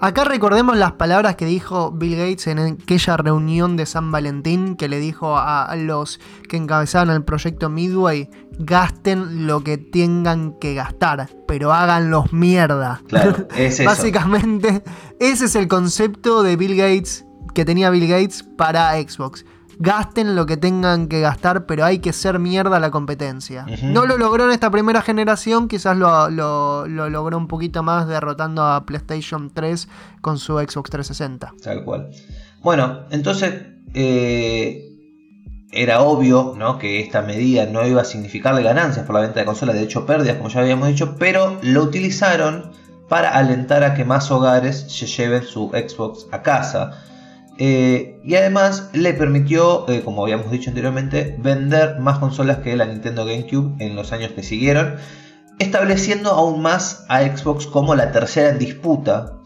Acá 0.04 0.24
recordemos 0.24 0.78
las 0.78 0.93
palabras 0.93 1.36
que 1.36 1.45
dijo 1.45 1.91
Bill 1.91 2.16
Gates 2.16 2.47
en 2.47 2.58
aquella 2.58 3.18
reunión 3.18 3.78
de 3.78 3.86
San 3.86 4.12
Valentín 4.12 4.76
que 4.76 4.89
le 4.89 4.99
dijo 4.99 5.38
a 5.38 5.76
los 5.76 6.20
que 6.49 6.58
encabezaban 6.58 7.12
el 7.12 7.24
proyecto 7.24 7.70
Midway, 7.70 8.28
gasten 8.58 9.45
lo 9.45 9.64
que 9.64 9.78
tengan 9.78 10.54
que 10.60 10.74
gastar, 10.74 11.30
pero 11.47 11.72
háganlos 11.72 12.34
mierda. 12.34 13.04
Claro, 13.08 13.47
es 13.56 13.80
eso. 13.80 13.84
Básicamente, 13.88 14.84
ese 15.20 15.45
es 15.45 15.56
el 15.56 15.68
concepto 15.68 16.41
de 16.41 16.56
Bill 16.56 16.76
Gates 16.76 17.24
que 17.54 17.64
tenía 17.64 17.91
Bill 17.91 18.08
Gates 18.08 18.43
para 18.58 18.93
Xbox 18.93 19.45
gasten 19.82 20.36
lo 20.36 20.45
que 20.45 20.57
tengan 20.57 21.07
que 21.07 21.21
gastar, 21.21 21.65
pero 21.65 21.84
hay 21.84 21.99
que 21.99 22.13
ser 22.13 22.38
mierda 22.38 22.79
la 22.79 22.91
competencia. 22.91 23.65
No 23.84 24.05
lo 24.05 24.17
logró 24.17 24.45
en 24.45 24.51
esta 24.51 24.69
primera 24.69 25.01
generación, 25.01 25.67
quizás 25.67 25.97
lo, 25.97 26.29
logró 26.88 27.38
un 27.38 27.47
poquito 27.47 27.82
más 27.82 28.07
derrotando 28.07 28.63
a 28.63 28.86
PlayStation 28.86 29.49
3 29.49 29.88
con 30.21 30.38
su 30.38 30.53
Xbox 30.59 30.91
360. 30.91 31.53
Tal 31.63 31.84
cual. 31.84 32.11
Bueno, 32.61 33.01
entonces 33.09 33.53
eh, 33.95 34.91
era 35.71 36.01
obvio 36.01 36.53
¿no? 36.55 36.77
que 36.77 36.99
esta 36.99 37.23
medida 37.23 37.65
no 37.65 37.86
iba 37.88 38.01
a 38.01 38.05
significarle 38.05 38.61
ganancias 38.61 39.05
por 39.05 39.15
la 39.15 39.21
venta 39.21 39.39
de 39.39 39.45
consolas, 39.47 39.75
de 39.75 39.84
hecho 39.84 40.05
pérdidas, 40.05 40.38
como 40.38 40.49
ya 40.49 40.59
habíamos 40.59 40.89
dicho, 40.89 41.15
pero 41.17 41.57
lo 41.63 41.82
utilizaron 41.82 42.71
para 43.09 43.32
alentar 43.32 43.84
a 43.84 43.95
que 43.95 44.05
más 44.05 44.29
hogares 44.29 44.86
se 44.88 45.07
lleven 45.07 45.43
su 45.43 45.69
Xbox 45.69 46.27
a 46.32 46.43
casa. 46.43 47.03
Eh, 47.58 48.20
y 48.24 48.36
además 48.36 48.89
le 48.93 49.14
permitió, 49.14 49.88
eh, 49.89 50.02
como 50.04 50.24
habíamos 50.24 50.52
dicho 50.52 50.70
anteriormente, 50.70 51.36
vender 51.39 51.99
más 51.99 52.20
consolas 52.20 52.60
que 52.60 52.76
la 52.76 52.86
Nintendo 52.86 53.26
GameCube 53.26 53.76
en 53.80 53.95
los 53.95 54.12
años 54.14 54.32
que 54.32 54.43
siguieron, 54.43 54.95
estableciendo 55.60 56.32
aún 56.32 56.62
más 56.62 57.06
a 57.08 57.22
Xbox 57.22 57.68
como 57.68 57.93
la 57.93 58.12
tercera 58.12 58.49
en 58.49 58.58
disputa, 58.60 59.38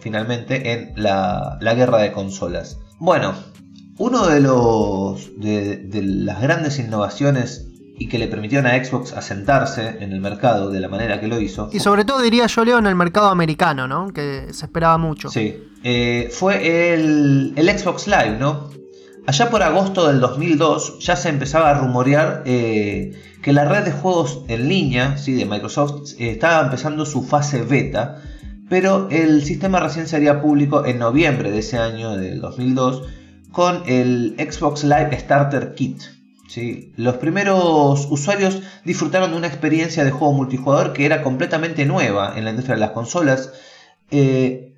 finalmente, 0.00 0.72
en 0.72 0.92
la, 0.96 1.58
guerra 1.60 1.98
de 1.98 2.12
consolas. 2.12 2.78
Bueno, 2.98 3.34
uno 3.98 4.26
de, 4.26 5.76
de 5.76 6.02
las 6.02 6.40
grandes 6.40 6.78
innovaciones 6.78 7.67
y 7.98 8.08
que 8.08 8.18
le 8.18 8.28
permitieron 8.28 8.66
a 8.66 8.82
Xbox 8.82 9.12
asentarse 9.12 9.96
en 10.00 10.12
el 10.12 10.20
mercado 10.20 10.70
de 10.70 10.80
la 10.80 10.88
manera 10.88 11.20
que 11.20 11.26
lo 11.26 11.40
hizo. 11.40 11.68
Y 11.72 11.80
sobre 11.80 12.04
todo 12.04 12.20
diría 12.20 12.46
yo, 12.46 12.64
Leo, 12.64 12.78
en 12.78 12.86
el 12.86 12.94
mercado 12.94 13.28
americano, 13.28 13.88
¿no? 13.88 14.12
Que 14.12 14.46
se 14.52 14.66
esperaba 14.66 14.98
mucho. 14.98 15.28
Sí. 15.28 15.56
Eh, 15.82 16.28
fue 16.32 16.94
el, 16.94 17.54
Xbox 17.56 18.06
Live, 18.06 18.36
¿no? 18.38 18.70
Allá 19.26 19.50
por 19.50 19.62
agosto 19.62 20.08
del 20.08 20.20
2002 20.20 21.00
ya 21.00 21.16
se 21.16 21.28
empezaba 21.28 21.70
a 21.70 21.74
rumorear 21.74 22.42
eh, 22.46 23.12
que 23.42 23.52
la 23.52 23.66
red 23.66 23.84
de 23.84 23.92
juegos 23.92 24.40
en 24.48 24.68
línea 24.68 25.18
¿sí? 25.18 25.34
de 25.34 25.44
Microsoft 25.44 26.12
eh, 26.18 26.30
estaba 26.30 26.64
empezando 26.64 27.04
su 27.04 27.22
fase 27.22 27.62
beta, 27.62 28.22
pero 28.70 29.08
el 29.10 29.44
sistema 29.44 29.80
recién 29.80 30.06
sería 30.06 30.40
público 30.40 30.86
en 30.86 30.98
noviembre 30.98 31.50
de 31.50 31.58
ese 31.58 31.78
año, 31.78 32.16
del 32.16 32.40
2002, 32.40 33.02
con 33.52 33.82
el 33.86 34.34
Xbox 34.38 34.84
Live 34.84 35.18
Starter 35.18 35.74
Kit, 35.74 36.02
¿sí? 36.48 36.92
Los 36.96 37.16
primeros 37.18 38.08
usuarios 38.10 38.62
disfrutaron 38.84 39.30
de 39.30 39.36
una 39.36 39.46
experiencia 39.46 40.04
de 40.04 40.10
juego 40.10 40.32
multijugador 40.32 40.92
que 40.92 41.06
era 41.06 41.22
completamente 41.22 41.86
nueva 41.86 42.36
en 42.36 42.44
la 42.44 42.50
industria 42.50 42.74
de 42.74 42.80
las 42.80 42.90
consolas, 42.90 43.52
eh, 44.10 44.74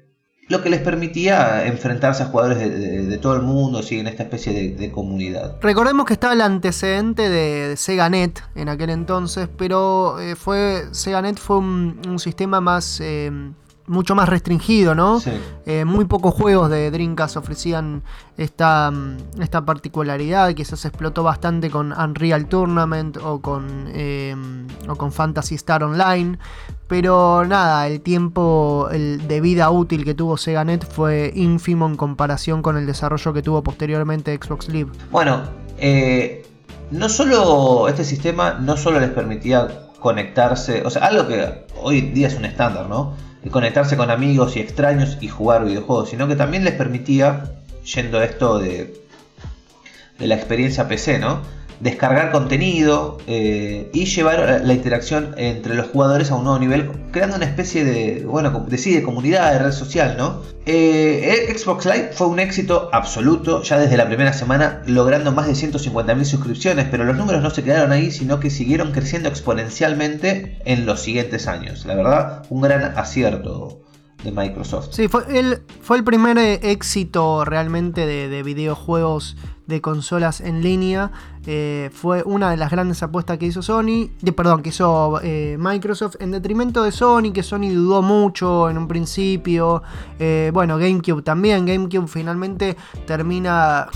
lo 0.49 0.63
que 0.63 0.69
les 0.69 0.81
permitía 0.81 1.65
enfrentarse 1.67 2.25
a 2.25 2.27
jugadores 2.27 2.59
de, 2.59 3.19
todo 3.19 3.37
el 3.37 3.43
mundo, 3.43 3.85
¿sí? 3.85 4.01
en 4.01 4.09
esta 4.09 4.25
especie 4.25 4.73
de, 4.73 4.91
comunidad. 4.91 5.59
Recordemos 5.63 6.07
que 6.07 6.15
estaba 6.15 6.33
el 6.33 6.41
antecedente 6.41 7.29
de, 7.31 7.77
SegaNet 7.77 8.43
en 8.57 8.69
aquel 8.69 8.91
entonces, 8.91 9.49
pero 9.57 10.19
eh, 10.19 10.35
fue 10.35 10.87
SegaNet 10.91 11.39
fue 11.39 11.59
un, 11.59 12.19
sistema 12.19 12.61
más... 12.61 13.01
Eh, 13.01 13.31
mucho 13.87 14.15
más 14.15 14.29
restringido, 14.29 14.95
¿no? 14.95 15.21
Eh, 15.67 15.85
muy 15.85 16.05
pocos 16.05 16.35
juegos 16.35 16.71
de 16.71 16.91
Dreamcast 16.91 17.37
ofrecían 17.37 18.03
esta, 18.37 18.93
esta 19.41 19.65
particularidad, 19.65 20.55
quizás 20.55 20.85
explotó 20.85 21.23
bastante 21.23 21.71
con 21.71 21.93
Unreal 21.93 22.47
Tournament 22.47 23.17
o 23.17 23.41
con, 23.41 23.89
eh, 23.89 24.35
o 24.89 24.95
con 24.97 25.13
Fantasy 25.13 25.57
Star 25.57 25.83
Online, 25.83 26.39
pero 26.87 27.45
nada, 27.45 27.87
el 27.87 28.01
tiempo 28.01 28.89
de 28.91 29.41
vida 29.41 29.71
útil 29.71 30.05
que 30.05 30.15
tuvo 30.15 30.37
SegaNet 30.37 30.85
fue 30.85 31.33
ínfimo 31.35 31.87
en 31.87 31.97
comparación 31.97 32.63
con 32.63 32.77
el 32.77 32.87
desarrollo 32.87 33.33
que 33.33 33.43
tuvo 33.43 33.63
posteriormente 33.63 34.39
Xbox 34.41 34.69
Live. 34.69 34.91
Bueno, 35.11 35.43
eh, 35.79 36.47
no 36.91 37.09
solo 37.09 37.89
este 37.89 38.05
sistema 38.05 38.55
no 38.55 38.77
solo 38.77 39.01
les 39.01 39.11
permitía 39.11 39.89
conectarse, 40.01 40.83
o 40.85 40.91
sea, 40.91 41.07
algo 41.07 41.29
que 41.29 41.67
hoy 41.81 42.01
día 42.01 42.29
es 42.29 42.35
un 42.35 42.45
estándar, 42.45 42.89
¿no? 42.89 43.15
Conectarse 43.49 43.97
con 43.97 44.11
amigos 44.11 44.57
y 44.57 44.61
extraños 44.61 45.17
y 45.21 45.29
jugar 45.29 45.65
videojuegos, 45.65 46.11
sino 46.11 46.29
que 46.29 46.37
también 46.37 46.65
les 46.65 46.75
permitía, 46.75 47.55
yendo 47.95 48.19
a 48.19 48.25
esto 48.25 48.59
de, 48.59 48.95
de 50.19 50.27
la 50.27 50.35
experiencia 50.35 50.87
PC, 50.87 51.19
¿no? 51.19 51.41
Descargar 51.81 52.31
contenido 52.31 53.19
eh, 53.27 53.91
y 53.93 54.05
llevar 54.05 54.63
la 54.65 54.73
interacción 54.73 55.35
entre 55.37 55.75
los 55.75 55.89
jugadores 55.89 56.31
a 56.31 56.37
un 56.37 56.45
nuevo 56.45 56.59
nivel, 56.59 56.91
creando 57.11 57.37
una 57.37 57.47
especie 57.47 57.85
de, 57.85 58.25
bueno, 58.25 58.67
de, 58.69 58.77
de 58.77 59.03
comunidad, 59.03 59.53
de 59.53 59.59
red 59.59 59.73
social, 59.73 60.17
¿no? 60.17 60.43
Eh, 60.67 61.53
Xbox 61.57 61.87
Live 61.87 62.11
fue 62.13 62.27
un 62.27 62.39
éxito 62.39 62.91
absoluto 62.93 63.63
ya 63.63 63.79
desde 63.79 63.97
la 63.97 64.07
primera 64.07 64.33
semana, 64.33 64.83
logrando 64.87 65.33
más 65.33 65.47
de 65.47 65.55
150.000 65.55 66.25
suscripciones, 66.25 66.87
pero 66.91 67.05
los 67.05 67.17
números 67.17 67.43
no 67.43 67.51
se 67.51 67.65
quedaron 67.65 67.93
ahí, 67.93 68.11
sino 68.11 68.41
que 68.41 68.51
siguieron 68.51 68.93
creciendo 68.93 69.29
exponencialmente 69.29 70.59
en 70.67 70.87
los 70.87 71.01
siguientes 71.01 71.49
años. 71.49 71.87
La 71.87 71.95
verdad, 71.95 72.43
un 72.51 72.61
gran 72.61 72.97
acierto 72.99 73.81
de 74.23 74.33
Microsoft. 74.33 74.89
Sí, 74.93 75.09
fue 75.09 75.23
el, 75.39 75.63
fue 75.81 75.97
el 75.97 76.05
primer 76.05 76.39
eh, 76.39 76.61
éxito 76.63 77.45
realmente 77.45 78.07
de, 78.07 78.43
videojuegos 78.43 79.37
de 79.71 79.81
consolas 79.81 80.43
en 80.43 80.63
línea. 80.63 81.11
Eh, 81.47 81.89
fue 81.95 82.23
una 82.23 82.51
de 82.51 82.59
las 82.59 82.71
grandes 82.71 83.03
apuestas 83.03 83.39
que 83.39 83.47
hizo 83.47 83.63
Sony, 83.63 84.11
de, 84.21 84.33
perdón, 84.33 84.63
que 84.63 84.69
hizo 84.69 85.19
eh, 85.23 85.57
Microsoft 85.59 86.17
en 86.21 86.33
detrimento 86.33 86.83
de 86.83 86.93
Sony, 86.93 87.33
que 87.33 87.43
Sony 87.43 87.71
dudó 87.73 88.03
mucho 88.03 88.69
en 88.69 88.77
un 88.77 88.87
principio. 88.87 89.83
bueno, 90.53 90.77
GameCube 90.77 91.23
también. 91.23 91.65
GameCube 91.65 92.07
finalmente 92.07 92.77
termina 93.07 93.89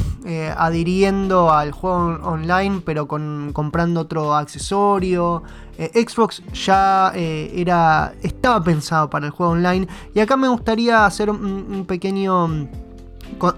adhiriendo 0.57 1.53
al 1.53 1.73
juego 1.73 2.19
online, 2.23 2.81
pero 2.83 3.07
con, 3.07 3.51
comprando 3.53 4.01
otro 4.01 4.35
accesorio. 4.35 5.43
Eh, 5.77 6.07
Xbox 6.07 6.43
ya 6.53 7.11
eh, 7.15 7.53
era, 7.55 8.15
estaba 8.23 8.63
pensado 8.63 9.11
para 9.11 9.27
el 9.27 9.33
juego 9.33 9.53
online. 9.53 9.89
Y 10.15 10.21
acá 10.21 10.37
me 10.37 10.49
gustaría 10.49 11.05
hacer 11.07 11.31
un, 11.31 11.85
pequeño... 11.87 12.69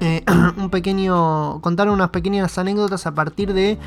Eh, 0.00 0.24
un 0.56 0.70
pequeño 0.70 1.60
contar 1.60 1.88
unas 1.88 2.10
pequeñas 2.10 2.58
anécdotas 2.58 3.06
a 3.06 3.14
partir 3.14 3.52
de 3.52 3.78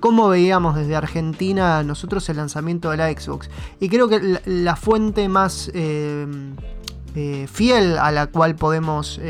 cómo 0.00 0.28
veíamos 0.28 0.76
desde 0.76 0.96
Argentina 0.96 1.82
nosotros 1.82 2.28
el 2.28 2.36
lanzamiento 2.36 2.90
de 2.90 2.96
la 2.96 3.10
Xbox. 3.10 3.50
Y 3.80 3.88
creo 3.88 4.08
que 4.08 4.40
la, 4.44 4.76
fuente 4.76 5.28
más 5.28 5.70
fiel 5.72 7.98
a 7.98 8.10
la 8.10 8.26
cual 8.26 8.56
podemos 8.56 9.20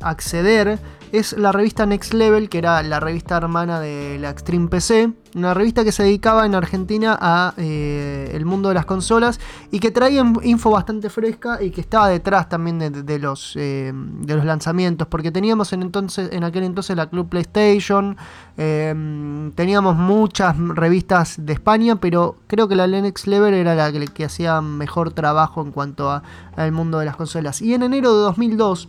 acceder 0.00 0.78
es 1.12 1.34
la 1.34 1.52
revista 1.52 1.84
Next 1.84 2.14
Level, 2.14 2.48
que 2.48 2.56
era 2.56 2.82
la 2.82 2.98
revista 2.98 3.36
hermana 3.36 3.80
de 3.80 4.18
la 4.18 4.30
Extreme 4.30 4.68
PC, 4.68 5.12
una 5.34 5.52
revista 5.52 5.84
que 5.84 5.92
se 5.92 6.02
dedicaba 6.02 6.46
en 6.46 6.54
Argentina 6.54 7.18
a 7.20 7.52
eh, 7.58 8.30
el 8.32 8.46
mundo 8.46 8.70
de 8.70 8.74
las 8.74 8.86
consolas 8.86 9.38
y 9.70 9.78
que 9.78 9.90
traía 9.90 10.24
info 10.42 10.70
bastante 10.70 11.10
fresca 11.10 11.62
y 11.62 11.70
que 11.70 11.82
estaba 11.82 12.08
detrás 12.08 12.48
también 12.48 12.78
de, 12.78 13.18
los, 13.18 13.54
eh, 13.56 13.92
de 13.94 14.36
los 14.36 14.44
lanzamientos, 14.46 15.06
porque 15.06 15.30
teníamos 15.30 15.74
en, 15.74 15.82
entonces, 15.82 16.30
en 16.32 16.44
aquel 16.44 16.64
entonces 16.64 16.96
la 16.96 17.10
Club 17.10 17.28
PlayStation, 17.28 18.16
eh, 18.56 19.50
teníamos 19.54 19.96
muchas 19.96 20.56
revistas 20.58 21.44
de 21.44 21.52
España, 21.52 21.96
pero 21.96 22.36
creo 22.46 22.68
que 22.68 22.76
la 22.76 22.86
Next 22.86 23.26
Level 23.26 23.52
era 23.52 23.74
la 23.74 23.92
que, 23.92 24.06
que 24.06 24.24
hacía 24.24 24.62
mejor 24.62 25.12
trabajo 25.12 25.60
en 25.60 25.72
cuanto 25.72 26.22
al 26.56 26.72
mundo 26.72 26.98
de 26.98 27.04
las 27.04 27.16
consolas. 27.16 27.60
Y 27.60 27.74
en 27.74 27.82
enero 27.82 28.14
de 28.16 28.22
2002, 28.22 28.88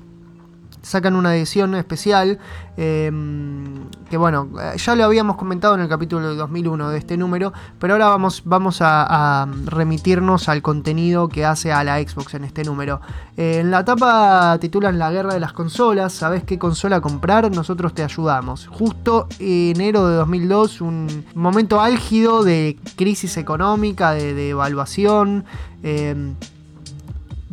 sacan 0.83 1.15
una 1.15 1.35
edición 1.35 1.73
especial 1.75 2.39
em, 2.77 3.89
que 4.09 4.17
bueno, 4.17 4.49
ya 4.75 4.95
lo 4.95 5.05
habíamos 5.05 5.37
comentado 5.37 5.73
en 5.75 5.81
el 5.81 5.87
capítulo 5.87 6.29
de 6.29 6.35
2001 6.35 6.89
de 6.89 6.97
este 6.97 7.17
número, 7.17 7.53
pero 7.79 7.93
ahora 7.93 8.09
vamos, 8.09 8.43
vamos 8.45 8.77
a, 8.81 9.47
remitirnos 9.65 10.49
al 10.49 10.61
contenido 10.61 11.29
que 11.29 11.45
hace 11.45 11.71
a 11.71 11.83
la 11.83 11.97
Xbox 11.99 12.35
en 12.35 12.43
este 12.43 12.63
número. 12.63 13.01
Eh, 13.37 13.59
en 13.61 13.71
la 13.71 13.83
tapa 13.83 14.57
titulan 14.59 14.99
La 14.99 15.11
guerra 15.11 15.33
de 15.33 15.39
las 15.39 15.53
consolas, 15.53 16.13
¿sabes 16.13 16.43
qué 16.43 16.59
consola 16.59 17.01
comprar? 17.01 17.49
Nosotros 17.49 17.93
te 17.93 18.03
ayudamos. 18.03 18.67
Justo 18.67 19.27
enero 19.39 20.07
de 20.07 20.15
2002, 20.17 20.81
un 20.81 21.25
momento 21.33 21.81
álgido 21.81 22.43
de 22.43 22.77
crisis 22.95 23.37
económica, 23.37 24.11
de, 24.11 24.33
de 24.33 24.49
evaluación. 24.49 25.45
Em, 25.81 26.35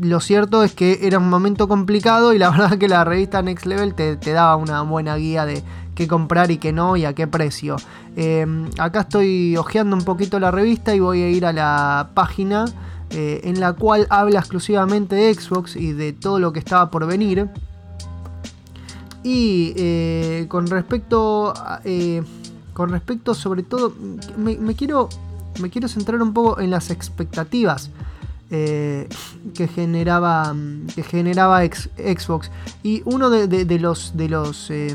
lo 0.01 0.21
cierto 0.21 0.63
es 0.63 0.73
que 0.73 1.01
era 1.03 1.19
un 1.19 1.29
momento 1.29 1.69
complicado 1.69 2.33
y 2.33 2.39
la 2.39 2.51
verdad 2.57 2.79
que 2.79 2.89
la 2.89 3.05
revista 3.05 3.43
Next 3.43 3.67
Level 3.67 3.95
te, 3.95 4.17
daba 4.17 4.57
una 4.57 4.83
buena 4.83 5.17
guía 5.17 5.45
de 5.45 5.63
qué 5.95 6.09
comprar 6.09 6.51
y 6.51 6.59
qué 6.59 6.73
no 6.73 6.97
y 6.97 7.05
a 7.05 7.15
qué 7.15 7.27
precio. 7.27 7.77
Em, 8.17 8.71
acá 8.79 9.01
estoy 9.01 9.57
hojeando 9.57 9.97
un 9.97 10.05
poquito 10.05 10.41
la 10.41 10.51
revista 10.51 10.95
y 10.95 11.01
voy 11.01 11.23
a 11.23 11.29
ir 11.29 11.45
a 11.45 11.53
la 11.53 12.11
página 12.15 12.65
eh, 13.11 13.41
en 13.45 13.61
la 13.61 13.75
cual 13.75 14.07
habla 14.09 14.39
exclusivamente 14.39 15.17
de 15.17 15.35
Xbox 15.35 15.77
y 15.77 15.93
de 15.93 16.13
todo 16.13 16.39
lo 16.39 16.53
que 16.53 16.61
estaba 16.61 16.91
por 16.91 17.07
venir. 17.07 17.49
Y 19.23 19.75
eh, 19.77 20.47
con 20.49 20.67
respecto 20.67 21.53
eh, 21.85 22.23
con 22.73 22.89
respecto 22.89 23.35
sobre 23.35 23.63
todo 23.63 23.93
me, 24.39 24.75
quiero 24.75 25.11
me 25.61 25.69
quiero 25.69 25.89
centrar 25.89 26.23
un 26.23 26.33
poco 26.33 26.59
en 26.61 26.71
las 26.71 26.91
expectativas 26.91 27.91
eh, 28.53 29.09
que 29.55 29.69
generaba, 29.69 30.55
que 30.95 31.05
generaba 31.05 31.65
Xbox. 31.65 32.51
Y 32.83 33.03
uno 33.05 33.31
de, 33.31 33.79
los, 33.79 34.17
de 34.17 34.29
los 34.29 34.71
eh, 34.73 34.93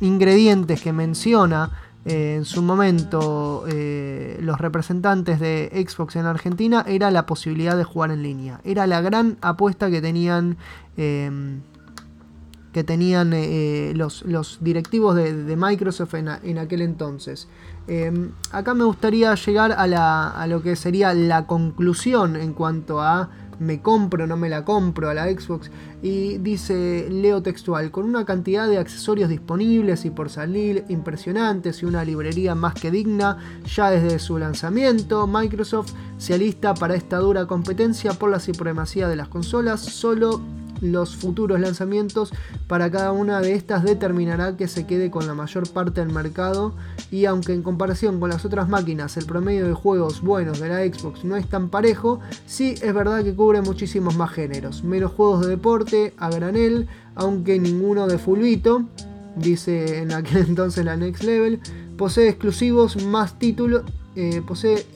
ingredientes 0.00 0.80
que 0.80 0.90
menciona 0.94 1.70
eh, 2.06 2.36
en 2.36 2.46
su 2.46 2.62
momento 2.62 3.66
los 3.66 4.58
representantes 4.58 5.38
de 5.38 5.86
Xbox 5.86 6.16
en 6.16 6.24
Argentina 6.24 6.82
era 6.88 7.10
la 7.10 7.26
posibilidad 7.26 7.76
de 7.76 7.84
jugar 7.84 8.10
en 8.10 8.22
línea. 8.22 8.60
Era 8.64 8.86
la 8.86 9.02
gran 9.02 9.36
apuesta 9.42 9.90
que 9.90 10.00
tenían 10.00 10.56
que 12.74 12.82
tenían 12.82 13.30
los, 13.96 14.24
los, 14.24 14.58
directivos 14.60 15.14
de, 15.14 15.56
Microsoft 15.56 16.14
en, 16.14 16.58
aquel 16.58 16.82
entonces. 16.82 17.46
Em, 17.86 18.32
acá 18.50 18.74
me 18.74 18.82
gustaría 18.82 19.32
llegar 19.36 19.70
a, 19.78 20.46
lo 20.48 20.60
que 20.60 20.74
sería 20.74 21.14
la 21.14 21.46
conclusión 21.46 22.34
en 22.34 22.52
cuanto 22.52 23.00
a 23.00 23.30
me 23.60 23.80
compro, 23.80 24.26
no 24.26 24.36
me 24.36 24.48
la 24.48 24.64
compro 24.64 25.08
a 25.08 25.14
la 25.14 25.26
Xbox. 25.26 25.70
Y 26.02 26.38
dice, 26.38 27.06
leo 27.08 27.42
textual, 27.42 27.92
con 27.92 28.06
una 28.06 28.24
cantidad 28.24 28.68
de 28.68 28.78
accesorios 28.78 29.28
disponibles 29.28 30.04
y 30.04 30.10
por 30.10 30.28
salir 30.28 30.84
impresionantes 30.88 31.80
y 31.80 31.86
una 31.86 32.04
librería 32.04 32.56
más 32.56 32.74
que 32.74 32.90
digna, 32.90 33.38
ya 33.72 33.88
desde 33.92 34.18
su 34.18 34.36
lanzamiento, 34.36 35.28
Microsoft 35.28 35.92
se 36.18 36.34
alista 36.34 36.74
para 36.74 36.96
esta 36.96 37.18
dura 37.18 37.46
competencia 37.46 38.14
por 38.14 38.30
la 38.30 38.40
supremacía 38.40 39.06
de 39.06 39.14
las 39.14 39.28
consolas, 39.28 39.80
solo 39.80 40.40
los 40.80 41.16
futuros 41.16 41.60
lanzamientos. 41.60 42.32
Para 42.66 42.90
cada 42.90 43.12
una 43.12 43.40
de 43.40 43.54
estas 43.54 43.84
determinará 43.84 44.56
que 44.56 44.68
se 44.68 44.86
quede 44.86 45.10
con 45.10 45.26
la 45.26 45.34
mayor 45.34 45.68
parte 45.68 46.00
del 46.00 46.12
mercado. 46.12 46.74
Y 47.10 47.26
aunque 47.26 47.52
en 47.52 47.62
comparación 47.62 48.20
con 48.20 48.30
las 48.30 48.44
otras 48.44 48.68
máquinas 48.68 49.16
el 49.16 49.26
promedio 49.26 49.66
de 49.66 49.74
juegos 49.74 50.20
buenos 50.20 50.60
de 50.60 50.68
la 50.68 50.80
Xbox 50.80 51.24
no 51.24 51.36
es 51.36 51.48
tan 51.48 51.68
parejo, 51.68 52.20
sí 52.46 52.74
es 52.82 52.94
verdad 52.94 53.22
que 53.22 53.34
cubre 53.34 53.60
muchísimos 53.62 54.16
más 54.16 54.30
géneros, 54.30 54.84
menos 54.84 55.12
juegos 55.12 55.42
de 55.42 55.48
deporte 55.48 56.14
a 56.18 56.30
granel, 56.30 56.88
aunque 57.14 57.58
ninguno 57.58 58.06
de 58.06 58.18
fulbito, 58.18 58.84
dice 59.36 59.98
en 59.98 60.12
aquel 60.12 60.38
entonces 60.48 60.84
la 60.84 60.96
Next 60.96 61.22
Level, 61.22 61.60
posee 61.96 62.28
exclusivos 62.28 63.02
más 63.04 63.38
títulos, 63.38 63.84
eh, 64.16 64.42
posee 64.46 64.86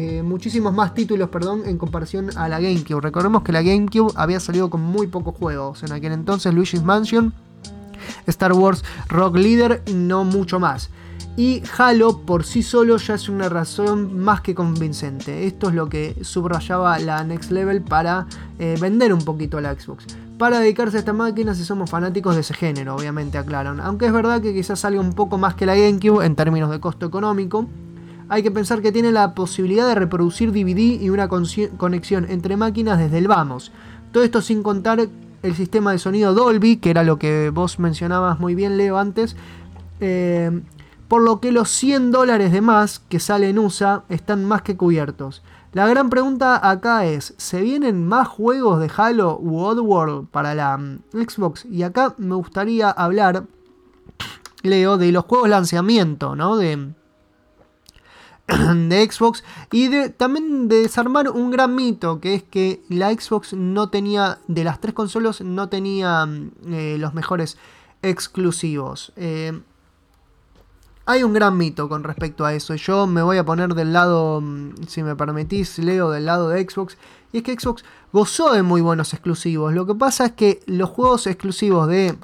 eh, 0.00 0.22
muchísimos 0.22 0.72
más 0.72 0.94
títulos, 0.94 1.28
perdón, 1.28 1.62
en 1.66 1.76
comparación 1.76 2.30
a 2.36 2.48
la 2.48 2.60
GameCube. 2.60 3.00
Recordemos 3.00 3.42
que 3.42 3.50
la 3.50 3.62
GameCube 3.62 4.12
había 4.14 4.38
salido 4.38 4.70
con 4.70 4.80
muy 4.80 5.08
pocos 5.08 5.34
juegos. 5.34 5.82
En 5.82 5.90
aquel 5.90 6.12
entonces 6.12 6.54
Luigi's 6.54 6.84
Mansion, 6.84 7.34
Star 8.28 8.52
Wars 8.52 8.84
Rock 9.08 9.38
Leader 9.38 9.82
no 9.92 10.22
mucho 10.22 10.60
más. 10.60 10.90
Y 11.36 11.64
Halo 11.76 12.18
por 12.18 12.44
sí 12.44 12.62
solo 12.62 12.96
ya 12.96 13.14
es 13.14 13.28
una 13.28 13.48
razón 13.48 14.20
más 14.20 14.40
que 14.40 14.54
convincente. 14.54 15.48
Esto 15.48 15.68
es 15.68 15.74
lo 15.74 15.88
que 15.88 16.14
subrayaba 16.22 17.00
la 17.00 17.24
Next 17.24 17.50
Level 17.50 17.82
para 17.82 18.28
eh, 18.60 18.76
vender 18.80 19.12
un 19.12 19.24
poquito 19.24 19.58
a 19.58 19.62
la 19.62 19.74
Xbox. 19.74 20.06
Para 20.38 20.60
dedicarse 20.60 20.98
a 20.98 21.00
esta 21.00 21.12
máquina 21.12 21.56
si 21.56 21.64
somos 21.64 21.90
fanáticos 21.90 22.36
de 22.36 22.42
ese 22.42 22.54
género, 22.54 22.94
obviamente 22.94 23.36
aclaran. 23.36 23.80
Aunque 23.80 24.06
es 24.06 24.12
verdad 24.12 24.40
que 24.40 24.54
quizás 24.54 24.78
salga 24.78 25.00
un 25.00 25.14
poco 25.14 25.38
más 25.38 25.56
que 25.56 25.66
la 25.66 25.74
GameCube 25.74 26.24
en 26.24 26.36
términos 26.36 26.70
de 26.70 26.78
costo 26.78 27.04
económico 27.06 27.66
hay 28.28 28.42
que 28.42 28.50
pensar 28.50 28.82
que 28.82 28.92
tiene 28.92 29.12
la 29.12 29.34
posibilidad 29.34 29.86
de 29.88 29.94
reproducir 29.94 30.52
DVD 30.52 31.00
y 31.00 31.10
una 31.10 31.28
conexión 31.28 32.26
entre 32.28 32.56
máquinas 32.56 32.98
desde 32.98 33.18
el 33.18 33.28
vamos. 33.28 33.72
Todo 34.12 34.22
esto 34.22 34.42
sin 34.42 34.62
contar 34.62 35.08
el 35.42 35.54
sistema 35.54 35.92
de 35.92 35.98
sonido 35.98 36.34
Dolby, 36.34 36.76
que 36.76 36.90
era 36.90 37.02
lo 37.02 37.18
que 37.18 37.50
vos 37.50 37.78
mencionabas 37.78 38.38
muy 38.40 38.54
bien, 38.54 38.76
Leo, 38.76 38.98
antes. 38.98 39.36
Eh, 40.00 40.62
por 41.08 41.22
lo 41.22 41.40
que 41.40 41.52
los 41.52 41.70
100 41.70 42.10
dólares 42.10 42.52
de 42.52 42.60
más 42.60 42.98
que 42.98 43.18
sale 43.18 43.48
en 43.48 43.58
USA 43.58 44.04
están 44.08 44.44
más 44.44 44.62
que 44.62 44.76
cubiertos. 44.76 45.42
La 45.72 45.86
gran 45.86 46.10
pregunta 46.10 46.70
acá 46.70 47.06
es, 47.06 47.34
¿se 47.38 47.62
vienen 47.62 48.06
más 48.06 48.28
juegos 48.28 48.80
de 48.80 48.90
Halo 48.94 49.38
u 49.40 49.60
Oddworld 49.60 50.28
para 50.28 50.54
la 50.54 50.76
mm, 50.76 51.00
Xbox? 51.12 51.64
Y 51.66 51.82
acá 51.82 52.14
me 52.18 52.34
gustaría 52.34 52.90
hablar, 52.90 53.44
Leo, 54.62 54.98
de 54.98 55.12
los 55.12 55.24
juegos 55.24 55.48
lanzamiento, 55.48 56.36
¿no? 56.36 56.56
De, 56.56 56.92
de 58.88 59.10
Xbox 59.10 59.44
y 59.70 59.88
de, 59.88 60.08
también 60.08 60.68
de 60.68 60.82
desarmar 60.82 61.28
un 61.28 61.50
gran 61.50 61.74
mito 61.74 62.18
que 62.18 62.34
es 62.34 62.42
que 62.42 62.82
la 62.88 63.12
Xbox 63.12 63.52
no 63.52 63.90
tenía, 63.90 64.38
de 64.48 64.64
las 64.64 64.80
tres 64.80 64.94
consolas, 64.94 65.42
no 65.42 65.68
tenía 65.68 66.24
mm, 66.24 66.50
eh, 66.68 66.96
los 66.98 67.12
mejores 67.12 67.58
exclusivos. 68.00 69.12
Eh, 69.16 69.60
hay 71.04 71.22
un 71.22 71.32
gran 71.32 71.56
mito 71.56 71.88
con 71.88 72.04
respecto 72.04 72.44
a 72.46 72.54
eso. 72.54 72.74
Yo 72.74 73.06
me 73.06 73.22
voy 73.22 73.36
a 73.36 73.44
poner 73.44 73.74
del 73.74 73.92
lado, 73.92 74.40
mm, 74.40 74.86
si 74.86 75.02
me 75.02 75.14
permitís, 75.14 75.78
Leo, 75.78 76.10
del 76.10 76.24
lado 76.24 76.48
de 76.48 76.66
Xbox. 76.66 76.96
Y 77.32 77.38
es 77.38 77.42
que 77.42 77.58
Xbox 77.58 77.84
gozó 78.12 78.52
de 78.52 78.62
muy 78.62 78.80
buenos 78.80 79.12
exclusivos. 79.12 79.74
Lo 79.74 79.86
que 79.86 79.94
pasa 79.94 80.26
es 80.26 80.32
que 80.32 80.60
los 80.66 80.88
juegos 80.88 81.26
exclusivos 81.26 81.86
de 81.88 82.16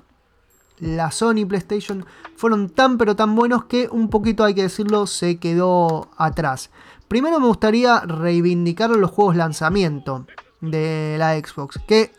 la 0.85 1.11
Sony 1.11 1.47
PlayStation 1.49 2.05
fueron 2.37 2.69
tan 2.69 2.99
pero 2.99 3.17
tan 3.17 3.35
buenos 3.35 3.65
que 3.65 3.89
un 3.91 4.11
poquito 4.11 4.45
hay 4.45 4.55
que 4.55 4.63
decirlo 4.63 5.07
se 5.07 5.39
quedó 5.39 6.09
atrás. 6.17 6.71
Primero 7.09 7.41
me 7.41 7.47
gustaría 7.47 8.01
reivindicar 8.01 8.91
los 8.91 9.11
juegos 9.11 9.37
lanzamiento. 9.37 10.27
de 10.61 11.17
la 11.19 11.39
Xbox, 11.39 11.79
que 11.87 12.11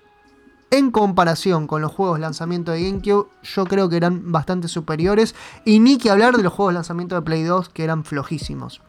en 0.71 0.91
comparación 0.91 1.67
con 1.67 1.81
los 1.81 1.91
juegos 1.91 2.19
lanzamiento 2.19 2.71
de 2.71 2.83
GameCube, 2.83 3.27
yo 3.43 3.65
creo 3.65 3.89
que 3.89 3.97
eran 3.97 4.31
bastante 4.31 4.67
superiores. 4.67 5.35
Y 5.63 5.79
ni 5.79 5.97
que 5.97 6.09
hablar 6.09 6.35
de 6.37 6.43
los 6.43 6.53
juegos 6.53 6.73
lanzamiento 6.73 7.15
de 7.15 7.21
Play 7.21 7.43
2, 7.43 7.69
que 7.69 7.83
eran 7.83 8.03
flojísimos. 8.03 8.81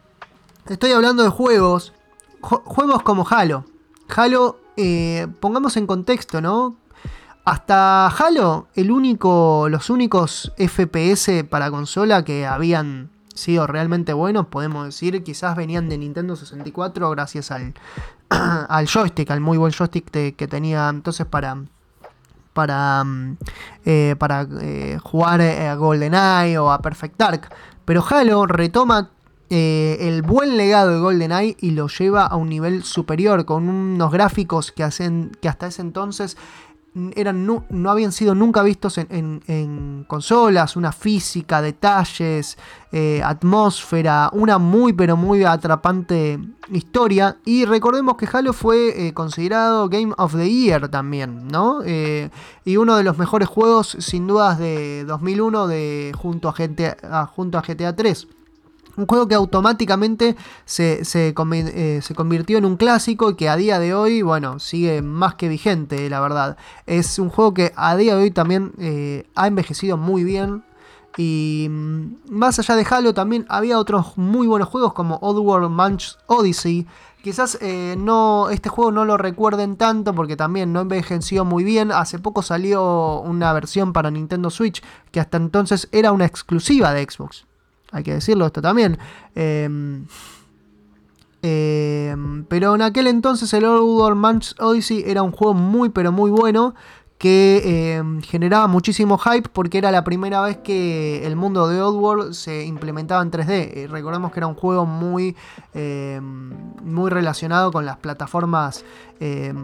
Estoy 0.67 0.91
hablando 0.91 1.23
de 1.23 1.29
juegos, 1.29 1.93
juegos 2.41 3.03
como 3.03 3.25
Halo. 3.27 3.65
Halo, 4.15 4.59
eh, 4.75 5.27
pongamos 5.39 5.77
en 5.77 5.87
contexto, 5.87 6.41
¿no? 6.41 6.75
Hasta 7.47 8.07
Halo, 8.07 8.67
el 8.75 8.91
único, 8.91 9.69
los 9.69 9.89
únicos 9.89 10.51
FPS 10.57 11.45
para 11.49 11.71
consola 11.71 12.25
que 12.25 12.45
habían 12.45 13.09
sido 13.33 13.65
realmente 13.67 14.11
buenos, 14.11 14.47
podemos 14.47 14.85
decir, 14.85 15.23
quizás 15.23 15.55
venían 15.55 15.87
de 15.87 15.97
Nintendo 15.97 16.35
64 16.35 17.09
gracias 17.09 17.51
al, 18.29 18.87
joystick, 18.87 19.31
al 19.31 19.39
muy 19.39 19.57
buen 19.57 19.71
joystick 19.71 20.11
que 20.11 20.47
tenía 20.49 20.89
entonces 20.89 21.25
para, 21.25 21.63
para, 22.51 23.05
mm, 23.05 23.37
eh, 23.85 24.15
para 24.19 24.45
eh, 24.59 24.99
jugar 25.01 25.39
a 25.39 25.73
GoldenEye 25.75 26.57
o 26.57 26.69
a 26.69 26.81
Perfect 26.81 27.17
Dark. 27.17 27.47
Pero 27.85 28.03
Halo 28.09 28.45
retoma 28.45 29.09
eh, 29.49 29.97
el 30.01 30.23
buen 30.23 30.57
legado 30.57 30.91
de 30.91 30.99
GoldenEye 30.99 31.55
y 31.61 31.71
lo 31.71 31.87
lleva 31.87 32.25
a 32.25 32.35
un 32.35 32.49
nivel 32.49 32.83
superior, 32.83 33.45
con 33.45 33.69
unos 33.69 34.11
gráficos 34.11 34.73
que, 34.73 34.83
hacen, 34.83 35.31
que 35.41 35.47
hasta 35.47 35.67
ese 35.67 35.81
entonces 35.81 36.35
eran, 37.15 37.45
no, 37.45 37.63
habían 37.89 38.11
sido 38.11 38.35
nunca 38.35 38.63
vistos 38.63 38.97
en, 38.97 40.05
consolas, 40.07 40.75
una 40.75 40.91
física, 40.91 41.61
detalles, 41.61 42.57
eh, 42.91 43.21
atmósfera, 43.23 44.29
una 44.33 44.57
muy 44.57 44.93
pero 44.93 45.17
muy 45.17 45.43
atrapante 45.43 46.39
historia. 46.71 47.37
Y 47.45 47.65
recordemos 47.65 48.17
que 48.17 48.27
Halo 48.31 48.53
fue 48.53 49.07
eh, 49.07 49.13
considerado 49.13 49.89
Game 49.89 50.13
of 50.17 50.35
the 50.35 50.49
Year 50.49 50.89
también, 50.89 51.47
¿no? 51.47 51.81
Eh, 51.85 52.29
y 52.65 52.77
uno 52.77 52.95
de 52.95 53.03
los 53.03 53.17
mejores 53.17 53.47
juegos 53.47 53.97
sin 53.99 54.27
dudas 54.27 54.59
de 54.59 55.03
2001 55.05 55.67
de, 55.67 56.13
junto, 56.17 56.49
a 56.49 56.53
GTA, 56.53 57.25
junto 57.27 57.57
a 57.57 57.61
GTA 57.61 57.95
3. 57.95 58.27
Un 58.97 59.05
juego 59.05 59.27
que 59.27 59.35
automáticamente 59.35 60.35
se, 60.65 61.01
eh, 61.03 61.99
se, 62.01 62.15
convirtió 62.15 62.57
en 62.57 62.65
un 62.65 62.77
clásico 62.77 63.29
y 63.29 63.35
que 63.35 63.47
a 63.47 63.55
día 63.55 63.77
de 63.77 63.93
hoy, 63.93 64.23
bueno, 64.23 64.57
sigue 64.57 65.03
más 65.03 65.35
que 65.35 65.47
vigente, 65.49 66.09
la 66.09 66.19
verdad. 66.19 66.57
Es 66.87 67.19
un 67.19 67.29
juego 67.29 67.53
que 67.53 67.73
a 67.75 67.95
día 67.95 68.15
de 68.15 68.23
hoy 68.23 68.31
también 68.31 68.73
eh, 68.79 69.27
ha 69.35 69.45
envejecido 69.45 69.97
muy 69.97 70.23
bien. 70.23 70.63
Y 71.15 71.67
mm, 71.69 72.15
más 72.29 72.57
allá 72.57 72.75
de 72.75 72.87
Halo 72.89 73.13
también 73.13 73.45
había 73.49 73.77
otros 73.77 74.17
muy 74.17 74.47
buenos 74.47 74.67
juegos 74.69 74.93
como 74.93 75.19
Oddworld 75.21 75.69
Munch 75.69 76.17
Odyssey. 76.25 76.87
Quizás 77.21 77.59
eh, 77.61 77.95
no, 77.99 78.49
este 78.49 78.69
juego 78.69 78.91
no 78.91 79.05
lo 79.05 79.17
recuerden 79.17 79.77
tanto 79.77 80.15
porque 80.15 80.35
también 80.35 80.73
no 80.73 80.81
envejeció 80.81 81.45
muy 81.45 81.63
bien. 81.63 81.91
Hace 81.91 82.17
poco 82.17 82.41
salió 82.41 83.21
una 83.21 83.53
versión 83.53 83.93
para 83.93 84.09
Nintendo 84.09 84.49
Switch 84.49 84.81
que 85.11 85.19
hasta 85.19 85.37
entonces 85.37 85.87
era 85.91 86.11
una 86.11 86.25
exclusiva 86.25 86.93
de 86.93 87.03
Xbox 87.03 87.46
hay 87.91 88.03
que 88.03 88.13
decirlo 88.13 88.45
esto 88.45 88.61
también. 88.61 88.97
Em, 89.35 90.05
em, 91.41 92.45
pero 92.45 92.75
en 92.75 92.81
aquel 92.81 93.07
entonces 93.07 93.53
el 93.53 93.65
Old 93.65 94.15
Man's 94.15 94.55
Odyssey 94.59 95.03
era 95.05 95.23
un 95.23 95.31
juego 95.31 95.53
muy 95.53 95.89
pero 95.89 96.11
muy 96.11 96.31
bueno 96.31 96.75
que 97.17 97.95
em, 97.95 98.21
generaba 98.21 98.67
muchísimo 98.67 99.17
hype 99.17 99.49
porque 99.51 99.79
era 99.79 99.91
la 99.91 100.03
primera 100.03 100.41
vez 100.41 100.57
que 100.57 101.25
el 101.25 101.35
mundo 101.35 101.67
de 101.67 101.81
Oddworld 101.81 102.33
se 102.33 102.63
implementaba 102.65 103.23
en 103.23 103.31
3D. 103.31 103.71
Eh, 103.73 103.87
recordemos 103.89 104.31
que 104.31 104.39
era 104.39 104.47
un 104.47 104.53
juego 104.53 104.85
muy, 104.85 105.35
em, 105.73 106.51
muy 106.83 107.09
relacionado 107.09 107.71
con 107.71 107.85
las 107.85 107.97
plataformas 107.97 108.85
em, 109.19 109.55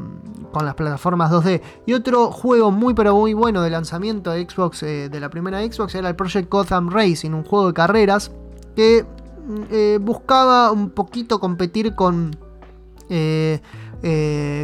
con 0.52 0.66
las 0.66 0.74
plataformas 0.74 1.30
2D. 1.30 1.62
Y 1.86 1.94
otro 1.94 2.32
juego 2.32 2.72
muy 2.72 2.96
pero 2.96 3.16
muy 3.16 3.36
bueno 3.36 3.62
de 3.62 3.70
lanzamiento 3.70 4.32
de 4.32 4.50
Xbox 4.50 4.82
eh, 4.82 5.10
de 5.10 5.20
la 5.20 5.30
primera 5.30 5.62
Xbox 5.62 5.94
era 5.94 6.10
el 6.10 6.16
Project 6.16 6.50
Gotham 6.50 6.90
Racing, 6.90 7.32
un 7.34 7.44
juego 7.44 7.68
de 7.68 7.74
carreras 7.74 8.32
que 8.76 9.04
mm, 9.04 9.62
eh, 9.70 10.00
buscaba 10.02 10.72
un 10.72 10.90
poquito 10.90 11.40
competir 11.40 11.94
con 11.94 12.36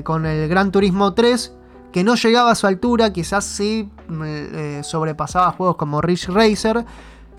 con 0.04 0.26
el 0.26 0.50
Gran 0.50 0.72
Turismo 0.72 1.14
3 1.14 1.59
que 1.92 2.04
no 2.04 2.16
llegaba 2.16 2.52
a 2.52 2.56
su 2.56 2.68
altura, 2.68 3.12
quizás 3.12 3.46
sí 3.46 3.90
mm, 4.08 4.22
eh, 4.26 4.82
sobrepasaba 4.84 5.52
juegos 5.52 5.76
como 5.76 6.02
Ridge 6.02 6.28
Racer. 6.28 6.86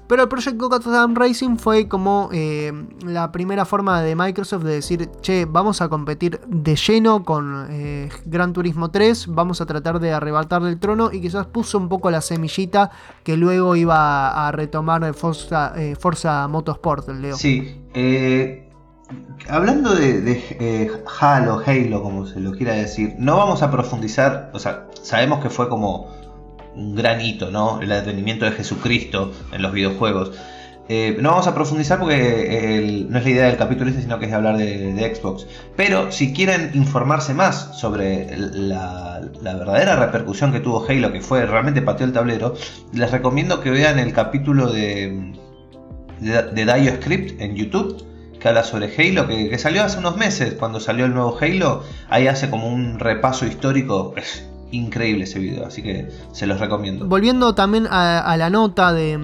Pero 0.07 0.23
el 0.25 0.29
Project 0.29 0.57
Gotham 0.59 1.15
Racing 1.15 1.57
fue 1.57 1.87
como 1.87 2.31
eh, 2.33 2.73
la 3.07 3.31
primera 3.31 3.65
forma 3.65 4.03
de 4.03 4.17
Microsoft 4.17 4.65
de 4.65 4.73
decir, 4.73 5.09
che, 5.21 5.45
vamos 5.45 5.81
a 5.83 5.89
competir 5.89 6.41
de 6.49 6.75
lleno 6.75 7.23
con 7.23 7.69
eh, 7.71 8.09
Gran 8.25 8.53
Turismo 8.53 8.91
3, 8.91 9.29
vamos 9.29 9.61
a 9.61 9.67
tratar 9.67 10.01
de 10.01 10.13
arrebatarle 10.13 10.71
el 10.71 10.81
trono 10.81 11.11
y 11.13 11.21
quizás 11.21 11.47
puso 11.47 11.79
un 11.79 11.89
poco 11.89 12.11
la 12.11 12.23
semillita 12.23 12.91
que 13.23 13.37
luego 13.37 13.77
iba 13.77 14.49
a 14.49 14.51
retomar 14.51 15.15
Forza, 15.15 15.75
Forza 15.97 16.49
Motorsport, 16.49 17.09
Leo. 17.11 17.37
Sí, 17.37 17.81
Hablando 19.49 19.95
de, 19.95 20.43
eh, 20.61 20.91
Halo, 21.21 21.63
Halo, 21.67 22.03
como 22.03 22.27
se 22.27 22.41
lo 22.41 22.53
quiera 22.53 22.75
decir, 22.75 23.15
no 23.19 23.37
vamos 23.37 23.63
a 23.63 23.71
profundizar, 23.71 24.51
o 24.53 24.59
sea, 24.59 24.87
sabemos 25.03 25.41
que 25.41 25.51
fue 25.51 25.69
como 25.69 26.09
un 26.77 26.95
gran 26.95 27.21
hito, 27.21 27.51
¿no? 27.51 27.81
El 27.81 27.91
advenimiento 27.91 28.45
de 28.45 28.53
Jesucristo 28.53 29.33
en 29.53 29.63
los 29.63 29.73
videojuegos. 29.73 30.33
Eh, 30.89 31.17
no 31.21 31.31
vamos 31.31 31.47
a 31.47 31.55
profundizar 31.55 31.99
porque 32.01 33.07
no 33.09 33.19
es 33.19 33.25
la 33.25 33.31
idea 33.31 33.47
del 33.47 33.57
capítulo 33.57 33.91
este, 33.91 34.03
sino 34.03 34.19
que 34.19 34.27
es 34.27 34.33
hablar 34.33 34.57
de, 34.57 35.15
Xbox. 35.15 35.47
Pero 35.77 36.11
si 36.13 36.33
quieren 36.33 36.71
informarse 36.75 37.33
más 37.35 37.79
sobre 37.79 38.37
la, 38.37 39.21
verdadera 39.43 39.97
repercusión 39.97 40.53
que 40.53 40.61
tuvo 40.61 40.85
Halo, 40.89 41.13
que 41.13 41.21
fue 41.21 41.47
realmente 41.47 41.83
pateó 41.83 42.07
el 42.07 42.13
tablero, 42.13 42.55
les 42.93 43.11
recomiendo 43.11 43.61
que 43.61 43.71
vean 43.71 43.99
el 43.99 44.13
capítulo 44.13 44.73
de, 44.73 45.33
de, 46.21 46.65
de 46.65 46.97
Script 46.97 47.41
en 47.41 47.55
YouTube 47.57 48.10
que 48.41 48.49
habla 48.49 48.65
sobre 48.65 48.93
Halo, 48.97 49.29
que, 49.29 49.57
salió 49.59 49.85
hace 49.85 49.99
unos 49.99 50.17
meses, 50.17 50.55
cuando 50.55 50.81
salió 50.81 51.05
el 51.05 51.15
nuevo 51.15 51.37
Halo, 51.41 51.85
ahí 52.09 52.27
hace 52.27 52.51
como 52.51 52.69
un 52.69 52.99
repaso 52.99 53.47
histórico. 53.47 54.15
Es 54.17 54.49
increíble 54.71 55.25
ese 55.25 55.39
video, 55.39 55.67
así 55.67 55.83
que 55.83 56.09
se 56.33 56.47
los 56.47 56.59
recomiendo. 56.59 57.07
Volviendo 57.07 57.55
también 57.55 57.87
a, 57.91 58.35
la 58.37 58.51
nota 58.51 58.93
de, 58.93 59.19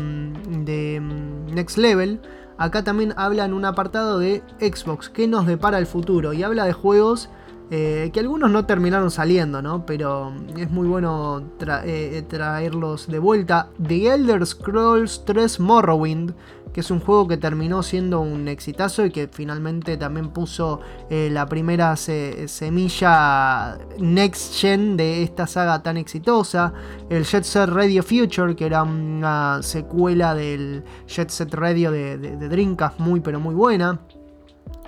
de 0.65 1.01
Next 1.01 1.79
Level, 1.79 2.21
acá 2.59 2.85
también 2.85 3.15
habla 3.17 3.45
en 3.45 3.55
un 3.55 3.65
apartado 3.65 4.19
de 4.19 4.43
Xbox, 4.61 5.09
qué 5.09 5.27
nos 5.27 5.47
depara 5.47 5.79
el 5.79 5.87
futuro, 5.87 6.33
y 6.33 6.43
habla 6.43 6.65
de 6.67 6.73
juegos 6.73 7.31
eh, 7.69 8.11
que 8.13 8.21
algunos 8.21 8.51
no 8.53 8.65
terminaron 8.65 9.11
saliendo, 9.11 9.61
¿no? 9.61 9.87
Pero 9.87 10.33
es 10.57 10.71
muy 10.71 10.87
bueno 10.87 11.43
eh, 11.85 12.23
traerlos 12.29 13.09
de 13.09 13.19
vuelta. 13.19 13.71
The 13.85 14.15
Elder 14.15 14.47
Scrolls 14.47 15.25
3 15.25 15.59
Morrowind 15.59 16.33
que 16.77 16.81
es 16.81 16.91
un 16.91 17.01
juego 17.01 17.27
que 17.27 17.39
terminó 17.39 17.83
siendo 17.83 18.21
un 18.21 18.49
exitazo 18.49 19.07
y 19.07 19.11
que 19.11 19.29
finalmente 19.33 19.97
también 19.97 20.29
puso 20.29 20.81
eh, 21.09 21.31
la 21.33 21.47
primera 21.47 21.97
semilla 21.97 23.79
next 23.99 24.57
gen 24.57 24.95
de 24.99 25.23
esta 25.23 25.47
saga 25.47 25.83
tan 25.83 25.97
exitosa. 25.97 26.75
El 27.09 27.25
Jet 27.25 27.45
Set 27.45 27.71
Radio 27.71 28.03
Future, 28.03 28.55
que 28.55 28.67
era 28.67 28.83
una 28.83 29.61
secuela 29.63 30.35
del 30.35 30.85
Jet 31.07 31.31
Set 31.31 31.55
Radio 31.55 31.91
de, 31.91 32.19
de, 32.19 32.77
muy 32.99 33.21
pero 33.21 33.41
muy 33.41 33.55
buena. 33.55 33.99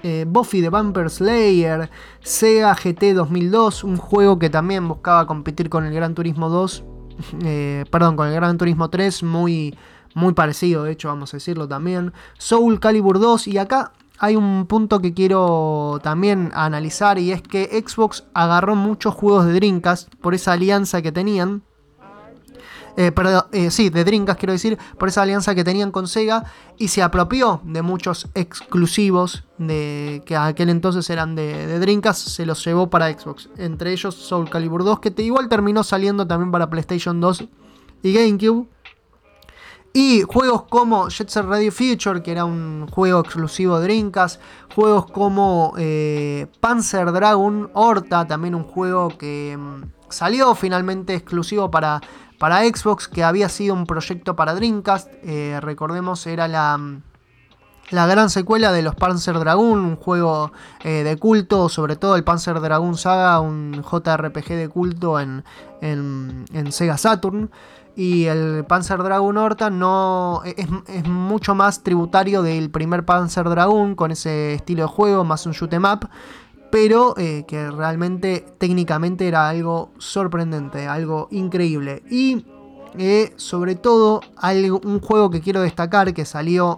Eh, 0.02 0.26
Buffy 0.28 0.60
the 0.60 0.68
Vampire 0.68 1.08
Slayer, 1.08 1.88
Sega 2.20 2.74
GT 2.74 3.14
2002, 3.14 3.82
un 3.84 3.96
juego 3.96 4.38
que 4.38 4.50
también 4.50 4.86
buscaba 4.86 5.26
competir 5.26 5.70
con 5.70 5.86
el 5.86 5.94
Gran 5.94 6.14
Turismo 6.14 6.50
2, 6.50 6.84
eh, 7.44 7.86
perdón, 7.90 8.14
con 8.14 8.28
el 8.28 8.34
Gran 8.34 8.58
Turismo 8.58 8.90
3, 8.90 9.22
muy, 9.22 9.74
muy 10.14 10.34
parecido, 10.34 10.84
de 10.84 10.92
hecho, 10.92 11.08
vamos 11.08 11.32
a 11.34 11.36
decirlo 11.36 11.68
también. 11.68 12.12
Soul 12.38 12.80
Calibur 12.80 13.18
2 13.18 13.48
y 13.48 13.58
acá 13.58 13.92
hay 14.18 14.36
un 14.36 14.66
punto 14.66 15.00
que 15.00 15.14
quiero 15.14 16.00
también 16.02 16.50
analizar 16.54 17.18
y 17.18 17.32
es 17.32 17.42
que 17.42 17.84
Xbox 17.86 18.24
agarró 18.34 18.74
muchos 18.74 19.14
juegos 19.14 19.46
de 19.46 19.52
Dreamcast 19.52 20.14
por 20.16 20.34
esa 20.34 20.52
alianza 20.52 21.02
que 21.02 21.12
tenían. 21.12 21.62
Eh, 22.96 23.12
perdón, 23.12 23.44
eh, 23.52 23.70
sí, 23.70 23.90
de 23.90 24.02
Dreamcast 24.02 24.40
quiero 24.40 24.52
decir, 24.52 24.76
por 24.98 25.08
esa 25.08 25.22
alianza 25.22 25.54
que 25.54 25.62
tenían 25.62 25.92
con 25.92 26.08
Sega 26.08 26.46
y 26.78 26.88
se 26.88 27.00
apropió 27.00 27.60
de 27.62 27.80
muchos 27.82 28.26
exclusivos 28.34 29.44
de 29.56 30.20
que 30.26 30.34
aquel 30.34 30.68
entonces 30.68 31.08
eran 31.08 31.36
de, 31.36 31.78
de 31.78 32.12
se 32.12 32.44
los 32.44 32.64
llevó 32.64 32.90
para 32.90 33.16
Xbox. 33.16 33.50
Entre 33.56 33.92
ellos 33.92 34.16
Soul 34.16 34.50
Calibur 34.50 34.82
2, 34.82 34.98
que 34.98 35.14
igual 35.22 35.48
terminó 35.48 35.84
saliendo 35.84 36.26
también 36.26 36.50
para 36.50 36.68
PlayStation 36.68 37.20
2 37.20 37.44
y 38.02 38.12
GameCube. 38.12 38.66
Y 39.92 40.22
juegos 40.22 40.64
como 40.64 41.08
Jet 41.08 41.28
Set 41.28 41.44
Radio 41.44 41.72
Future, 41.72 42.22
que 42.22 42.30
era 42.30 42.44
un 42.44 42.86
juego 42.88 43.20
exclusivo 43.20 43.78
de 43.78 43.84
Dreamcast. 43.84 44.40
Juegos 44.74 45.10
como 45.10 45.72
eh, 45.78 46.46
Panzer 46.60 47.10
Dragon 47.10 47.70
Horta, 47.74 48.26
también 48.26 48.54
un 48.54 48.64
juego 48.64 49.08
que 49.16 49.56
mm, 49.58 50.10
salió 50.10 50.54
finalmente 50.54 51.14
exclusivo 51.14 51.70
para, 51.70 52.00
para 52.38 52.60
Xbox, 52.60 53.08
que 53.08 53.24
había 53.24 53.48
sido 53.48 53.74
un 53.74 53.86
proyecto 53.86 54.36
para 54.36 54.54
Dreamcast. 54.54 55.08
Eh, 55.22 55.58
recordemos, 55.60 56.26
era 56.26 56.46
la, 56.46 56.76
mm, 56.76 57.02
la 57.90 58.06
gran 58.06 58.28
secuela 58.28 58.72
de 58.72 58.82
los 58.82 58.94
Panzer 58.94 59.38
Dragoon, 59.38 59.80
un 59.80 59.96
juego 59.96 60.52
eh, 60.84 61.02
de 61.04 61.16
culto, 61.16 61.68
sobre 61.68 61.96
todo 61.96 62.16
el 62.16 62.24
Panzer 62.24 62.60
Dragoon 62.60 62.96
Saga, 62.96 63.40
un 63.40 63.82
JRPG 63.82 64.48
de 64.48 64.68
culto 64.68 65.18
en, 65.18 65.44
Sega 66.70 66.98
Saturn. 66.98 67.50
Y 67.98 68.26
el 68.26 68.64
Panzer 68.64 69.02
Dragoon 69.02 69.36
Horta 69.38 69.70
no, 69.70 70.42
es, 70.44 71.08
mucho 71.08 71.56
más 71.56 71.82
tributario 71.82 72.42
del 72.42 72.70
primer 72.70 73.04
Panzer 73.04 73.48
Dragoon, 73.48 73.96
con 73.96 74.12
ese 74.12 74.54
estilo 74.54 74.82
de 74.82 74.88
juego, 74.88 75.24
más 75.24 75.46
un 75.46 75.52
shoot 75.52 75.72
em 75.72 75.82
up, 75.84 76.08
pero 76.70 77.14
eh, 77.18 77.44
que 77.48 77.72
realmente 77.72 78.46
técnicamente 78.58 79.26
era 79.26 79.48
algo 79.48 79.90
sorprendente, 79.98 80.86
algo 80.86 81.26
increíble. 81.32 82.04
Y 82.08 82.46
eh, 82.96 83.32
sobre 83.34 83.74
todo, 83.74 84.20
algo, 84.36 84.80
un 84.84 85.00
juego 85.00 85.28
que 85.28 85.40
quiero 85.40 85.60
destacar 85.60 86.14
que 86.14 86.24
salió 86.24 86.76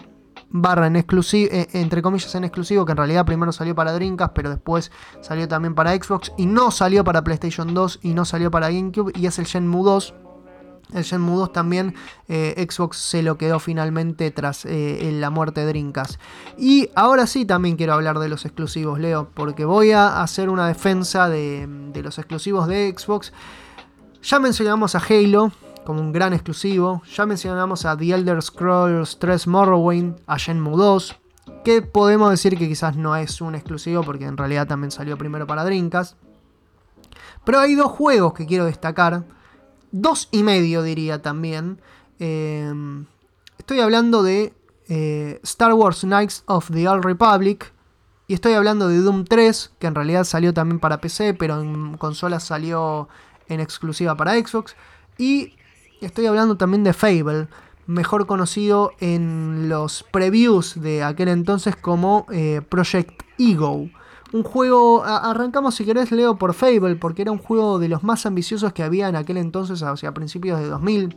barra 0.48 0.86
en 0.86 0.96
exclusivo, 0.96 1.50
eh, 1.52 1.68
entre 1.74 2.00
comillas 2.00 2.34
en 2.34 2.44
exclusivo, 2.44 2.86
que 2.86 2.92
en 2.92 2.96
realidad 2.96 3.26
primero 3.26 3.52
salió 3.52 3.74
para 3.74 3.92
Dreamcast, 3.92 4.32
pero 4.32 4.48
después 4.48 4.90
salió 5.20 5.46
también 5.46 5.74
para 5.74 5.94
Xbox 5.94 6.32
y 6.38 6.46
no 6.46 6.70
salió 6.70 7.04
para 7.04 7.22
PlayStation 7.22 7.74
2 7.74 7.98
y 8.00 8.14
no 8.14 8.24
salió 8.24 8.50
para 8.50 8.70
GameCube 8.70 9.12
y 9.14 9.26
es 9.26 9.38
el 9.38 9.44
Shenmue 9.44 9.84
2. 9.84 10.14
El 10.92 11.04
Shenmue 11.04 11.36
2 11.36 11.52
también 11.52 11.94
eh, 12.28 12.66
Xbox 12.68 12.96
se 12.96 13.22
lo 13.22 13.38
quedó 13.38 13.58
finalmente 13.58 14.30
tras 14.30 14.64
eh, 14.64 15.10
la 15.12 15.30
muerte 15.30 15.60
de 15.60 15.66
Dreamcast. 15.66 16.20
Y 16.58 16.90
ahora 16.94 17.26
sí 17.26 17.44
también 17.44 17.76
quiero 17.76 17.94
hablar 17.94 18.18
de 18.18 18.28
los 18.28 18.44
exclusivos, 18.44 18.98
Leo, 18.98 19.30
porque 19.34 19.64
voy 19.64 19.92
a 19.92 20.22
hacer 20.22 20.48
una 20.48 20.66
defensa 20.66 21.28
de, 21.28 21.68
los 22.02 22.18
exclusivos 22.18 22.66
de 22.66 22.94
Xbox. 22.96 23.32
Ya 24.22 24.38
mencionamos 24.38 24.94
a 24.94 24.98
Halo, 24.98 25.52
como 25.84 26.00
un 26.00 26.12
gran 26.12 26.32
exclusivo. 26.32 27.02
Ya 27.14 27.26
mencionamos 27.26 27.86
a 27.86 27.96
The 27.96 28.12
Elder 28.12 28.42
Scrolls 28.42 29.18
3 29.18 29.46
Morrowind, 29.46 30.16
a 30.26 30.36
Shenmue 30.36 30.76
2, 30.76 31.16
que 31.64 31.82
podemos 31.82 32.30
decir 32.30 32.56
que 32.56 32.68
quizás 32.68 32.96
no 32.96 33.16
es 33.16 33.40
un 33.40 33.54
exclusivo 33.54 34.02
porque 34.02 34.24
en 34.24 34.36
realidad 34.36 34.66
también 34.66 34.90
salió 34.90 35.16
primero 35.16 35.46
para 35.46 35.64
Dreamcast. 35.64 36.16
Pero 37.44 37.58
hay 37.60 37.74
dos 37.74 37.90
juegos 37.90 38.34
que 38.34 38.46
quiero 38.46 38.66
destacar, 38.66 39.24
dos 39.92 40.28
y 40.30 40.42
medio 40.42 40.82
diría 40.82 41.22
también. 41.22 41.80
Eh, 42.18 42.72
estoy 43.58 43.80
hablando 43.80 44.22
de 44.22 44.52
eh, 44.88 45.40
Star 45.42 45.72
Wars 45.72 46.00
Knights 46.00 46.42
of 46.46 46.70
the 46.70 46.88
Old 46.88 47.04
Republic. 47.04 47.72
Y 48.26 48.34
estoy 48.34 48.52
hablando 48.52 48.88
de 48.88 48.98
Doom 48.98 49.24
3, 49.24 49.72
que 49.80 49.88
en 49.88 49.94
realidad 49.94 50.22
salió 50.22 50.54
también 50.54 50.78
para 50.78 51.00
PC, 51.00 51.34
pero 51.34 51.60
en 51.60 51.96
consolas 51.96 52.44
salió 52.44 53.08
en 53.48 53.58
exclusiva 53.58 54.16
para 54.16 54.34
Xbox. 54.34 54.76
Y 55.18 55.54
Estoy 56.00 56.24
hablando 56.24 56.56
también 56.56 56.82
de 56.82 56.94
Fable, 56.94 57.48
mejor 57.86 58.26
conocido 58.26 58.92
en 59.00 59.68
los 59.68 60.02
previews 60.02 60.80
de 60.80 61.02
aquel 61.02 61.28
entonces 61.28 61.76
como 61.76 62.26
eh, 62.32 62.62
Project 62.66 63.22
Ego. 63.38 63.90
Un 64.32 64.44
juego, 64.44 65.02
arrancamos 65.04 65.74
si 65.74 65.84
querés 65.84 66.12
Leo 66.12 66.36
por 66.36 66.54
Fable, 66.54 66.94
porque 66.94 67.22
era 67.22 67.32
un 67.32 67.38
juego 67.38 67.80
de 67.80 67.88
los 67.88 68.04
más 68.04 68.26
ambiciosos 68.26 68.72
que 68.72 68.84
había 68.84 69.08
en 69.08 69.16
aquel 69.16 69.38
entonces, 69.38 69.82
o 69.82 69.96
sea, 69.96 70.14
principios 70.14 70.60
de 70.60 70.68
2000. 70.68 71.16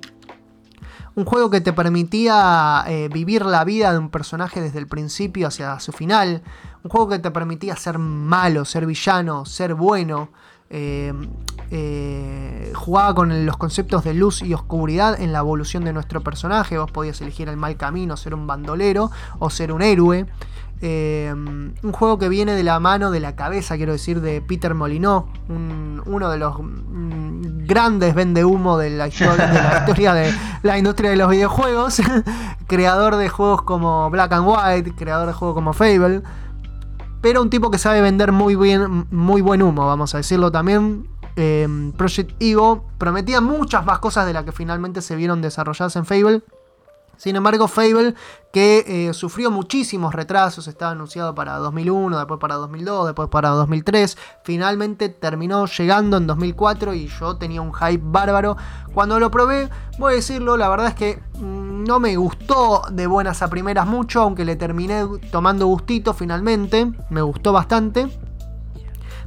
Un 1.15 1.25
juego 1.25 1.51
que 1.51 1.61
te 1.61 1.73
permitía 1.73 2.83
eh, 2.87 3.07
vivir 3.13 3.45
la 3.45 3.63
vida 3.65 3.91
de 3.91 3.99
un 3.99 4.09
personaje 4.09 4.61
desde 4.61 4.79
el 4.79 4.87
principio 4.87 5.47
hacia 5.47 5.79
su 5.79 5.91
final. 5.91 6.41
Un 6.83 6.89
juego 6.89 7.09
que 7.09 7.19
te 7.19 7.29
permitía 7.29 7.75
ser 7.75 7.99
malo, 7.99 8.65
ser 8.65 8.87
villano, 8.87 9.45
ser 9.45 9.75
bueno. 9.75 10.29
Eh, 10.71 11.13
eh, 11.69 12.73
jugaba 12.75 13.13
con 13.13 13.45
los 13.45 13.57
conceptos 13.57 14.03
de 14.03 14.15
luz 14.15 14.41
y 14.41 14.55
oscuridad 14.55 15.21
en 15.21 15.33
la 15.33 15.39
evolución 15.39 15.83
de 15.85 15.93
nuestro 15.93 16.21
personaje. 16.21 16.79
Vos 16.79 16.89
podías 16.89 17.21
elegir 17.21 17.47
el 17.47 17.57
mal 17.57 17.77
camino, 17.77 18.17
ser 18.17 18.33
un 18.33 18.47
bandolero 18.47 19.11
o 19.37 19.51
ser 19.51 19.71
un 19.71 19.83
héroe. 19.83 20.25
Eh, 20.85 21.33
un 21.33 21.91
juego 21.93 22.19
que 22.19 22.27
viene 22.27 22.55
de 22.55 22.63
la 22.63 22.77
mano, 22.77 23.09
de 23.09 23.21
la 23.21 23.37
cabeza, 23.37 23.77
quiero 23.77 23.93
decir, 23.93 24.19
de 24.19 24.41
Peter 24.41 24.73
Molyneux, 24.73 25.23
uno 25.47 26.29
de 26.29 26.37
los 26.37 26.59
mm, 26.59 27.65
grandes 27.65 28.13
vende 28.13 28.43
humo 28.43 28.77
de 28.77 28.89
la, 28.89 29.07
historia, 29.07 29.47
de 29.47 29.53
la 29.53 29.77
historia 29.87 30.13
de 30.13 30.33
la 30.61 30.77
industria 30.77 31.09
de 31.11 31.15
los 31.15 31.29
videojuegos, 31.29 32.01
creador 32.67 33.15
de 33.15 33.29
juegos 33.29 33.61
como 33.61 34.09
Black 34.09 34.33
and 34.33 34.45
White, 34.45 34.93
creador 34.97 35.27
de 35.27 35.31
juegos 35.31 35.55
como 35.55 35.71
Fable, 35.71 36.21
pero 37.21 37.41
un 37.41 37.49
tipo 37.49 37.71
que 37.71 37.77
sabe 37.77 38.01
vender 38.01 38.33
muy 38.33 38.57
bien, 38.57 39.07
muy 39.09 39.41
buen 39.41 39.61
humo, 39.61 39.87
vamos 39.87 40.13
a 40.15 40.17
decirlo 40.17 40.51
también. 40.51 41.07
Eh, 41.37 41.93
Project 41.95 42.35
Ego 42.41 42.83
prometía 42.97 43.39
muchas 43.39 43.85
más 43.85 43.99
cosas 43.99 44.25
de 44.25 44.33
las 44.33 44.43
que 44.43 44.51
finalmente 44.51 45.01
se 45.01 45.15
vieron 45.15 45.41
desarrolladas 45.41 45.95
en 45.95 46.05
Fable. 46.05 46.43
Sin 47.23 47.37
embargo, 47.37 47.69
Fable, 47.69 48.15
que 48.51 48.83
eh, 48.85 49.13
sufrió 49.13 49.49
muchísimos 49.49 50.13
retrasos, 50.13 50.67
estaba 50.67 50.91
anunciado 50.91 51.33
para 51.33 51.55
2001, 51.55 52.17
después 52.17 52.37
para 52.37 52.55
2002, 52.55 53.05
después 53.05 53.29
para 53.29 53.47
2003, 53.47 54.17
finalmente 54.43 55.07
terminó 55.07 55.65
llegando 55.65 56.17
en 56.17 56.27
2004 56.27 56.93
y 56.93 57.07
yo 57.07 57.37
tenía 57.37 57.61
un 57.61 57.73
hype 57.73 58.03
bárbaro. 58.03 58.57
Cuando 58.93 59.21
lo 59.21 59.31
probé, 59.31 59.69
voy 59.97 60.11
a 60.11 60.15
decirlo, 60.17 60.57
la 60.57 60.67
verdad 60.67 60.87
es 60.87 60.95
que 60.95 61.23
mm, 61.39 61.85
no 61.85 62.01
me 62.01 62.17
gustó 62.17 62.81
de 62.91 63.07
buenas 63.07 63.41
a 63.41 63.49
primeras 63.49 63.87
mucho, 63.87 64.21
aunque 64.21 64.43
le 64.43 64.57
terminé 64.57 65.05
tomando 65.31 65.67
gustito 65.67 66.13
finalmente, 66.13 66.91
me 67.09 67.21
gustó 67.21 67.53
bastante. 67.53 68.09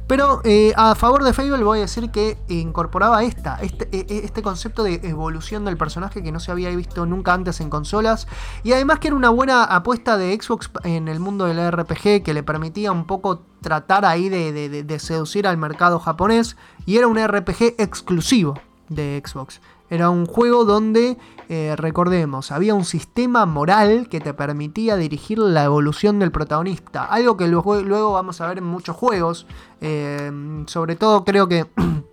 Pero 0.07 0.41
eh, 0.45 0.73
a 0.77 0.95
favor 0.95 1.23
de 1.23 1.33
Fable 1.33 1.63
voy 1.63 1.79
a 1.79 1.81
decir 1.81 2.09
que 2.11 2.37
incorporaba 2.47 3.23
esta, 3.23 3.57
este, 3.61 3.89
e, 3.91 4.05
e, 4.09 4.25
este, 4.25 4.41
concepto 4.41 4.83
de 4.83 5.01
evolución 5.03 5.65
del 5.65 5.77
personaje 5.77 6.23
que 6.23 6.31
no 6.31 6.39
se 6.39 6.51
había 6.51 6.69
visto 6.69 7.05
nunca 7.05 7.33
antes 7.33 7.59
en 7.59 7.69
consolas. 7.69 8.27
Y 8.63 8.71
además 8.71 8.99
que 8.99 9.07
era 9.09 9.15
una 9.15 9.29
buena 9.29 9.65
apuesta 9.65 10.17
de 10.17 10.37
Xbox 10.41 10.69
en 10.83 11.09
el 11.09 11.19
mundo 11.19 11.45
del 11.45 11.71
RPG 11.71 12.23
que 12.23 12.33
le 12.33 12.43
permitía 12.43 12.91
un 12.91 13.05
poco 13.05 13.41
tratar 13.61 14.05
ahí 14.05 14.29
de 14.29 14.99
seducir 14.99 15.45
al 15.45 15.57
mercado 15.57 15.99
japonés. 15.99 16.55
Y 16.85 16.97
era 16.97 17.07
un 17.07 17.17
RPG 17.17 17.75
exclusivo 17.77 18.53
de 18.89 19.21
Xbox. 19.25 19.59
Era 19.89 20.09
un 20.09 20.25
juego 20.25 20.65
donde, 20.65 21.17
eh, 21.49 21.75
recordemos, 21.77 22.51
había 22.51 22.75
un 22.75 22.83
sistema 22.83 23.45
moral 23.45 24.09
que 24.09 24.19
te 24.19 24.33
permitía 24.33 24.97
dirigir 24.97 25.39
la 25.39 25.63
evolución 25.63 26.19
del 26.19 26.31
protagonista. 26.31 27.05
Algo 27.05 27.37
que 27.37 27.47
luego, 27.47 28.11
vamos 28.11 28.41
a 28.41 28.47
ver 28.47 28.57
en 28.57 28.65
muchos 28.65 28.95
juegos. 28.95 29.47
Eh, 29.79 30.31
sobre 30.67 30.95
todo 30.95 31.23
creo 31.23 31.47
que 31.47 31.65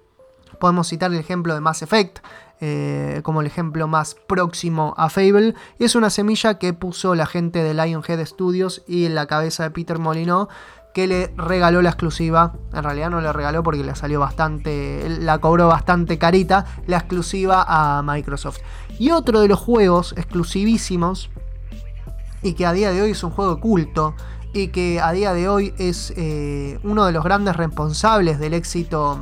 podemos 0.61 0.89
citar 0.89 1.13
el 1.13 1.19
ejemplo 1.19 1.55
de 1.55 1.61
Mass 1.61 1.83
Effect. 1.83 2.21
Eh, 2.61 3.21
como 3.25 3.41
el 3.41 3.49
ejemplo 3.49 3.89
más 3.89 4.15
próximo 4.15 4.95
a 4.97 5.11
Fable, 5.11 5.55
y 5.79 5.85
es 5.85 5.97
una 5.97 6.09
semilla 6.09 6.57
que 6.57 6.73
puso 6.73 7.17
la 7.17 7.27
gente 7.27 7.63
de 7.63 7.75
Lionhead 7.75 8.25
Studios 8.25 8.83
y 8.87 9.07
en 9.07 9.17
la 9.17 9.27
cabeza 9.27 9.65
de 9.65 9.71
Peter 9.71 9.99
Molyneux 9.99 10.49
que 10.95 11.09
le 11.09 11.35
regaló 11.37 11.83
la 11.83 11.91
exclusiva. 11.91 12.55
En 12.73 12.85
realidad 12.85 13.11
no 13.11 13.21
le 13.21 13.33
regaló 13.33 13.63
porque 13.65 13.83
le 13.83 13.95
salió 13.97 14.21
bastante, 14.21 15.05
la 15.21 15.39
cobró 15.39 15.67
bastante 15.67 16.19
carita, 16.19 16.65
la 16.87 16.99
exclusiva 16.99 17.65
a 17.67 18.01
Microsoft. 18.03 18.61
Y 18.99 19.11
otro 19.11 19.41
de 19.41 19.49
los 19.49 19.59
juegos 19.59 20.15
exclusivísimos, 20.17 21.31
y 22.43 22.53
que 22.55 22.67
a 22.67 22.73
día 22.73 22.93
de 22.93 23.03
hoy 23.03 23.11
es 23.11 23.25
un 23.25 23.31
juego 23.31 23.59
culto, 23.61 24.15
y 24.53 24.69
que 24.69 25.01
a 25.01 25.11
día 25.13 25.33
de 25.33 25.49
hoy 25.49 25.75
es 25.79 26.13
eh, 26.17 26.79
uno 26.85 27.05
de 27.05 27.13
los 27.13 27.25
grandes 27.25 27.57
responsables 27.57 28.39
del 28.39 28.55
éxito 28.55 29.19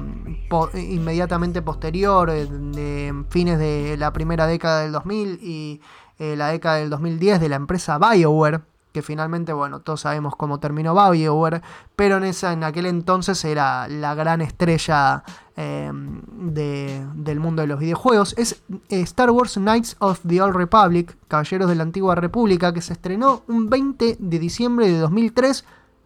inmediatamente 0.74 1.62
posterior, 1.62 2.28
eh, 2.28 2.46
de 2.46 3.24
fines 3.30 3.58
de 3.58 3.96
la 3.96 4.12
primera 4.12 4.46
década 4.46 4.82
del 4.82 4.92
2000 4.92 5.38
y 5.42 5.80
eh, 6.18 6.36
la 6.36 6.48
década 6.48 6.76
del 6.76 6.90
2010 6.90 7.40
de 7.40 7.48
la 7.48 7.56
empresa 7.56 7.98
BioWare 7.98 8.60
que 8.92 9.02
finalmente, 9.02 9.52
bueno, 9.52 9.80
todos 9.80 10.02
sabemos 10.02 10.36
cómo 10.36 10.60
terminó 10.60 10.94
BioWare, 10.94 11.62
pero 11.96 12.18
en, 12.18 12.24
esa, 12.24 12.52
en 12.52 12.62
aquel 12.62 12.86
entonces 12.86 13.44
era 13.44 13.88
la 13.88 14.14
gran 14.14 14.40
estrella 14.40 15.24
em, 15.56 16.20
del 16.26 17.40
mundo 17.40 17.62
de 17.62 17.68
los 17.68 17.80
videojuegos. 17.80 18.34
Es 18.36 18.62
eh, 18.88 19.00
Star 19.00 19.30
Wars 19.30 19.54
Knights 19.54 19.96
of 19.98 20.20
the 20.26 20.40
Old 20.40 20.54
Republic, 20.54 21.16
Caballeros 21.28 21.68
de 21.68 21.74
la 21.74 21.82
Antigua 21.82 22.14
República, 22.14 22.72
que 22.72 22.82
se 22.82 22.92
estrenó 22.92 23.42
un 23.48 23.70
20 23.70 24.16
de 24.18 24.38
diciembre 24.38 24.88
de 24.88 24.98
2003 24.98 25.64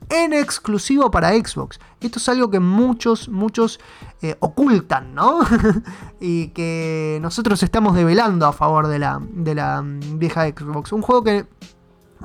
en 0.08 0.32
exclusivo 0.32 1.10
para 1.10 1.30
Xbox. 1.30 1.80
Esto 2.00 2.18
es 2.18 2.28
algo 2.28 2.50
que 2.50 2.60
muchos, 2.60 3.28
muchos 3.28 3.80
eh, 4.22 4.36
ocultan, 4.40 5.14
¿no? 5.14 5.40
y 6.20 6.48
que 6.48 7.18
nosotros 7.20 7.62
estamos 7.62 7.96
develando 7.96 8.46
a 8.46 8.52
favor 8.52 8.86
de 8.86 8.98
la, 8.98 9.20
de 9.20 9.54
la 9.54 9.82
mm, 9.82 10.18
vieja 10.18 10.46
Xbox. 10.48 10.92
Un 10.92 11.02
juego 11.02 11.24
que 11.24 11.46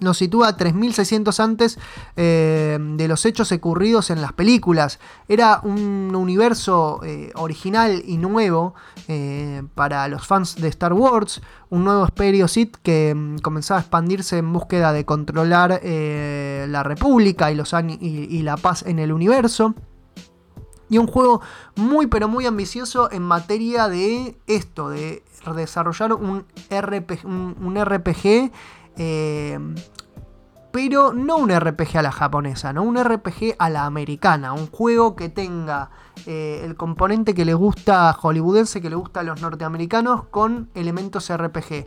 nos 0.02 0.18
sitúa 0.18 0.58
3600 0.58 1.40
antes 1.40 1.80
eh, 2.18 2.78
de 2.80 3.08
los 3.08 3.26
hechos 3.26 3.52
ocurridos 3.52 4.10
en 4.10 4.22
las 4.22 4.34
películas. 4.34 5.00
Era 5.28 5.62
un 5.64 6.14
universo 6.16 7.00
eh, 7.04 7.32
original 7.36 8.02
y 8.06 8.18
nuevo 8.18 8.74
eh, 9.08 9.64
para 9.76 10.08
los 10.08 10.26
fans 10.26 10.56
de 10.56 10.68
Star 10.70 10.94
Wars, 10.94 11.42
un 11.70 11.84
nuevo 11.84 12.04
Imperio 12.04 12.48
Sith 12.48 12.78
que 12.82 13.14
mm, 13.16 13.38
comenzaba 13.38 13.80
a 13.80 13.82
expandirse 13.82 14.40
en 14.40 14.52
búsqueda 14.52 14.92
de 14.92 15.06
controlar 15.06 15.82
la 15.82 16.84
República 16.84 17.52
y, 17.52 17.56
los 17.56 17.74
y 17.74 18.42
la 18.42 18.58
paz 18.58 18.84
en 18.86 19.00
el 19.00 19.12
universo. 19.12 19.76
Y 20.90 20.98
un 20.98 21.08
juego 21.08 21.42
muy 21.76 22.08
pero 22.08 22.28
muy 22.28 22.46
ambicioso 22.46 23.10
en 23.12 23.22
materia 23.22 23.88
de 23.88 24.38
esto, 24.48 24.90
de 24.90 25.24
desarrollar 25.56 26.14
un 26.14 26.46
RPG, 26.70 27.26
un 27.26 27.80
RPG 27.80 28.52
pero 30.72 31.14
no 31.14 31.38
un 31.38 31.52
RPG 31.52 31.98
a 31.98 32.02
la 32.02 32.12
japonesa, 32.12 32.74
¿no? 32.74 32.84
Un 32.84 33.02
RPG 33.02 33.56
a 33.60 33.70
la 33.70 33.86
americana, 33.86 34.54
un 34.54 34.68
juego 34.68 35.16
que 35.16 35.30
tenga 35.30 35.90
eh, 36.26 36.62
el 36.64 36.76
componente 36.76 37.34
que 37.34 37.46
le 37.46 37.54
gusta 37.54 38.14
hollywoodense, 38.14 38.82
que 38.82 38.90
le 38.90 38.96
gusta 38.96 39.20
a 39.20 39.24
los 39.24 39.42
norteamericanos, 39.42 40.26
con 40.26 40.70
elementos 40.74 41.32
RPG. 41.32 41.86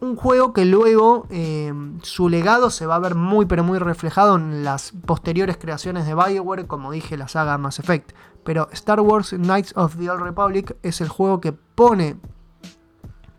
Un 0.00 0.16
juego 0.16 0.52
que 0.52 0.64
luego 0.64 1.26
eh, 1.30 1.72
su 2.02 2.28
legado 2.28 2.70
se 2.70 2.86
va 2.86 2.96
a 2.96 3.00
ver 3.00 3.14
muy 3.14 3.46
pero 3.46 3.64
muy 3.64 3.78
reflejado 3.78 4.36
en 4.36 4.64
las 4.64 4.92
posteriores 5.06 5.56
creaciones 5.56 6.06
de 6.06 6.14
Bioware, 6.14 6.66
como 6.66 6.92
dije, 6.92 7.16
la 7.16 7.28
saga 7.28 7.58
Mass 7.58 7.78
Effect. 7.80 8.12
Pero 8.44 8.68
Star 8.72 9.00
Wars 9.00 9.30
Knights 9.30 9.76
of 9.76 9.96
the 9.96 10.10
Old 10.10 10.22
Republic 10.22 10.76
es 10.82 11.00
el 11.00 11.08
juego 11.08 11.40
que 11.40 11.52
pone 11.52 12.16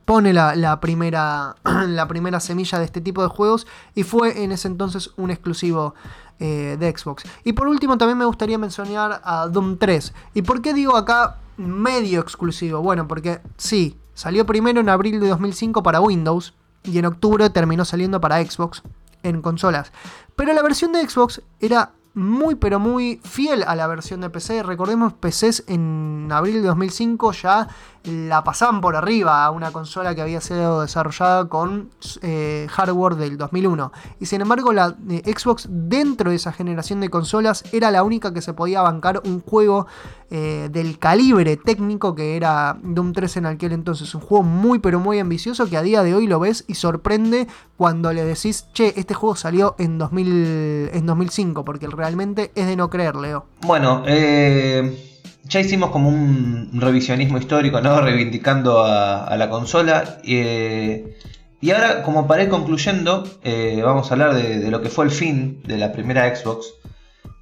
pone 0.09 0.33
la, 0.33 0.79
primera, 0.79 1.55
la 1.63 2.07
primera 2.07 2.39
semilla 2.39 2.79
de 2.79 2.85
este 2.85 2.99
tipo 2.99 3.21
de 3.21 3.27
juegos 3.27 3.67
y 3.93 4.01
fue 4.01 4.43
en 4.43 4.51
ese 4.51 4.67
entonces 4.67 5.11
un 5.17 5.29
exclusivo 5.29 5.93
eh, 6.39 6.77
de 6.79 6.97
Xbox. 6.97 7.25
Y 7.43 7.53
por 7.53 7.67
último 7.67 7.95
también 7.95 8.17
me 8.17 8.25
gustaría 8.25 8.57
mencionar 8.57 9.21
a 9.23 9.45
Doom 9.45 9.77
3. 9.77 10.11
¿Y 10.33 10.41
por 10.41 10.63
qué 10.63 10.73
digo 10.73 10.97
acá 10.97 11.37
medio 11.57 12.21
exclusivo? 12.21 12.81
Bueno, 12.81 13.07
porque 13.07 13.39
sí, 13.57 13.99
salió 14.15 14.47
primero 14.47 14.79
en 14.79 14.89
abril 14.89 15.19
de 15.19 15.27
2005 15.27 15.83
para 15.83 16.01
Windows 16.01 16.55
y 16.81 16.97
en 16.97 17.05
octubre 17.05 17.47
terminó 17.51 17.85
saliendo 17.85 18.19
para 18.19 18.43
Xbox 18.43 18.81
en 19.21 19.43
consolas. 19.43 19.91
Pero 20.35 20.53
la 20.53 20.63
versión 20.63 20.91
de 20.91 21.07
Xbox 21.07 21.43
era 21.59 21.91
muy 22.15 22.55
pero 22.55 22.79
muy 22.79 23.21
fiel 23.23 23.63
a 23.63 23.75
la 23.75 23.87
versión 23.87 24.21
de 24.21 24.29
PC. 24.29 24.63
Recordemos, 24.63 25.13
PCs 25.13 25.65
en 25.67 26.29
abril 26.31 26.55
de 26.55 26.67
2005 26.67 27.31
ya 27.33 27.67
la 28.03 28.43
pasaban 28.43 28.81
por 28.81 28.95
arriba 28.95 29.43
a 29.43 29.51
una 29.51 29.71
consola 29.71 30.15
que 30.15 30.21
había 30.21 30.41
sido 30.41 30.81
desarrollada 30.81 31.47
con 31.47 31.89
eh, 32.21 32.67
hardware 32.69 33.15
del 33.15 33.37
2001. 33.37 33.91
Y 34.19 34.25
sin 34.25 34.41
embargo 34.41 34.71
la 34.73 34.95
eh, 35.09 35.21
Xbox 35.25 35.67
dentro 35.69 36.29
de 36.29 36.37
esa 36.37 36.51
generación 36.51 37.01
de 37.01 37.09
consolas 37.09 37.63
era 37.71 37.91
la 37.91 38.03
única 38.03 38.33
que 38.33 38.41
se 38.41 38.53
podía 38.53 38.81
bancar 38.81 39.21
un 39.25 39.41
juego 39.41 39.87
eh, 40.31 40.69
del 40.71 40.99
calibre 40.99 41.57
técnico 41.57 42.15
que 42.15 42.35
era 42.35 42.77
Doom 42.81 43.13
3 43.13 43.37
en 43.37 43.45
aquel 43.47 43.73
entonces. 43.73 44.13
Un 44.15 44.21
juego 44.21 44.43
muy 44.43 44.79
pero 44.79 44.99
muy 44.99 45.19
ambicioso 45.19 45.67
que 45.67 45.77
a 45.77 45.81
día 45.81 46.03
de 46.03 46.15
hoy 46.15 46.27
lo 46.27 46.39
ves 46.39 46.63
y 46.67 46.75
sorprende 46.75 47.47
cuando 47.77 48.13
le 48.13 48.23
decís, 48.23 48.67
che, 48.73 48.93
este 48.97 49.13
juego 49.13 49.35
salió 49.35 49.75
en, 49.77 49.97
2000, 49.97 50.91
en 50.93 51.05
2005, 51.05 51.63
porque 51.63 51.87
realmente 51.87 52.51
es 52.55 52.67
de 52.67 52.75
no 52.75 52.89
creer, 52.89 53.15
Leo. 53.15 53.45
Bueno, 53.61 54.03
eh 54.05 55.08
ya 55.43 55.59
hicimos 55.59 55.91
como 55.91 56.09
un 56.09 56.69
revisionismo 56.73 57.37
histórico, 57.37 57.81
¿no? 57.81 58.01
Reivindicando 58.01 58.83
a, 58.83 59.35
la 59.37 59.49
consola. 59.49 60.19
Eh, 60.23 61.17
y 61.61 61.71
ahora, 61.71 62.03
como 62.03 62.27
para 62.27 62.43
ir 62.43 62.49
concluyendo, 62.49 63.23
eh, 63.43 63.81
vamos 63.83 64.09
a 64.09 64.13
hablar 64.13 64.33
de, 64.35 64.69
lo 64.69 64.81
que 64.81 64.89
fue 64.89 65.05
el 65.05 65.11
fin 65.11 65.61
de 65.65 65.77
la 65.77 65.91
primera 65.91 66.33
Xbox. 66.35 66.67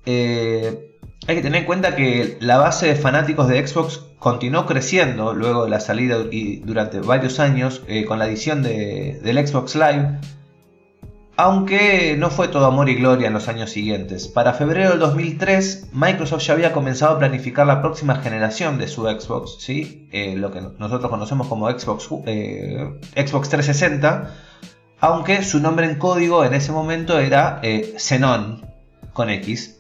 Eh, 0.06 0.96
hay 1.28 1.36
que 1.36 1.42
tener 1.42 1.62
en 1.62 1.66
cuenta 1.66 1.96
que 1.96 2.38
la 2.40 2.58
base 2.58 2.88
de 2.88 2.96
fanáticos 2.96 3.48
de 3.48 3.66
Xbox 3.68 4.02
continuó 4.20 4.66
creciendo 4.66 5.34
luego 5.34 5.66
de 5.66 5.70
la 5.70 5.80
salida 5.80 6.18
y 6.32 6.58
durante 6.58 7.00
varios 7.02 7.40
años 7.40 7.82
con 8.08 8.20
la 8.20 8.28
edición 8.28 8.64
de, 8.64 9.20
del 9.24 9.46
Xbox 9.46 9.76
Live 9.76 10.20
aunque 11.38 12.16
no 12.18 12.32
fue 12.32 12.48
todo 12.48 12.66
amor 12.66 12.90
y 12.90 12.96
gloria 12.96 13.28
en 13.28 13.34
los 13.34 13.48
años 13.48 13.70
siguientes. 13.70 14.28
Para 14.28 14.54
febrero 14.54 14.90
del 14.90 15.00
2003, 15.00 15.90
Microsoft 15.94 16.42
ya 16.42 16.54
había 16.54 16.74
comenzado 16.74 17.16
a 17.16 17.20
planificar 17.20 17.68
la 17.68 17.80
próxima 17.80 18.16
generación 18.16 18.80
de 18.80 18.88
su 18.88 19.04
Xbox, 19.04 19.58
¿sí? 19.60 20.10
Eh, 20.12 20.36
lo 20.36 20.52
que 20.52 20.62
nosotros 20.62 21.12
conocemos 21.12 21.48
como 21.48 21.70
Xbox, 21.70 22.10
eh, 22.26 23.00
Xbox 23.16 23.50
360, 23.50 24.34
aunque 25.00 25.44
su 25.44 25.60
nombre 25.60 25.86
en 25.86 26.00
código 26.00 26.44
en 26.44 26.56
ese 26.56 26.72
momento 26.72 27.20
era 27.20 27.60
eh, 27.62 27.94
Xenon, 28.00 28.66
con 29.14 29.30
X. 29.30 29.80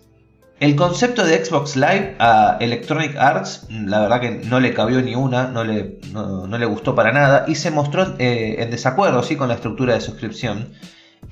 El 0.59 0.75
concepto 0.75 1.25
de 1.25 1.43
Xbox 1.43 1.75
Live 1.75 2.17
a 2.19 2.57
Electronic 2.59 3.15
Arts, 3.15 3.65
la 3.69 4.01
verdad 4.01 4.21
que 4.21 4.29
no 4.29 4.59
le 4.59 4.75
cabió 4.75 5.01
ni 5.01 5.15
una, 5.15 5.47
no 5.47 5.63
le, 5.63 5.99
no, 6.11 6.45
le 6.45 6.65
gustó 6.67 6.93
para 6.93 7.11
nada 7.11 7.45
y 7.47 7.55
se 7.55 7.69
mostró 7.69 8.15
en 8.17 8.71
desacuerdo 8.71 9.21
¿sí? 9.21 9.35
con 9.35 9.49
la 9.49 9.53
estructura 9.53 9.93
de 9.93 10.01
suscripción 10.01 10.73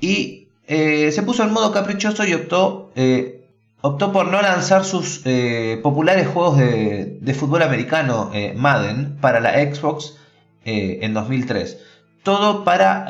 y 0.00 0.48
eh, 0.66 1.12
se 1.12 1.22
puso 1.22 1.44
en 1.44 1.52
modo 1.52 1.72
caprichoso 1.72 2.24
y 2.24 2.34
optó, 2.34 2.90
eh, 2.96 3.44
optó 3.80 4.12
por 4.12 4.28
no 4.28 4.42
lanzar 4.42 4.84
sus 4.84 5.22
eh, 5.24 5.78
populares 5.82 6.28
juegos 6.28 6.58
de, 6.58 7.18
de 7.20 7.34
fútbol 7.34 7.62
americano 7.62 8.30
Madden 8.56 9.16
para 9.20 9.40
la 9.40 9.52
Xbox 9.52 10.16
en 10.64 11.14
2003. 11.14 11.78
Todo 12.24 12.64
para, 12.64 13.08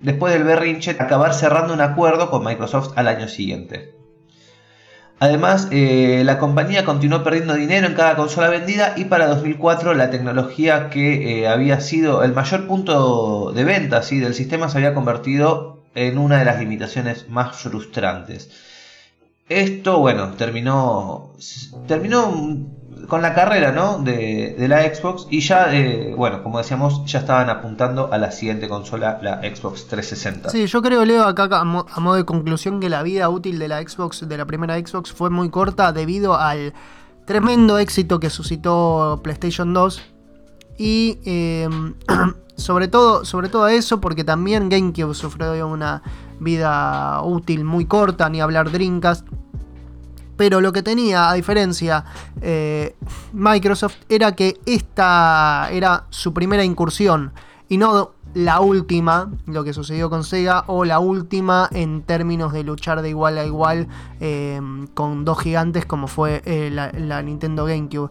después 0.00 0.32
del 0.32 0.44
berrinche, 0.44 0.92
acabar 0.92 1.34
cerrando 1.34 1.74
un 1.74 1.82
acuerdo 1.82 2.30
con 2.30 2.42
Microsoft 2.42 2.92
al 2.96 3.06
año 3.06 3.28
siguiente. 3.28 3.97
Además, 5.20 5.68
la 5.72 6.38
compañía 6.38 6.84
continuó 6.84 7.24
perdiendo 7.24 7.54
dinero 7.54 7.88
en 7.88 7.94
cada 7.94 8.14
consola 8.14 8.48
vendida 8.48 8.94
y 8.96 9.06
para 9.06 9.26
2004 9.26 9.94
la 9.94 10.10
tecnología 10.10 10.90
que 10.90 11.48
había 11.48 11.80
sido 11.80 12.22
el 12.22 12.32
mayor 12.32 12.68
punto 12.68 13.50
de 13.52 13.64
venta 13.64 14.00
del 14.00 14.34
sistema 14.34 14.68
se 14.68 14.78
había 14.78 14.94
convertido 14.94 15.82
en 15.96 16.18
una 16.18 16.38
de 16.38 16.44
las 16.44 16.60
limitaciones 16.60 17.28
más 17.28 17.56
frustrantes. 17.56 18.48
Esto, 19.48 19.98
bueno, 19.98 20.34
terminó, 20.34 21.32
terminó 21.88 22.30
con 23.08 23.22
la 23.22 23.34
carrera 23.34 23.72
¿no? 23.72 23.98
de, 23.98 24.56
la 24.68 24.82
Xbox 24.82 25.26
y 25.30 25.40
ya, 25.40 25.74
eh, 25.74 26.14
bueno, 26.16 26.42
como 26.42 26.58
decíamos, 26.58 27.04
ya 27.06 27.20
estaban 27.20 27.48
apuntando 27.50 28.12
a 28.12 28.18
la 28.18 28.30
siguiente 28.30 28.68
consola, 28.68 29.18
la 29.22 29.40
Xbox 29.40 29.86
360. 29.88 30.50
Sí, 30.50 30.66
yo 30.66 30.82
creo, 30.82 31.04
Leo, 31.04 31.24
acá 31.24 31.48
a, 31.50 31.64
modo 31.64 32.14
de 32.14 32.24
conclusión 32.24 32.80
que 32.80 32.88
la 32.88 33.02
vida 33.02 33.28
útil 33.28 33.58
de 33.58 33.68
la 33.68 33.80
Xbox, 33.82 34.28
de 34.28 34.36
la 34.36 34.46
primera 34.46 34.76
Xbox, 34.78 35.12
fue 35.12 35.30
muy 35.30 35.50
corta 35.50 35.92
debido 35.92 36.36
al 36.36 36.74
tremendo 37.24 37.78
éxito 37.78 38.20
que 38.20 38.30
suscitó 38.30 39.20
PlayStation 39.22 39.72
2 39.72 40.02
y... 40.78 41.18
Eh, 41.24 41.68
Sobre 42.58 42.88
todo, 42.88 43.24
sobre 43.24 43.48
todo 43.48 43.68
eso, 43.68 44.00
porque 44.00 44.24
también 44.24 44.68
GameCube 44.68 45.14
sufrió 45.14 45.64
una 45.68 46.02
vida 46.40 47.22
útil 47.22 47.62
muy 47.62 47.86
corta, 47.86 48.28
ni 48.28 48.40
hablar 48.40 48.72
Dreamcast. 48.72 49.24
Pero 50.38 50.60
lo 50.60 50.72
que 50.72 50.84
tenía, 50.84 51.30
a 51.30 51.34
diferencia, 51.34 52.04
eh, 52.40 52.94
Microsoft 53.32 53.96
era 54.08 54.36
que 54.36 54.60
esta 54.66 55.68
era 55.72 56.06
su 56.10 56.32
primera 56.32 56.64
incursión 56.64 57.32
y 57.68 57.76
no 57.76 58.12
la 58.34 58.60
última, 58.60 59.32
lo 59.46 59.64
que 59.64 59.72
sucedió 59.72 60.08
con 60.08 60.22
Sega, 60.22 60.62
o 60.68 60.84
la 60.84 61.00
última 61.00 61.68
en 61.72 62.02
términos 62.02 62.52
de 62.52 62.62
luchar 62.62 63.02
de 63.02 63.08
igual 63.08 63.36
a 63.36 63.44
igual 63.44 63.88
eh, 64.20 64.60
con 64.94 65.24
dos 65.24 65.40
gigantes 65.40 65.84
como 65.86 66.06
fue 66.06 66.40
eh, 66.44 66.70
la, 66.70 67.22
Nintendo 67.22 67.64
GameCube. 67.64 68.10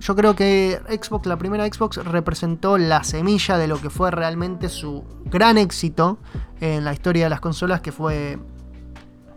Yo 0.00 0.16
creo 0.16 0.34
que 0.34 0.80
Xbox, 0.88 1.26
la 1.26 1.36
primera 1.36 1.66
Xbox, 1.66 1.96
representó 1.96 2.78
la 2.78 3.02
semilla 3.02 3.58
de 3.58 3.66
lo 3.66 3.80
que 3.80 3.90
fue 3.90 4.12
realmente 4.12 4.68
su 4.68 5.04
gran 5.24 5.58
éxito 5.58 6.18
en 6.60 6.84
la 6.84 6.92
historia 6.92 7.24
de 7.24 7.30
las 7.30 7.40
consolas, 7.40 7.80
que 7.80 7.92
fue 7.92 8.38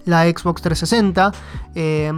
la 0.05 0.23
Xbox 0.23 0.61
360. 0.61 1.31
Eh, 1.75 2.11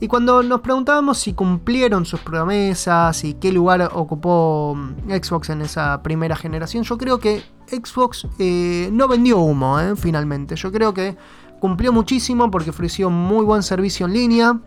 y 0.00 0.06
cuando 0.06 0.42
nos 0.44 0.60
preguntábamos 0.60 1.18
si 1.18 1.32
cumplieron 1.32 2.06
sus 2.06 2.20
promesas 2.20 3.24
y 3.24 3.34
qué 3.34 3.50
lugar 3.50 3.90
ocupó 3.92 4.76
mm, 4.76 5.10
Xbox 5.10 5.50
en 5.50 5.62
esa 5.62 6.02
primera 6.02 6.36
generación, 6.36 6.84
yo 6.84 6.96
creo 6.96 7.18
que 7.18 7.42
Xbox 7.66 8.26
eh, 8.38 8.90
no 8.92 9.08
vendió 9.08 9.38
humo, 9.38 9.80
eh, 9.80 9.96
finalmente. 9.96 10.54
Yo 10.54 10.70
creo 10.70 10.94
que 10.94 11.16
cumplió 11.58 11.92
muchísimo 11.92 12.48
porque 12.48 12.70
ofreció 12.70 13.10
muy 13.10 13.44
buen 13.44 13.64
servicio 13.64 14.06
en 14.06 14.12
línea, 14.12 14.60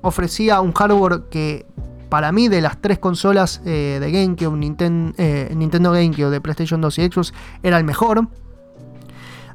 ofrecía 0.00 0.60
un 0.60 0.72
hardware 0.72 1.24
que 1.30 1.64
para 2.08 2.32
mí, 2.32 2.48
de 2.48 2.60
las 2.60 2.78
tres 2.78 2.98
consolas 2.98 3.64
de 3.64 4.10
GameCube, 4.12 4.54
Nintendo, 4.54 5.14
eh, 5.16 5.50
Nintendo 5.56 5.92
GameCube, 5.92 6.28
de 6.28 6.42
PlayStation 6.42 6.78
2 6.82 6.98
y 6.98 7.06
Xbox, 7.06 7.32
era 7.62 7.78
el 7.78 7.84
mejor. 7.84 8.28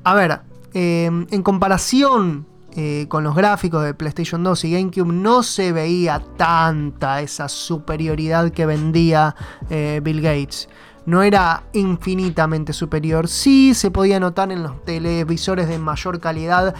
A 0.03 0.15
ver, 0.15 0.39
en 0.73 1.43
comparación 1.43 2.47
con 3.07 3.23
los 3.23 3.35
gráficos 3.35 3.83
de 3.83 3.93
PlayStation 3.93 4.43
2 4.43 4.65
y 4.65 4.71
GameCube, 4.73 5.11
no 5.11 5.43
se 5.43 5.71
veía 5.71 6.21
tanta 6.37 7.21
esa 7.21 7.49
superioridad 7.49 8.51
que 8.51 8.65
vendía 8.65 9.35
Bill 9.69 10.21
Gates 10.21 10.69
no 11.05 11.23
era 11.23 11.63
infinitamente 11.71 12.73
superior. 12.73 13.29
Sí 13.29 13.73
se 13.73 13.91
podía 13.91 14.19
notar 14.19 14.51
en 14.51 14.61
los 14.61 14.83
televisores 14.83 15.69
de 15.69 15.79
mayor 15.79 16.19
calidad 16.19 16.75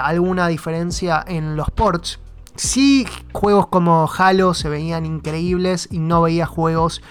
alguna 0.00 0.46
diferencia 0.46 1.24
en 1.26 1.56
los 1.56 1.70
ports, 1.70 2.20
Sí, 2.56 3.06
juegos 3.32 3.66
como 3.66 4.08
Halo 4.16 4.54
se 4.54 4.70
veían 4.70 5.04
increíbles 5.04 5.88
y 5.90 5.98
no 5.98 6.22
veía 6.22 6.46
juegos 6.46 7.02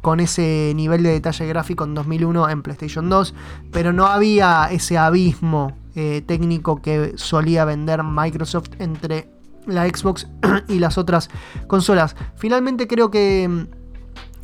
con 0.00 0.20
ese 0.20 0.72
nivel 0.74 1.02
de 1.02 1.10
detalle 1.10 1.46
gráfico 1.46 1.84
en 1.84 1.94
2001 1.94 2.48
en 2.48 2.62
PlayStation 2.62 3.10
2, 3.10 3.34
pero 3.70 3.92
no 3.92 4.06
había 4.06 4.68
ese 4.70 4.96
abismo 4.96 5.76
eh, 6.00 6.22
técnico 6.24 6.80
que 6.80 7.14
solía 7.16 7.64
vender 7.64 8.04
Microsoft 8.04 8.68
entre 8.78 9.28
la 9.66 9.84
Xbox 9.88 10.28
y 10.68 10.78
las 10.78 10.96
otras 10.96 11.28
consolas. 11.66 12.14
Finalmente 12.36 12.86
creo 12.86 13.10
que 13.10 13.42
em, 13.42 13.66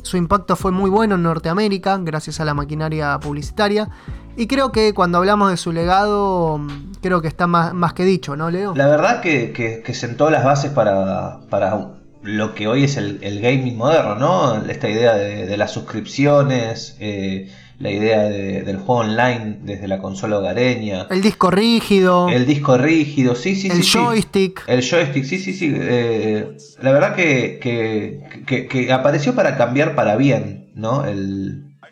su 0.01 0.17
impacto 0.17 0.57
fue 0.57 0.73
muy 0.73 0.89
bueno 0.89 1.15
en 1.15 1.23
Norteamérica, 1.23 1.97
gracias 1.97 2.41
a 2.41 2.45
la 2.45 2.53
maquinaria 2.53 3.17
publicitaria. 3.21 3.89
Y 4.35 4.47
creo 4.47 4.73
que 4.73 4.93
cuando 4.93 5.17
hablamos 5.17 5.49
de 5.49 5.55
su 5.55 5.71
legado, 5.71 6.59
creo 7.01 7.21
que 7.21 7.29
está 7.29 7.47
más, 7.47 7.73
más 7.73 7.93
que 7.93 8.03
dicho, 8.03 8.35
¿no, 8.35 8.51
Leo? 8.51 8.75
La 8.75 8.87
verdad 8.87 9.21
que, 9.21 9.81
sentó 9.93 10.29
las 10.29 10.43
bases 10.43 10.71
para, 10.71 11.39
para, 11.49 11.93
lo 12.21 12.53
que 12.53 12.67
hoy 12.67 12.83
es 12.83 12.97
el, 12.97 13.39
gaming 13.39 13.77
moderno, 13.77 14.15
¿no? 14.15 14.65
Esta 14.65 14.89
idea 14.89 15.13
de, 15.13 15.55
las 15.55 15.71
suscripciones, 15.71 16.97
eh, 16.99 17.49
la 17.79 17.91
idea 17.91 18.23
del 18.23 18.77
juego 18.77 19.01
online 19.01 19.59
desde 19.63 19.87
la 19.87 19.99
consola 19.99 20.39
hogareña. 20.39 21.07
El 21.09 21.21
disco 21.21 21.51
rígido. 21.51 22.29
El 22.29 22.45
disco 22.45 22.77
rígido, 22.77 23.35
sí, 23.35 23.55
sí, 23.55 23.67
el 23.67 23.83
sí. 23.83 23.97
El 23.97 24.05
joystick. 24.05 24.63
El 24.67 24.81
joystick, 24.81 25.25
sí, 25.25 25.39
sí, 25.39 25.53
sí. 25.53 25.73
Eh, 25.75 26.57
la 26.81 26.91
verdad 26.91 27.15
que, 27.15 27.59
que, 27.59 28.93
apareció 28.93 29.35
para 29.35 29.57
cambiar 29.57 29.95
para 29.95 30.15
bien, 30.15 30.71
¿no? 30.75 31.03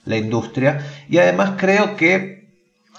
la 0.06 0.18
industria. 0.18 0.86
Y 1.10 1.18
además 1.18 1.54
creo 1.58 1.96
que 1.96 2.44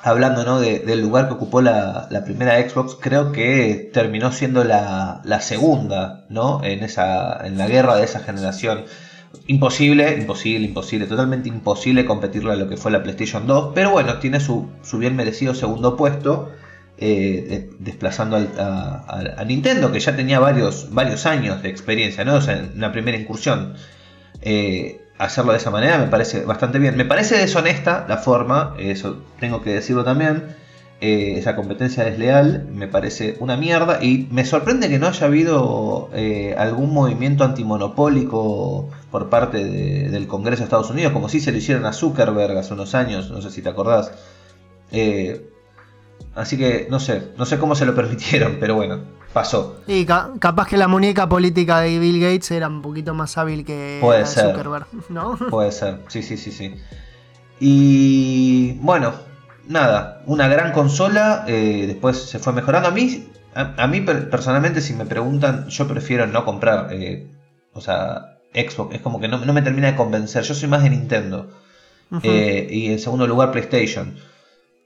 hablando 0.03 0.45
¿no? 0.45 0.61
del 0.61 1.01
lugar 1.01 1.29
que 1.29 1.35
ocupó 1.35 1.63
la, 1.63 2.09
primera 2.25 2.61
Xbox, 2.69 2.97
creo 3.01 3.33
que 3.33 3.91
terminó 3.93 4.33
siendo 4.33 4.63
la, 4.63 5.23
segunda 5.41 6.27
¿no? 6.29 6.63
en, 6.63 6.85
esa, 6.85 7.47
en 7.47 7.57
la 7.57 7.67
guerra 7.67 7.97
de 7.97 8.05
esa 8.05 8.21
generación. 8.21 8.85
Imposible, 9.47 10.17
imposible, 10.19 10.67
imposible, 10.67 11.07
totalmente 11.07 11.49
imposible 11.49 12.05
competirle 12.05 12.53
a 12.53 12.57
lo 12.57 12.69
que 12.69 12.77
fue 12.77 12.91
la 12.91 13.03
PlayStation 13.03 13.47
2, 13.47 13.73
pero 13.75 13.91
bueno, 13.91 14.19
tiene 14.19 14.41
su, 14.41 14.69
bien 14.95 15.17
merecido 15.17 15.55
segundo 15.55 15.97
puesto, 15.97 16.51
eh, 16.99 17.71
desplazando 17.79 18.37
a, 18.37 19.45
Nintendo, 19.47 19.93
que 19.93 20.01
ya 20.01 20.17
tenía 20.17 20.41
varios, 20.41 20.89
varios 20.93 21.27
años 21.27 21.63
de 21.63 21.69
experiencia, 21.69 22.25
¿no? 22.25 22.41
en 22.49 22.73
una 22.77 22.93
primera 22.93 23.19
incursión. 23.19 23.75
Eh, 24.43 25.01
hacerlo 25.19 25.53
de 25.53 25.59
esa 25.59 25.71
manera 25.71 25.99
me 25.99 26.07
parece 26.07 26.45
bastante 26.45 26.79
bien. 26.79 26.97
Me 26.97 27.05
parece 27.05 27.37
deshonesta 27.37 28.07
la 28.09 28.19
forma, 28.19 28.75
eso 28.79 29.23
tengo 29.41 29.63
que 29.63 29.71
decirlo 29.71 30.05
también. 30.05 30.45
Eh, 31.07 31.39
esa 31.39 31.55
competencia 31.55 32.03
desleal 32.03 32.67
me 32.73 32.89
parece 32.89 33.37
una 33.39 33.59
mierda 33.59 34.03
y 34.03 34.27
me 34.31 34.47
sorprende 34.47 34.89
que 34.89 34.99
no 34.99 35.07
haya 35.07 35.27
habido 35.27 36.09
eh, 36.15 36.55
algún 36.57 36.95
movimiento 36.95 37.45
antimonopólico 37.45 38.89
por 39.11 39.29
parte 39.29 39.63
del 39.63 40.27
Congreso 40.27 40.61
de 40.61 40.65
Estados 40.65 40.89
Unidos, 40.89 41.13
como 41.13 41.29
si 41.29 41.41
se 41.41 41.53
lo 41.53 41.59
hicieron 41.59 41.85
a 41.85 41.93
Zuckerberg 41.93 42.57
hace 42.57 42.73
unos 42.73 42.95
años, 42.95 43.31
no 43.31 43.43
sé 43.43 43.51
si 43.51 43.61
te 43.61 43.69
acordás. 43.69 44.13
Eh, 44.93 45.47
así 46.35 46.57
que 46.57 46.87
no 46.89 46.99
sé, 46.99 47.33
no 47.37 47.45
sé 47.45 47.59
cómo 47.59 47.75
se 47.75 47.85
lo 47.85 47.95
permitieron, 48.01 48.57
pero 48.59 48.75
bueno 48.75 49.01
pasó. 49.35 49.81
Y 49.87 50.07
capaz 50.07 50.69
que 50.69 50.79
la 50.79 50.89
muñeca 50.89 51.29
política 51.29 51.81
de 51.81 51.99
Bill 51.99 52.19
Gates 52.19 52.51
era 52.51 52.69
un 52.69 52.81
poquito 52.81 53.13
más 53.13 53.37
hábil 53.37 53.67
que 53.67 53.99
Puede 54.01 54.25
ser. 54.25 54.53
Zuckerberg, 54.53 54.87
¿no? 55.11 55.37
Puede 55.51 55.71
ser, 55.71 55.99
sí, 56.09 56.23
sí, 56.23 56.39
sí, 56.39 56.51
sí. 56.51 56.75
Y 57.61 58.79
bueno, 58.81 59.13
nada, 59.69 60.23
una 60.27 60.49
gran 60.49 60.73
consola, 60.73 61.45
eh, 61.47 61.85
después 61.87 62.19
se 62.19 62.39
fue 62.39 62.53
mejorando. 62.53 62.89
A 62.89 62.93
mí, 62.93 63.29
a, 63.55 63.87
mí 63.87 64.01
personalmente, 64.01 64.81
si 64.81 64.95
me 64.95 65.07
preguntan, 65.07 65.69
yo 65.69 65.87
prefiero 65.89 66.27
no 66.27 66.45
comprar, 66.45 66.89
eh, 66.93 67.27
o 67.73 67.81
sea, 67.81 68.39
Xbox, 68.53 68.95
es 68.95 69.01
como 69.01 69.21
que 69.21 69.29
no, 69.29 69.39
me 69.39 69.63
termina 69.63 69.89
de 69.89 69.97
convencer. 69.97 70.43
Yo 70.45 70.55
soy 70.55 70.69
más 70.69 70.83
de 70.83 70.91
Nintendo. 70.91 71.51
Eh, 72.23 72.69
y 72.71 72.93
en 72.93 72.99
segundo 73.01 73.27
lugar, 73.27 73.51
PlayStation. 73.51 74.17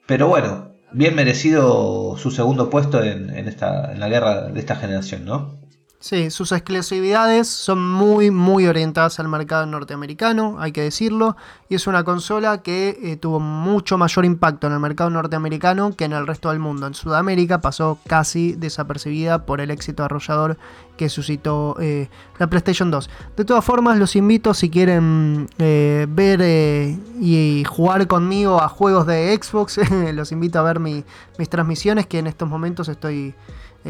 Pero 0.06 0.28
bueno, 0.28 0.72
bien 0.92 1.14
merecido 1.14 2.16
su 2.16 2.30
segundo 2.30 2.70
puesto 2.70 3.02
en, 3.02 3.30
esta, 3.48 3.92
en 3.92 4.00
la 4.00 4.08
guerra 4.08 4.48
de 4.48 4.58
esta 4.58 4.76
generación, 4.76 5.26
¿no? 5.26 5.57
Sí, 6.00 6.30
sus 6.30 6.52
exclusividades 6.52 7.48
son 7.48 7.84
muy, 7.84 8.30
muy 8.30 8.68
orientadas 8.68 9.18
al 9.18 9.26
mercado 9.26 9.66
norteamericano, 9.66 10.54
hay 10.60 10.70
que 10.70 10.82
decirlo, 10.82 11.36
y 11.68 11.74
es 11.74 11.88
una 11.88 12.04
consola 12.04 12.62
que 12.62 12.96
eh, 13.02 13.16
tuvo 13.16 13.40
mucho 13.40 13.98
mayor 13.98 14.24
impacto 14.24 14.68
en 14.68 14.74
el 14.74 14.78
mercado 14.78 15.10
norteamericano 15.10 15.96
que 15.96 16.04
en 16.04 16.12
el 16.12 16.28
resto 16.28 16.50
del 16.50 16.60
mundo. 16.60 16.86
En 16.86 16.94
Sudamérica 16.94 17.60
pasó 17.60 17.98
casi 18.06 18.52
desapercibida 18.52 19.44
por 19.44 19.60
el 19.60 19.72
éxito 19.72 20.04
arrollador 20.04 20.56
que 20.96 21.08
suscitó 21.08 21.74
eh, 21.80 22.08
la 22.38 22.46
PlayStation 22.46 22.92
2. 22.92 23.10
De 23.36 23.44
todas 23.44 23.64
formas, 23.64 23.98
los 23.98 24.14
invito 24.14 24.54
si 24.54 24.70
quieren 24.70 25.48
eh, 25.58 26.06
ver 26.08 26.96
y 27.20 27.64
jugar 27.64 28.06
conmigo 28.06 28.62
a 28.62 28.68
juegos 28.68 29.04
de 29.04 29.36
Xbox, 29.36 29.80
los 30.14 30.30
invito 30.30 30.60
a 30.60 30.62
ver 30.62 30.78
mis 30.78 31.04
transmisiones 31.50 32.06
que 32.06 32.20
en 32.20 32.28
estos 32.28 32.48
momentos 32.48 32.88
estoy 32.88 33.34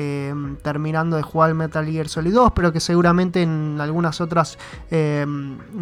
eh, 0.00 0.32
terminando 0.62 1.16
de 1.16 1.24
jugar 1.24 1.52
Metal 1.54 1.84
Gear 1.84 2.08
Solid 2.08 2.32
2, 2.32 2.52
pero 2.54 2.72
que 2.72 2.78
seguramente 2.78 3.42
en 3.42 3.78
algunas 3.80 4.20
otras 4.20 4.56
eh, 4.92 5.26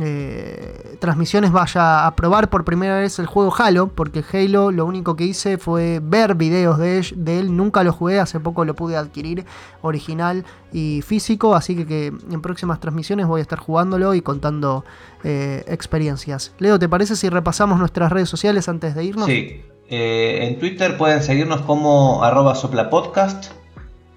eh, 0.00 0.96
transmisiones 1.00 1.52
vaya 1.52 2.06
a 2.06 2.16
probar 2.16 2.48
por 2.48 2.64
primera 2.64 2.98
vez 2.98 3.18
el 3.18 3.26
juego 3.26 3.54
Halo, 3.54 3.88
porque 3.88 4.24
Halo 4.32 4.70
lo 4.70 4.86
único 4.86 5.16
que 5.16 5.24
hice 5.24 5.58
fue 5.58 6.00
ver 6.02 6.34
videos 6.34 6.78
de, 6.78 7.00
él, 7.26 7.54
nunca 7.54 7.84
lo 7.84 7.92
jugué, 7.92 8.18
hace 8.18 8.40
poco 8.40 8.64
lo 8.64 8.74
pude 8.74 8.96
adquirir 8.96 9.44
original 9.82 10.46
y 10.72 11.02
físico, 11.02 11.54
así 11.54 11.84
que, 11.84 12.06
en 12.06 12.40
próximas 12.40 12.80
transmisiones 12.80 13.26
voy 13.26 13.40
a 13.40 13.42
estar 13.42 13.58
jugándolo 13.58 14.14
y 14.14 14.22
contando 14.22 14.86
experiencias. 15.24 16.54
Leo, 16.58 16.78
¿te 16.78 16.88
parece 16.88 17.16
si 17.16 17.28
repasamos 17.28 17.78
nuestras 17.78 18.10
redes 18.10 18.30
sociales 18.30 18.66
antes 18.70 18.94
de 18.94 19.04
irnos? 19.04 19.26
Sí. 19.26 19.60
en 19.88 20.58
Twitter 20.58 20.96
pueden 20.96 21.22
seguirnos 21.22 21.60
como 21.62 22.24
arroba 22.24 22.54
soplapodcast 22.54 23.52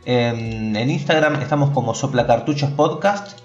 en, 0.06 0.90
Instagram 0.90 1.42
estamos 1.42 1.72
como 1.72 1.94
Soplacartuchos 1.94 2.72
Podcast. 2.72 3.40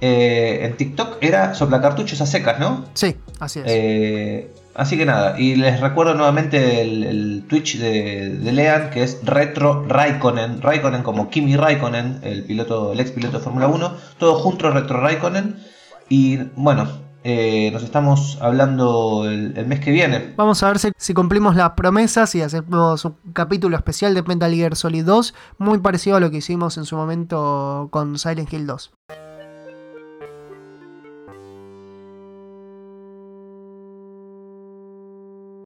Eh, 0.00 0.60
en 0.62 0.76
TikTok 0.76 1.22
era 1.22 1.54
Soplacartuchos 1.54 2.20
a 2.20 2.26
secas, 2.26 2.58
¿no? 2.58 2.84
Sí, 2.94 3.16
así 3.40 3.60
es. 3.60 3.64
Eh, 3.68 4.50
así 4.74 4.98
que 4.98 5.06
nada, 5.06 5.40
y 5.40 5.56
les 5.56 5.80
recuerdo 5.80 6.14
nuevamente 6.14 6.82
el, 6.82 7.44
Twitch 7.48 7.78
de, 7.78 8.38
Lean, 8.52 8.90
que 8.90 9.02
es 9.02 9.20
Retro 9.24 9.86
Raikkonen. 9.88 10.60
Raikkonen 10.60 11.02
como 11.02 11.30
Kimi 11.30 11.56
Raikkonen, 11.56 12.20
el 12.22 12.44
piloto, 12.44 12.92
el 12.92 13.00
ex 13.00 13.12
piloto 13.12 13.38
de 13.38 13.44
Fórmula 13.44 13.68
1. 13.68 13.96
Todo 14.18 14.34
junto 14.34 14.70
Retro 14.70 15.00
Raikkonen. 15.00 15.56
Y 16.08 16.38
bueno, 16.56 17.05
eh, 17.28 17.70
nos 17.72 17.82
estamos 17.82 18.38
hablando 18.40 19.28
el, 19.28 19.66
mes 19.66 19.80
que 19.80 19.90
viene. 19.90 20.32
Vamos 20.36 20.62
a 20.62 20.68
ver 20.68 20.78
si, 20.96 21.12
cumplimos 21.12 21.56
las 21.56 21.70
promesas 21.70 22.32
y 22.36 22.42
hacemos 22.42 23.04
un 23.04 23.16
capítulo 23.32 23.76
especial 23.76 24.14
de 24.14 24.22
Metal 24.22 24.54
Gear 24.54 24.76
Solid 24.76 25.04
2, 25.04 25.34
muy 25.58 25.78
parecido 25.78 26.14
a 26.14 26.20
lo 26.20 26.30
que 26.30 26.36
hicimos 26.36 26.78
en 26.78 26.84
su 26.84 26.94
momento 26.94 27.88
con 27.90 28.16
Silent 28.16 28.52
Hill 28.52 28.68
2. 28.68 28.92